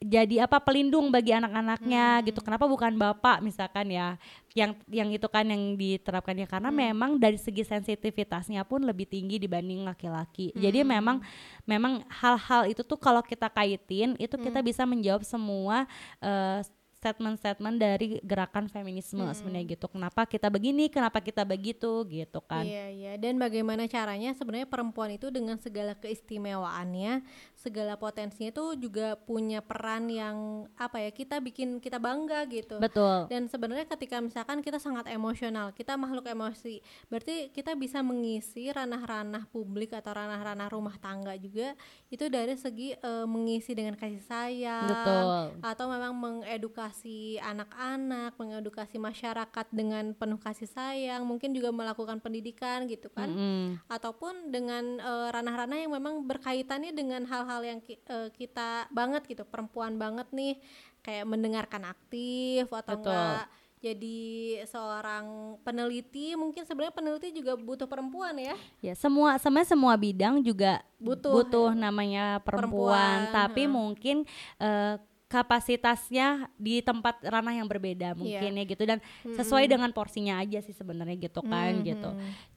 jadi 0.00 0.48
apa 0.48 0.56
pelindung 0.64 1.12
bagi 1.12 1.36
anak-anaknya 1.36 2.24
gitu. 2.24 2.40
Kenapa 2.40 2.64
bukan 2.64 2.96
bapak 2.96 3.44
misalkan 3.44 3.92
ya 3.92 4.16
yang 4.56 4.72
yang 4.88 5.12
itu 5.12 5.28
kan 5.28 5.44
yang 5.44 5.76
diterapkan 5.76 6.32
ya? 6.40 6.48
Karena 6.48 6.72
memang 6.72 7.20
dari 7.20 7.36
segi 7.36 7.68
sensitivitasnya 7.68 8.64
pun 8.64 8.80
lebih 8.80 9.04
tinggi 9.04 9.36
dibanding 9.36 9.84
laki-laki. 9.84 10.56
Jadi 10.56 10.80
memang 10.88 11.20
memang 11.68 12.00
hal-hal 12.08 12.72
itu 12.72 12.80
tuh 12.80 12.96
kalau 12.96 13.20
kita 13.20 13.52
kaitin 13.52 14.16
itu 14.16 14.40
kita 14.40 14.64
bisa 14.64 14.88
menjawab 14.88 15.20
semua 15.20 15.84
eh, 16.24 16.64
statement-statement 17.00 17.80
dari 17.80 18.20
gerakan 18.20 18.68
feminisme 18.68 19.24
sebenarnya 19.32 19.72
gitu. 19.72 19.88
Kenapa 19.88 20.28
kita 20.28 20.52
begini 20.52 20.92
kenapa 20.92 21.24
kita 21.24 21.48
begitu 21.48 22.04
gitu 22.04 22.44
kan. 22.44 22.60
Iya, 22.60 22.86
iya. 22.92 23.12
Dan 23.16 23.40
bagaimana 23.40 23.88
caranya 23.88 24.36
sebenarnya 24.36 24.68
perempuan 24.68 25.16
itu 25.16 25.32
dengan 25.32 25.56
segala 25.56 25.96
keistimewaannya, 25.96 27.24
segala 27.60 28.00
potensinya 28.00 28.48
itu 28.48 28.88
juga 28.88 29.20
punya 29.20 29.60
peran 29.60 30.08
yang 30.08 30.64
apa 30.80 31.04
ya, 31.04 31.10
kita 31.12 31.36
bikin 31.44 31.76
kita 31.76 32.00
bangga 32.00 32.48
gitu. 32.48 32.80
betul 32.80 33.28
Dan 33.28 33.52
sebenarnya 33.52 33.84
ketika 33.84 34.16
misalkan 34.24 34.64
kita 34.64 34.80
sangat 34.80 35.12
emosional, 35.12 35.76
kita 35.76 36.00
makhluk 36.00 36.24
emosi, 36.24 36.80
berarti 37.12 37.52
kita 37.52 37.76
bisa 37.76 38.00
mengisi 38.00 38.72
ranah-ranah 38.72 39.44
publik 39.52 39.92
atau 39.92 40.16
ranah-ranah 40.16 40.72
rumah 40.72 40.96
tangga 40.96 41.36
juga 41.36 41.76
itu 42.08 42.24
dari 42.32 42.56
segi 42.56 42.96
eh, 42.96 43.26
mengisi 43.28 43.76
dengan 43.76 43.92
kasih 44.00 44.24
sayang, 44.24 44.88
Betul. 44.88 45.60
atau 45.60 45.84
memang 45.92 46.16
mengedukasi 46.16 47.36
anak-anak, 47.44 48.40
mengedukasi 48.40 48.96
masyarakat 48.96 49.66
dengan 49.68 50.16
penuh 50.16 50.40
kasih 50.40 50.66
sayang, 50.66 51.28
mungkin 51.28 51.52
juga 51.52 51.68
melakukan 51.68 52.24
pendidikan 52.24 52.88
gitu 52.88 53.12
kan, 53.12 53.28
Mm-mm. 53.28 53.84
ataupun 53.92 54.48
dengan 54.48 54.96
eh, 54.96 55.28
ranah-ranah 55.28 55.76
yang 55.76 55.92
memang 55.92 56.24
berkaitannya 56.24 56.96
dengan 56.96 57.28
hal-hal 57.50 57.66
yang 57.66 57.80
ki- 57.82 57.98
eh, 57.98 58.30
kita 58.30 58.86
banget 58.94 59.26
gitu, 59.26 59.42
perempuan 59.42 59.98
banget 59.98 60.30
nih, 60.30 60.62
kayak 61.02 61.26
mendengarkan 61.26 61.82
aktif 61.90 62.70
atau 62.70 62.94
Betul. 62.94 63.10
enggak 63.10 63.50
jadi 63.80 64.20
seorang 64.68 65.56
peneliti 65.64 66.36
mungkin 66.36 66.68
sebenarnya 66.68 66.92
peneliti 66.92 67.32
juga 67.32 67.56
butuh 67.56 67.88
perempuan 67.88 68.36
ya. 68.36 68.52
Ya, 68.84 68.92
semua 68.92 69.40
sebenarnya 69.40 69.72
semua 69.72 69.96
bidang 69.96 70.44
juga 70.44 70.84
Butuh, 71.00 71.32
butuh 71.32 71.72
namanya 71.72 72.44
perempuan, 72.44 73.32
perempuan, 73.32 73.32
tapi 73.32 73.64
ha. 73.64 73.72
mungkin 73.72 74.16
eh, 74.60 75.00
kapasitasnya 75.32 76.50
di 76.60 76.82
tempat 76.84 77.24
ranah 77.24 77.56
yang 77.56 77.64
berbeda 77.64 78.12
mungkin 78.18 78.60
ya 78.60 78.64
gitu. 78.68 78.84
Dan 78.84 79.00
sesuai 79.24 79.64
dengan 79.64 79.88
porsinya 79.96 80.44
aja 80.44 80.60
sih 80.60 80.76
sebenarnya 80.76 81.16
gitu 81.16 81.40
kan 81.40 81.80
gitu. 81.80 82.10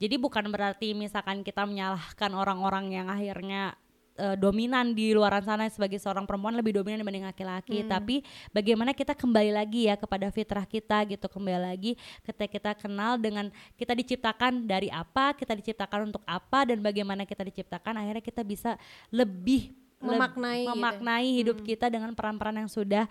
Jadi 0.04 0.16
bukan 0.20 0.52
berarti 0.52 0.92
misalkan 0.92 1.40
kita 1.40 1.64
menyalahkan 1.64 2.36
orang-orang 2.36 2.92
yang 2.92 3.08
akhirnya 3.08 3.80
eh, 4.16 4.36
dominan 4.38 4.94
di 4.94 5.12
luaran 5.14 5.42
sana 5.42 5.66
sebagai 5.70 5.98
seorang 5.98 6.24
perempuan 6.24 6.54
lebih 6.54 6.78
dominan 6.78 7.02
dibanding 7.02 7.26
laki-laki. 7.26 7.82
Tapi 7.90 8.16
bagaimana 8.50 8.94
kita 8.94 9.14
kembali 9.14 9.52
lagi 9.54 9.90
ya 9.90 9.96
kepada 9.98 10.30
fitrah 10.30 10.66
kita 10.66 11.04
gitu 11.10 11.26
kembali 11.28 11.60
lagi 11.60 11.92
ketika 12.22 12.48
kita 12.48 12.72
kenal 12.78 13.18
dengan 13.18 13.50
kita 13.76 13.94
diciptakan 13.94 14.66
dari 14.66 14.88
apa 14.94 15.34
kita 15.34 15.54
diciptakan 15.58 16.14
untuk 16.14 16.24
apa 16.24 16.70
dan 16.70 16.80
bagaimana 16.80 17.26
kita 17.26 17.42
diciptakan 17.46 18.00
akhirnya 18.00 18.24
kita 18.24 18.42
bisa 18.46 18.78
lebih 19.10 19.74
leb- 20.04 20.20
Memaknai 20.20 20.62
gitu. 20.62 20.72
memaknai 20.76 21.28
hidup 21.40 21.58
kita 21.64 21.88
dengan 21.88 22.12
peran-peran 22.12 22.60
yang 22.60 22.68
sudah 22.68 23.08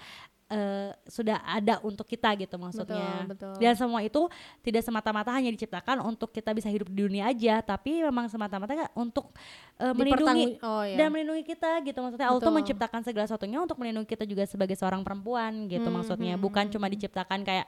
eh, 0.53 0.93
sudah 1.09 1.41
ada 1.43 1.81
untuk 1.81 2.05
kita 2.05 2.37
gitu 2.37 2.61
maksudnya. 2.61 3.25
Betul. 3.25 3.57
dan 3.57 3.73
semua 3.73 4.05
itu 4.05 4.29
tidak 4.61 4.85
semata-mata 4.85 5.33
hanya 5.33 5.49
diciptakan 5.49 6.05
untuk 6.05 6.29
kita 6.29 6.53
bisa 6.53 6.69
hidup 6.69 6.93
di 6.93 7.01
dunia 7.01 7.27
aja 7.27 7.65
tapi 7.65 8.05
memang 8.05 8.29
semata-mata 8.29 8.93
untuk 8.93 9.33
eh, 9.81 9.91
melindungi 9.91 10.61
oh 10.61 10.85
ya 10.85 10.97
dan 11.01 11.09
melindungi 11.09 11.43
kita 11.43 11.81
gitu 11.83 11.99
maksudnya. 11.99 12.29
Allah 12.29 12.39
tuh 12.39 12.47
Betul. 12.47 12.59
menciptakan 12.61 13.01
segala 13.01 13.25
sesuatunya 13.25 13.59
untuk 13.59 13.81
melindungi 13.81 14.07
kita 14.07 14.29
juga 14.29 14.45
sebagai 14.45 14.77
seorang 14.77 15.01
perempuan 15.01 15.67
gitu 15.67 15.89
Hmm, 15.89 15.97
maksudnya. 15.97 16.35
bukan 16.37 16.69
cuma 16.69 16.87
diciptakan 16.87 17.43
kayak 17.43 17.67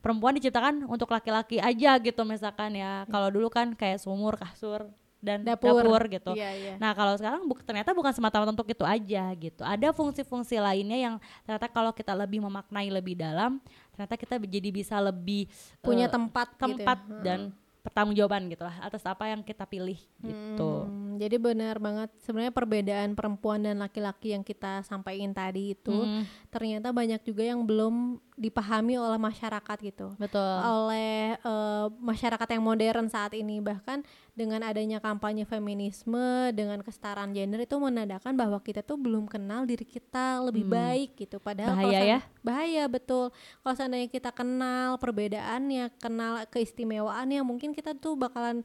perempuan 0.00 0.32
diciptakan 0.32 0.84
untuk 0.84 1.08
laki-laki 1.08 1.56
aja 1.58 1.96
gitu 1.96 2.20
misalkan 2.24 2.72
ya. 2.72 3.04
Kalau 3.06 3.28
dulu 3.28 3.48
kan 3.48 3.72
kayak 3.72 4.00
sumur 4.00 4.36
kasur 4.36 4.88
dan 5.20 5.44
Dapur. 5.44 5.84
dapur, 5.84 6.02
gitu. 6.08 6.32
Iya, 6.32 6.50
iya. 6.56 6.74
nah 6.80 6.96
kalau 6.96 7.12
sekarang 7.14 7.44
bu- 7.44 7.60
ternyata 7.60 7.92
bukan 7.92 8.10
semata-mata 8.10 8.50
untuk 8.50 8.68
itu 8.68 8.82
aja 8.82 9.24
gitu. 9.36 9.62
Ada 9.62 9.92
fungsi-fungsi 9.92 10.56
lainnya 10.56 10.96
yang 10.96 11.14
ternyata 11.44 11.68
kalau 11.68 11.92
kita 11.92 12.16
lebih 12.16 12.40
memaknai 12.40 12.88
lebih 12.88 13.14
dalam 13.14 13.60
ternyata 13.92 14.16
kita 14.16 14.40
jadi 14.40 14.72
bisa 14.72 14.96
lebih 14.96 15.44
punya 15.78 16.08
eh, 16.08 16.12
tempat 16.12 16.48
gitu 16.56 16.60
ya. 16.60 16.68
tempat 16.80 16.98
dan 17.20 17.40
pertanggungjawaban 17.80 18.44
gitu 18.52 18.60
lah 18.60 18.76
atas 18.84 19.00
apa 19.08 19.24
yang 19.24 19.40
kita 19.40 19.64
pilih 19.64 19.96
gitu. 20.20 20.72
Hmm, 20.84 21.16
jadi 21.16 21.40
benar 21.40 21.80
banget. 21.80 22.12
Sebenarnya 22.20 22.52
perbedaan 22.52 23.16
perempuan 23.16 23.64
dan 23.64 23.80
laki-laki 23.80 24.36
yang 24.36 24.44
kita 24.44 24.84
sampaikan 24.84 25.32
tadi 25.32 25.72
itu 25.72 25.96
Hmm, 25.96 26.28
ternyata 26.52 26.92
banyak 26.92 27.24
juga 27.24 27.40
yang 27.40 27.64
belum 27.64 28.20
dipahami 28.36 29.00
oleh 29.00 29.16
masyarakat 29.16 29.76
gitu. 29.80 30.12
Betul. 30.20 30.56
Oleh 30.60 31.40
eh, 31.40 31.86
masyarakat 32.04 32.48
yang 32.52 32.60
modern 32.60 33.08
saat 33.08 33.32
ini. 33.32 33.64
Bahkan 33.64 34.04
dengan 34.32 34.62
adanya 34.62 34.98
kampanye 34.98 35.44
feminisme 35.44 36.20
dengan 36.50 36.80
kesetaraan 36.80 37.30
gender 37.30 37.60
itu 37.60 37.76
menandakan 37.76 38.32
bahwa 38.32 38.58
kita 38.58 38.80
tuh 38.80 38.94
belum 38.94 39.24
kenal 39.24 39.62
diri 39.62 39.82
kita 39.82 40.40
lebih 40.42 40.64
baik 40.66 41.16
gitu 41.16 41.36
padahal 41.36 41.72
Hmm. 41.72 41.84
Bahaya 41.86 42.00
ya? 42.02 42.20
bahaya 42.40 42.84
betul 42.86 43.30
kalau 43.60 43.74
seandainya 43.74 44.06
kita 44.06 44.30
kenal 44.30 44.96
perbedaannya 44.96 45.92
kenal 45.96 46.44
keistimewaannya 46.46 47.40
mungkin 47.40 47.70
kita 47.70 47.92
tuh 47.92 48.14
bakalan 48.14 48.62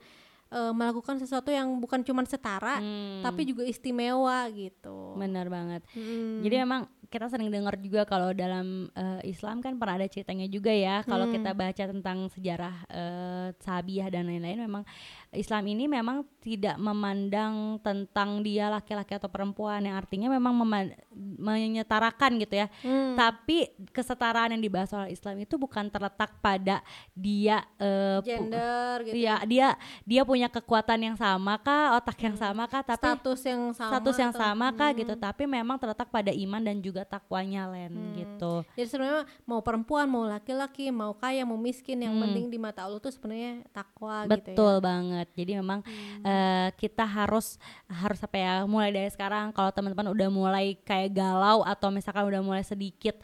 eh, 0.47 0.72
melakukan 0.72 1.18
sesuatu 1.18 1.49
yang 1.49 1.68
bukan 1.78 2.01
cuma 2.01 2.22
setara 2.24 2.78
Hmm, 2.78 3.20
tapi 3.22 3.43
juga 3.43 3.66
istimewa 3.66 4.45
gitu 4.49 5.16
benar 5.16 5.47
banget 5.47 5.82
Mm. 5.91 6.41
Jadi 6.41 6.55
memang 6.59 6.82
kita 7.05 7.30
sering 7.30 7.47
dengar 7.47 7.78
juga 7.78 8.01
kalau 8.03 8.30
dalam 8.32 8.89
eh, 8.91 9.22
Islam 9.26 9.59
kan 9.59 9.78
pernah 9.78 9.95
ada 9.95 10.07
ceritanya 10.07 10.45
juga 10.45 10.70
ya. 10.70 10.99
Kalau 11.01 11.30
kita 11.30 11.53
baca 11.53 11.84
tentang 11.86 12.18
sejarah 12.28 12.76
eh, 12.88 13.47
sahabiah 13.57 14.09
dan 14.09 14.26
lain-lain, 14.26 14.57
memang 14.59 14.84
Islam 15.36 15.64
ini 15.66 15.86
memang 15.86 16.18
tidak 16.40 16.78
memandang 16.78 17.54
tentang 17.80 18.40
dia 18.40 18.70
laki-laki 18.70 19.14
atau 19.14 19.26
perempuan, 19.26 19.82
yang 19.82 19.96
artinya 19.96 20.30
memang 20.30 20.54
mema- 20.54 20.94
menyetarakan 21.40 22.38
gitu 22.38 22.56
ya. 22.56 22.68
Hmm. 22.82 23.14
Tapi 23.14 23.66
kesetaraan 23.90 24.54
yang 24.54 24.62
dibahas 24.62 24.92
oleh 24.92 25.12
Islam 25.12 25.36
itu 25.40 25.56
bukan 25.56 25.88
terletak 25.88 26.38
pada 26.40 26.86
dia 27.12 27.66
pu- 27.76 28.22
gender 28.22 28.96
gitu 29.04 29.16
Iya, 29.16 29.36
dia 29.44 29.68
dia 30.04 30.22
punya 30.22 30.48
kekuatan 30.48 31.00
yang 31.04 31.16
sama 31.16 31.58
kah, 31.58 31.96
otak 31.96 32.18
yang 32.20 32.36
sama 32.36 32.66
kah, 32.66 32.84
tapi 32.84 33.02
status 33.02 33.42
yang 33.44 33.62
sama 33.72 33.92
status 33.92 34.16
yang 34.18 34.34
sama 34.34 34.68
kah 34.72 34.92
gitu 34.92 35.14
tapi 35.16 35.44
memang 35.46 35.76
terletak 35.76 36.08
pada 36.08 36.30
iman 36.30 36.62
dan 36.62 36.78
juga 36.78 37.02
takwanya 37.04 37.68
Len 37.68 37.94
gitu 38.16 38.62
Jadi 38.76 38.88
sebenarnya 38.88 39.24
mau 39.44 39.60
perempuan, 39.60 40.06
mau 40.06 40.24
laki-laki, 40.24 40.90
mau 40.90 41.14
kaya, 41.14 41.42
mau 41.44 41.58
miskin, 41.58 41.98
yang 41.98 42.14
Hmm. 42.14 42.24
penting 42.24 42.46
di 42.48 42.58
mata 42.58 42.82
Allah 42.82 42.98
tuh 42.98 43.10
sebenarnya 43.10 43.66
takwa 43.70 44.24
betul 44.26 44.54
gitu 44.54 44.64
ya. 44.70 44.80
banget 44.80 45.25
jadi 45.34 45.64
memang 45.64 45.82
eh, 46.22 46.70
kita 46.78 47.08
harus 47.08 47.58
harus 47.90 48.20
apa 48.22 48.38
ya 48.38 48.54
mulai 48.70 48.94
dari 48.94 49.10
sekarang 49.10 49.50
kalau 49.56 49.74
teman-teman 49.74 50.14
udah 50.14 50.30
mulai 50.30 50.78
kayak 50.86 51.16
galau 51.16 51.66
atau 51.66 51.90
misalkan 51.90 52.28
udah 52.30 52.42
mulai 52.46 52.62
sedikit 52.62 53.18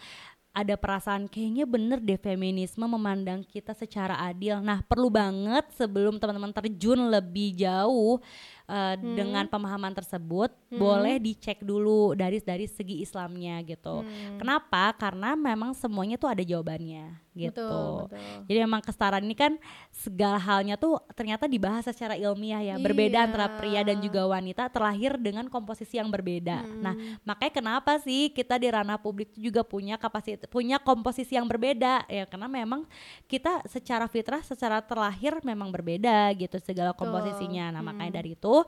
ada 0.51 0.75
perasaan 0.75 1.31
kayaknya 1.31 1.63
bener 1.63 2.03
deh 2.03 2.19
feminisme 2.19 2.83
memandang 2.83 3.39
kita 3.47 3.71
secara 3.71 4.19
adil. 4.19 4.59
Nah 4.59 4.83
perlu 4.83 5.07
banget 5.07 5.63
sebelum 5.79 6.19
teman-teman 6.19 6.51
terjun 6.51 7.07
lebih 7.07 7.55
jauh 7.55 8.19
eh, 8.67 8.95
dengan 8.99 9.47
pemahaman 9.47 9.95
tersebut, 9.95 10.51
boleh 10.75 11.23
dicek 11.23 11.63
dulu 11.63 12.11
dari 12.19 12.43
dari 12.43 12.67
segi 12.67 12.99
Islamnya 12.99 13.63
gitu. 13.63 14.03
Kenapa? 14.35 14.91
Karena 14.99 15.39
memang 15.39 15.71
semuanya 15.71 16.19
tuh 16.19 16.27
ada 16.27 16.43
jawabannya 16.43 17.30
gitu. 17.31 17.63
Betul, 17.63 18.11
betul. 18.11 18.39
Jadi 18.51 18.57
memang 18.59 18.81
kesetaraan 18.83 19.23
ini 19.23 19.35
kan 19.35 19.55
segala 19.87 20.35
halnya 20.35 20.75
tuh 20.75 20.99
ternyata 21.15 21.47
dibahas 21.47 21.87
secara 21.87 22.19
ilmiah 22.19 22.59
ya, 22.59 22.75
berbeda 22.75 23.23
Iya. 23.23 23.27
antara 23.27 23.47
pria 23.55 23.81
dan 23.87 24.03
juga 24.03 24.27
wanita 24.27 24.67
terlahir 24.67 25.15
dengan 25.15 25.47
komposisi 25.47 25.95
yang 25.95 26.11
berbeda. 26.11 26.63
Nah, 26.83 26.93
makanya 27.23 27.53
kenapa 27.53 27.95
sih 28.03 28.31
kita 28.35 28.59
di 28.59 28.67
ranah 28.67 28.99
publik 28.99 29.31
itu 29.31 29.51
juga 29.51 29.63
punya 29.63 29.95
kapasitas 29.95 30.51
punya 30.51 30.75
komposisi 30.81 31.39
yang 31.39 31.47
berbeda 31.47 32.03
ya 32.11 32.27
karena 32.27 32.51
memang 32.51 32.83
kita 33.31 33.63
secara 33.69 34.09
fitrah 34.11 34.43
secara 34.43 34.83
terlahir 34.83 35.39
memang 35.45 35.71
berbeda 35.71 36.35
gitu 36.35 36.59
segala 36.59 36.91
komposisinya. 36.91 37.71
Nah, 37.71 37.81
makanya 37.85 38.19
dari 38.19 38.35
itu 38.35 38.65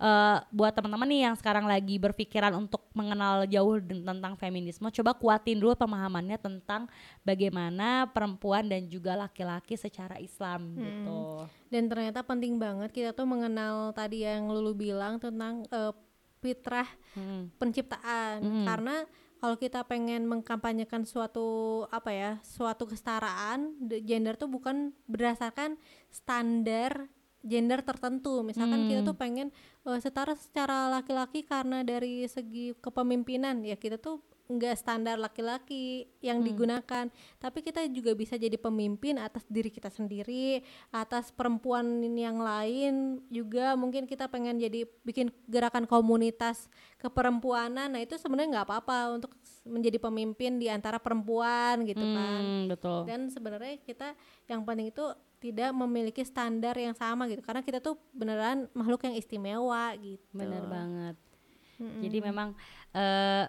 eh, 0.00 0.36
buat 0.48 0.72
teman-teman 0.72 1.08
nih 1.08 1.20
yang 1.28 1.34
sekarang 1.36 1.68
lagi 1.68 2.00
berpikiran 2.00 2.56
untuk 2.56 2.84
mengenal 2.96 3.44
jauh 3.44 3.76
tentang 3.80 4.34
feminisme, 4.40 4.88
coba 4.88 5.12
kuatin 5.12 5.60
dulu 5.60 5.76
pemahamannya 5.76 6.40
tentang 6.40 6.88
bagaimana 7.20 8.05
perempuan 8.06 8.66
dan 8.66 8.86
juga 8.86 9.14
laki-laki 9.14 9.74
secara 9.74 10.16
Islam 10.16 10.74
gitu. 10.74 11.46
Dan 11.66 11.86
ternyata 11.86 12.22
penting 12.22 12.56
banget 12.56 12.90
kita 12.90 13.10
tuh 13.10 13.24
mengenal 13.24 13.90
tadi 13.90 14.22
yang 14.22 14.46
Lulu 14.46 14.72
bilang 14.72 15.16
tentang 15.16 15.66
eh, 15.66 15.92
fitrah 16.38 16.86
Hmm. 17.12 17.48
penciptaan. 17.56 18.38
Karena 18.64 19.02
kalau 19.36 19.56
kita 19.56 19.84
pengen 19.84 20.24
mengkampanyekan 20.24 21.04
suatu 21.04 21.46
apa 21.88 22.10
ya 22.10 22.30
suatu 22.40 22.84
kesetaraan 22.84 23.76
de- 23.78 24.00
gender 24.00 24.34
tuh 24.34 24.48
bukan 24.48 24.92
berdasarkan 25.06 25.76
standar 26.08 27.08
gender 27.40 27.78
tertentu. 27.80 28.42
Misalkan 28.42 28.90
kita 28.90 29.00
tuh 29.02 29.14
pengen 29.14 29.48
eh, 29.84 29.98
setara 29.98 30.34
secara 30.34 30.90
laki-laki 30.90 31.42
karena 31.42 31.82
dari 31.82 32.26
segi 32.26 32.74
kepemimpinan 32.76 33.62
ya 33.62 33.76
kita 33.76 33.96
tuh 33.96 34.18
nggak 34.46 34.78
standar 34.78 35.18
laki-laki 35.18 36.06
yang 36.22 36.38
Hmm. 36.38 36.46
digunakan 36.46 37.04
tapi 37.36 37.58
kita 37.60 37.82
juga 37.90 38.14
bisa 38.14 38.34
jadi 38.34 38.54
pemimpin 38.54 39.18
atas 39.18 39.42
diri 39.46 39.68
kita 39.68 39.90
sendiri 39.90 40.62
atas 40.90 41.30
perempuan 41.30 41.82
yang 42.14 42.38
lain 42.38 43.18
juga 43.26 43.74
mungkin 43.74 44.06
kita 44.06 44.30
pengen 44.30 44.56
jadi 44.56 44.86
bikin 45.02 45.34
gerakan 45.46 45.82
komunitas 45.84 46.70
keperempuanan 46.96 47.90
nah 47.90 48.00
itu 48.00 48.14
sebenarnya 48.14 48.60
nggak 48.60 48.66
apa-apa 48.70 49.18
untuk 49.18 49.32
menjadi 49.66 49.98
pemimpin 49.98 50.62
di 50.62 50.70
antara 50.70 51.02
perempuan 51.02 51.82
gitu 51.82 52.06
kan 52.06 52.38
Hmm, 52.38 52.70
betul. 52.70 53.02
dan 53.02 53.26
sebenarnya 53.26 53.82
kita 53.82 54.14
yang 54.46 54.62
penting 54.62 54.94
itu 54.94 55.04
tidak 55.36 55.74
memiliki 55.74 56.22
standar 56.22 56.78
yang 56.78 56.94
sama 56.94 57.26
gitu 57.26 57.42
karena 57.42 57.60
kita 57.60 57.82
tuh 57.82 57.98
beneran 58.10 58.70
makhluk 58.72 59.02
yang 59.02 59.14
istimewa 59.14 59.90
gitu 59.98 60.22
Bener 60.32 60.64
banget. 60.64 61.16
Mm-mm. 61.76 62.00
Jadi 62.00 62.18
memang 62.24 62.56
eh 62.90 63.44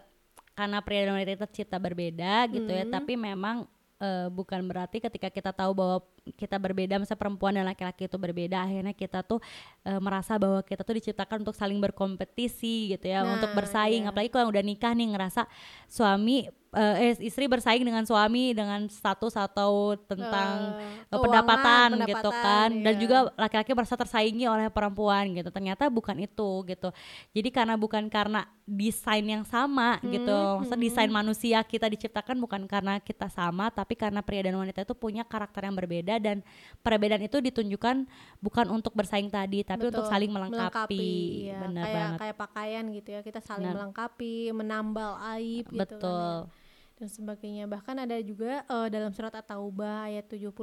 karena 0.58 0.82
pria 0.82 1.05
dan 1.05 1.14
wanita 1.14 1.45
tercipta 1.45 1.78
berbeda 1.78 2.49
gitu 2.49 2.72
ya, 2.74 2.82
Hmm. 2.84 2.91
tapi 2.91 3.14
memang 3.14 3.70
eh, 3.97 4.30
bukan 4.30 4.62
berarti 4.62 5.01
ketika 5.01 5.26
kita 5.28 5.49
tahu 5.49 5.74
bahwa 5.74 5.97
kita 6.38 6.58
berbeda, 6.58 7.01
misalnya 7.01 7.18
perempuan 7.18 7.58
dan 7.58 7.66
laki-laki 7.66 8.05
itu 8.05 8.14
berbeda, 8.14 8.62
akhirnya 8.62 8.93
kita 8.93 9.26
tuh 9.26 9.41
eh, 9.82 9.97
merasa 9.97 10.38
bahwa 10.38 10.62
kita 10.62 10.86
tuh 10.86 10.97
diciptakan 10.97 11.41
untuk 11.41 11.58
saling 11.58 11.82
berkompetisi 11.82 12.93
gitu 12.93 13.05
ya, 13.10 13.26
untuk 13.26 13.49
Nah, 13.49 13.58
bersaing. 13.58 14.05
iya. 14.05 14.14
Apalagi 14.14 14.30
kalau 14.30 14.53
udah 14.53 14.62
nikah 14.62 14.93
nih 14.93 15.18
ngerasa 15.18 15.49
suami 15.89 16.45
eh 16.78 16.95
eh, 17.09 17.13
istri 17.25 17.49
bersaing 17.49 17.82
dengan 17.82 18.05
suami 18.05 18.53
dengan 18.53 18.86
status 18.86 19.34
atau 19.34 19.97
tentang 20.05 20.78
keuangan, 21.09 21.21
pendapatan, 21.25 21.89
gitu 22.05 22.30
pendapatan, 22.30 22.69
kan. 22.69 22.86
Dan 22.86 22.93
iya. 22.93 23.01
juga 23.01 23.17
laki-laki 23.34 23.71
merasa 23.73 23.97
tersaingi 23.97 24.45
oleh 24.45 24.69
perempuan 24.69 25.34
gitu. 25.34 25.49
Ternyata 25.49 25.89
bukan 25.89 26.21
itu 26.21 26.61
gitu. 26.69 26.93
Jadi 27.34 27.49
karena 27.49 27.73
bukan 27.73 28.05
karena 28.13 28.45
desain 28.69 29.25
yang 29.25 29.41
sama 29.41 29.97
gitu. 30.05 30.30
Hmm, 30.30 30.61
maksudnya 30.61 30.84
desain 30.86 31.11
manusia 31.11 31.57
kita 31.65 31.89
diciptakan 31.89 32.38
bukan 32.38 32.69
karena 32.69 33.01
kita 33.01 33.25
sama 33.32 33.73
tapi 33.73 33.97
karena 33.97 34.21
pria 34.21 34.45
dan 34.45 34.59
wanita 34.59 34.86
itu 34.86 34.93
punya 34.93 35.25
karakter 35.25 35.65
yang 35.65 35.73
berbeda. 35.73 36.21
Dan 36.21 36.45
perbedaan 36.86 37.25
itu 37.25 37.41
ditunjukkan 37.41 38.05
bukan 38.38 38.65
untuk 38.69 38.93
bersaing 38.93 39.34
tadi 39.34 39.65
tapi 39.65 39.89
untuk 39.89 40.05
Betul, 40.05 40.13
saling 40.13 40.30
melengkapi, 40.30 41.09
iya. 41.49 41.57
benar 41.57 41.84
kayak 41.84 41.97
banget. 41.97 42.19
kayak 42.21 42.36
pakaian 42.38 42.86
gitu 42.93 43.09
ya. 43.17 43.21
Kita 43.25 43.39
saling 43.41 43.73
melengkapi 43.73 44.53
menambal 44.53 45.17
aib 45.34 45.65
gitu 45.73 45.97
kan 45.97 45.97
ya. 45.97 45.97
betul 45.97 46.66
dan 46.98 47.08
sebagainya 47.08 47.70
bahkan 47.70 47.93
ada 47.95 48.18
juga 48.20 48.66
eh, 48.66 48.88
dalam 48.89 49.14
surat 49.14 49.32
at-taubah 49.32 50.10
ayat 50.10 50.26
71 50.26 50.58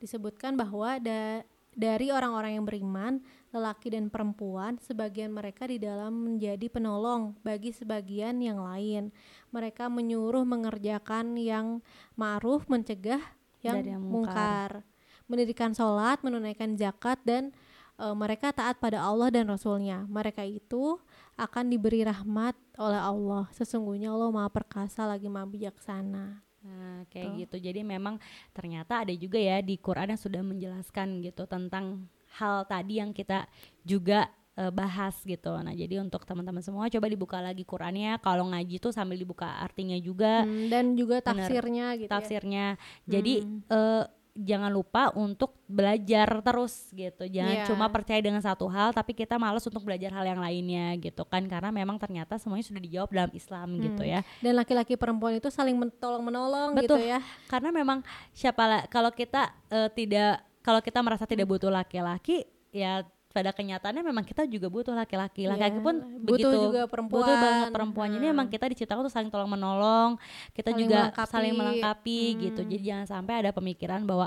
disebutkan 0.00 0.56
bahwa 0.56 0.96
da- 0.98 1.44
dari 1.78 2.10
orang-orang 2.10 2.58
yang 2.58 2.66
beriman 2.66 3.12
lelaki 3.52 3.92
dan 3.92 4.10
perempuan 4.10 4.80
sebagian 4.82 5.30
mereka 5.30 5.68
di 5.68 5.78
dalam 5.78 6.10
menjadi 6.10 6.66
penolong 6.66 7.36
bagi 7.44 7.70
sebagian 7.70 8.40
yang 8.40 8.58
lain 8.58 9.12
mereka 9.52 9.86
menyuruh 9.86 10.42
mengerjakan 10.42 11.36
yang 11.38 11.78
ma'ruf 12.16 12.66
mencegah 12.66 13.20
yang, 13.60 13.84
Dari 13.84 13.94
yang 13.94 14.02
mungkar. 14.02 14.82
mungkar. 14.82 15.26
mendirikan 15.28 15.76
sholat 15.76 16.24
menunaikan 16.24 16.72
zakat 16.74 17.20
dan 17.22 17.52
eh, 18.00 18.14
mereka 18.16 18.48
taat 18.50 18.80
pada 18.80 19.04
Allah 19.04 19.28
dan 19.28 19.44
Rasulnya 19.46 20.08
mereka 20.08 20.40
itu 20.40 20.96
akan 21.38 21.64
diberi 21.68 22.02
rahmat 22.02 22.52
oleh 22.76 22.98
Allah 23.00 23.46
sesungguhnya 23.50 24.10
Allah 24.10 24.28
maha 24.28 24.50
perkasa 24.50 25.06
lagi 25.06 25.26
maha 25.26 25.46
bijaksana 25.46 26.42
Nah, 26.58 27.06
kayak 27.08 27.46
gitu. 27.46 27.56
Jadi 27.62 27.80
memang 27.80 28.18
ternyata 28.50 29.00
ada 29.00 29.14
juga 29.14 29.38
ya 29.38 29.62
di 29.62 29.78
Quran 29.78 30.10
yang 30.10 30.20
sudah 30.20 30.42
menjelaskan 30.42 31.22
gitu 31.22 31.46
tentang 31.46 32.10
hal 32.34 32.66
tadi 32.66 32.98
yang 32.98 33.14
kita 33.14 33.46
juga 33.80 34.26
eh, 34.52 34.68
bahas 34.68 35.14
gitu. 35.22 35.54
Nah, 35.54 35.70
jadi 35.70 36.02
untuk 36.02 36.26
teman-teman 36.26 36.58
semua 36.58 36.90
coba 36.90 37.06
dibuka 37.06 37.38
lagi 37.38 37.62
Qurannya. 37.62 38.18
Kalau 38.18 38.50
ngaji 38.50 38.82
tuh 38.82 38.90
sambil 38.90 39.14
dibuka 39.14 39.46
artinya 39.62 39.94
juga, 39.96 40.42
Hmm, 40.42 40.66
dan 40.66 40.92
juga 40.92 41.22
bener. 41.22 41.46
tafsirnya 41.46 41.86
gitu 41.94 42.10
ya. 42.10 42.12
tafsirnya. 42.12 42.66
Jadi 43.06 43.34
Hmm. 43.38 43.62
eh, 43.64 44.04
jangan 44.38 44.70
lupa 44.70 45.10
untuk 45.12 45.58
belajar 45.66 46.30
terus 46.40 46.88
gitu. 46.90 47.26
Jangan 47.26 47.56
Iya. 47.56 47.66
cuma 47.66 47.90
percaya 47.90 48.18
dengan 48.18 48.38
satu 48.38 48.66
hal 48.66 48.90
tapi 48.90 49.10
kita 49.10 49.34
malas 49.34 49.62
untuk 49.62 49.82
belajar 49.82 50.08
hal 50.10 50.24
yang 50.24 50.38
lainnya 50.38 50.94
gitu 50.96 51.22
kan 51.22 51.42
karena 51.44 51.68
memang 51.68 51.98
ternyata 51.98 52.38
semuanya 52.38 52.62
sudah 52.62 52.78
dijawab 52.78 53.10
dalam 53.10 53.32
Islam 53.32 53.68
gitu 53.76 54.00
Hmm. 54.00 54.12
ya. 54.14 54.20
dan 54.38 54.52
laki-laki 54.54 54.94
perempuan 54.94 55.34
itu 55.34 55.50
saling 55.50 55.74
menolong 55.74 56.72
Betul. 56.72 57.02
gitu 57.02 57.10
ya 57.10 57.18
karena 57.46 57.70
memang 57.70 57.98
siapa 58.30 58.62
la- 58.64 58.86
kalau 58.86 59.10
kita 59.10 59.50
eh, 59.68 59.90
tidak 59.90 60.38
kalau 60.60 60.78
kita 60.78 61.02
merasa 61.02 61.24
tidak 61.24 61.44
Hmm. 61.44 61.52
butuh 61.52 61.70
laki-laki 61.70 62.46
ya 62.70 63.02
pada 63.38 63.54
kenyataannya 63.54 64.02
memang 64.02 64.24
kita 64.24 64.42
juga 64.44 64.66
butuh 64.66 64.90
laki-laki 64.92 65.46
laki-laki 65.46 65.78
Iya, 65.78 65.86
pun 65.86 65.94
butuh 66.18 66.26
begitu 66.26 66.56
juga 66.60 66.80
perempuan 66.84 67.22
butuh 67.22 67.36
banget 67.38 67.68
perempuan 67.70 68.08
Hmm. 68.10 68.22
memang 68.24 68.46
kita 68.50 68.66
diciptakan 68.66 69.00
untuk 69.00 69.14
saling 69.14 69.30
tolong 69.30 69.46
menolong 69.46 70.10
kita 70.50 70.74
Saling 70.74 70.80
juga 70.82 70.98
melengkapi. 71.06 71.30
saling 71.30 71.54
melengkapi 71.54 72.20
gitu 72.40 72.60
Hmm. 72.60 72.70
jadi 72.70 72.82
jangan 72.84 73.06
sampai 73.06 73.34
ada 73.38 73.50
pemikiran 73.54 74.02
bahwa 74.02 74.26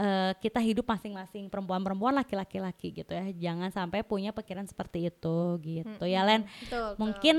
eh, 0.00 0.32
kita 0.40 0.56
hidup 0.58 0.88
masing-masing 0.88 1.52
perempuan-perempuan 1.52 2.16
laki-laki 2.16 2.56
laki 2.56 2.88
gitu 2.96 3.12
ya 3.12 3.28
jangan 3.36 3.68
sampai 3.68 4.00
punya 4.00 4.32
pikiran 4.32 4.64
seperti 4.64 5.12
itu 5.12 5.38
gitu 5.60 6.04
ya 6.08 6.24
Len 6.24 6.48
betul, 6.64 6.64
betul. 6.64 6.92
Mungkin 6.96 7.36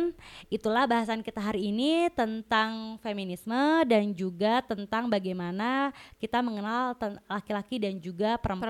itulah 0.47 0.85
bahasan 0.85 1.25
kita 1.25 1.41
hari 1.41 1.73
ini 1.73 2.13
tentang 2.13 3.01
feminisme 3.01 3.57
dan 3.89 4.13
juga 4.13 4.61
tentang 4.61 5.09
bagaimana 5.09 5.89
kita 6.21 6.39
mengenal 6.39 6.93
laki-laki 7.25 7.81
dan 7.81 7.97
juga 7.97 8.37
perempuan, 8.37 8.69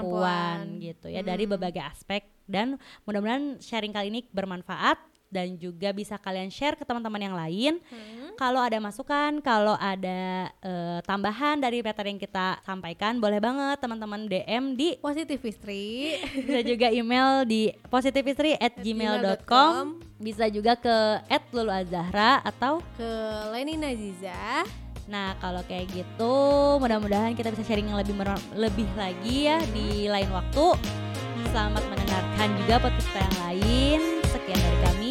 Perempuan. 0.71 0.79
gitu 0.79 1.07
ya 1.11 1.19
dari 1.19 1.43
Hmm. 1.43 1.51
berbagai 1.51 1.83
aspek 1.83 2.23
dan 2.47 2.79
mudah-mudahan 3.03 3.59
sharing 3.59 3.91
kali 3.91 4.07
ini 4.07 4.21
bermanfaat 4.31 5.10
dan 5.31 5.55
juga 5.57 5.95
bisa 5.95 6.19
kalian 6.19 6.51
share 6.51 6.75
ke 6.75 6.83
teman-teman 6.83 7.23
yang 7.23 7.33
lain. 7.33 7.79
Hmm. 7.87 8.35
Kalau 8.35 8.59
ada 8.61 8.77
masukan, 8.83 9.39
kalau 9.39 9.79
ada 9.79 10.51
eh, 10.61 10.99
tambahan 11.07 11.63
dari 11.63 11.79
materi 11.81 12.11
yang 12.13 12.21
kita 12.21 12.59
sampaikan, 12.67 13.23
boleh 13.23 13.39
banget 13.39 13.79
teman-teman 13.79 14.27
DM 14.27 14.75
di 14.75 14.99
positif 14.99 15.39
istri 15.41 16.19
bisa 16.45 16.61
juga 16.61 16.91
email 16.91 17.47
di 17.47 17.71
positivistry@gmail.com 17.87 20.11
bisa 20.21 20.45
juga 20.53 20.77
ke 20.77 21.25
@luluazahra 21.49 22.45
atau 22.45 22.77
ke 22.93 23.09
Leni 23.55 23.73
Naziza. 23.73 24.61
Nah 25.09 25.33
kalau 25.41 25.65
kayak 25.65 25.89
gitu 25.91 26.35
mudah-mudahan 26.77 27.33
kita 27.33 27.49
bisa 27.49 27.65
sharing 27.65 27.89
yang 27.89 27.97
lebih 27.97 28.13
lebih 28.53 28.87
lagi 28.93 29.49
ya 29.49 29.57
di 29.73 30.05
lain 30.05 30.29
waktu. 30.29 30.77
Selamat 31.51 31.83
mendengarkan 31.89 32.47
juga 32.63 32.75
podcast 32.79 33.07
kita 33.11 33.19
yang 33.19 33.37
lain. 33.43 33.99
Sekian 34.29 34.59
dari 34.61 34.79
kami 34.87 35.10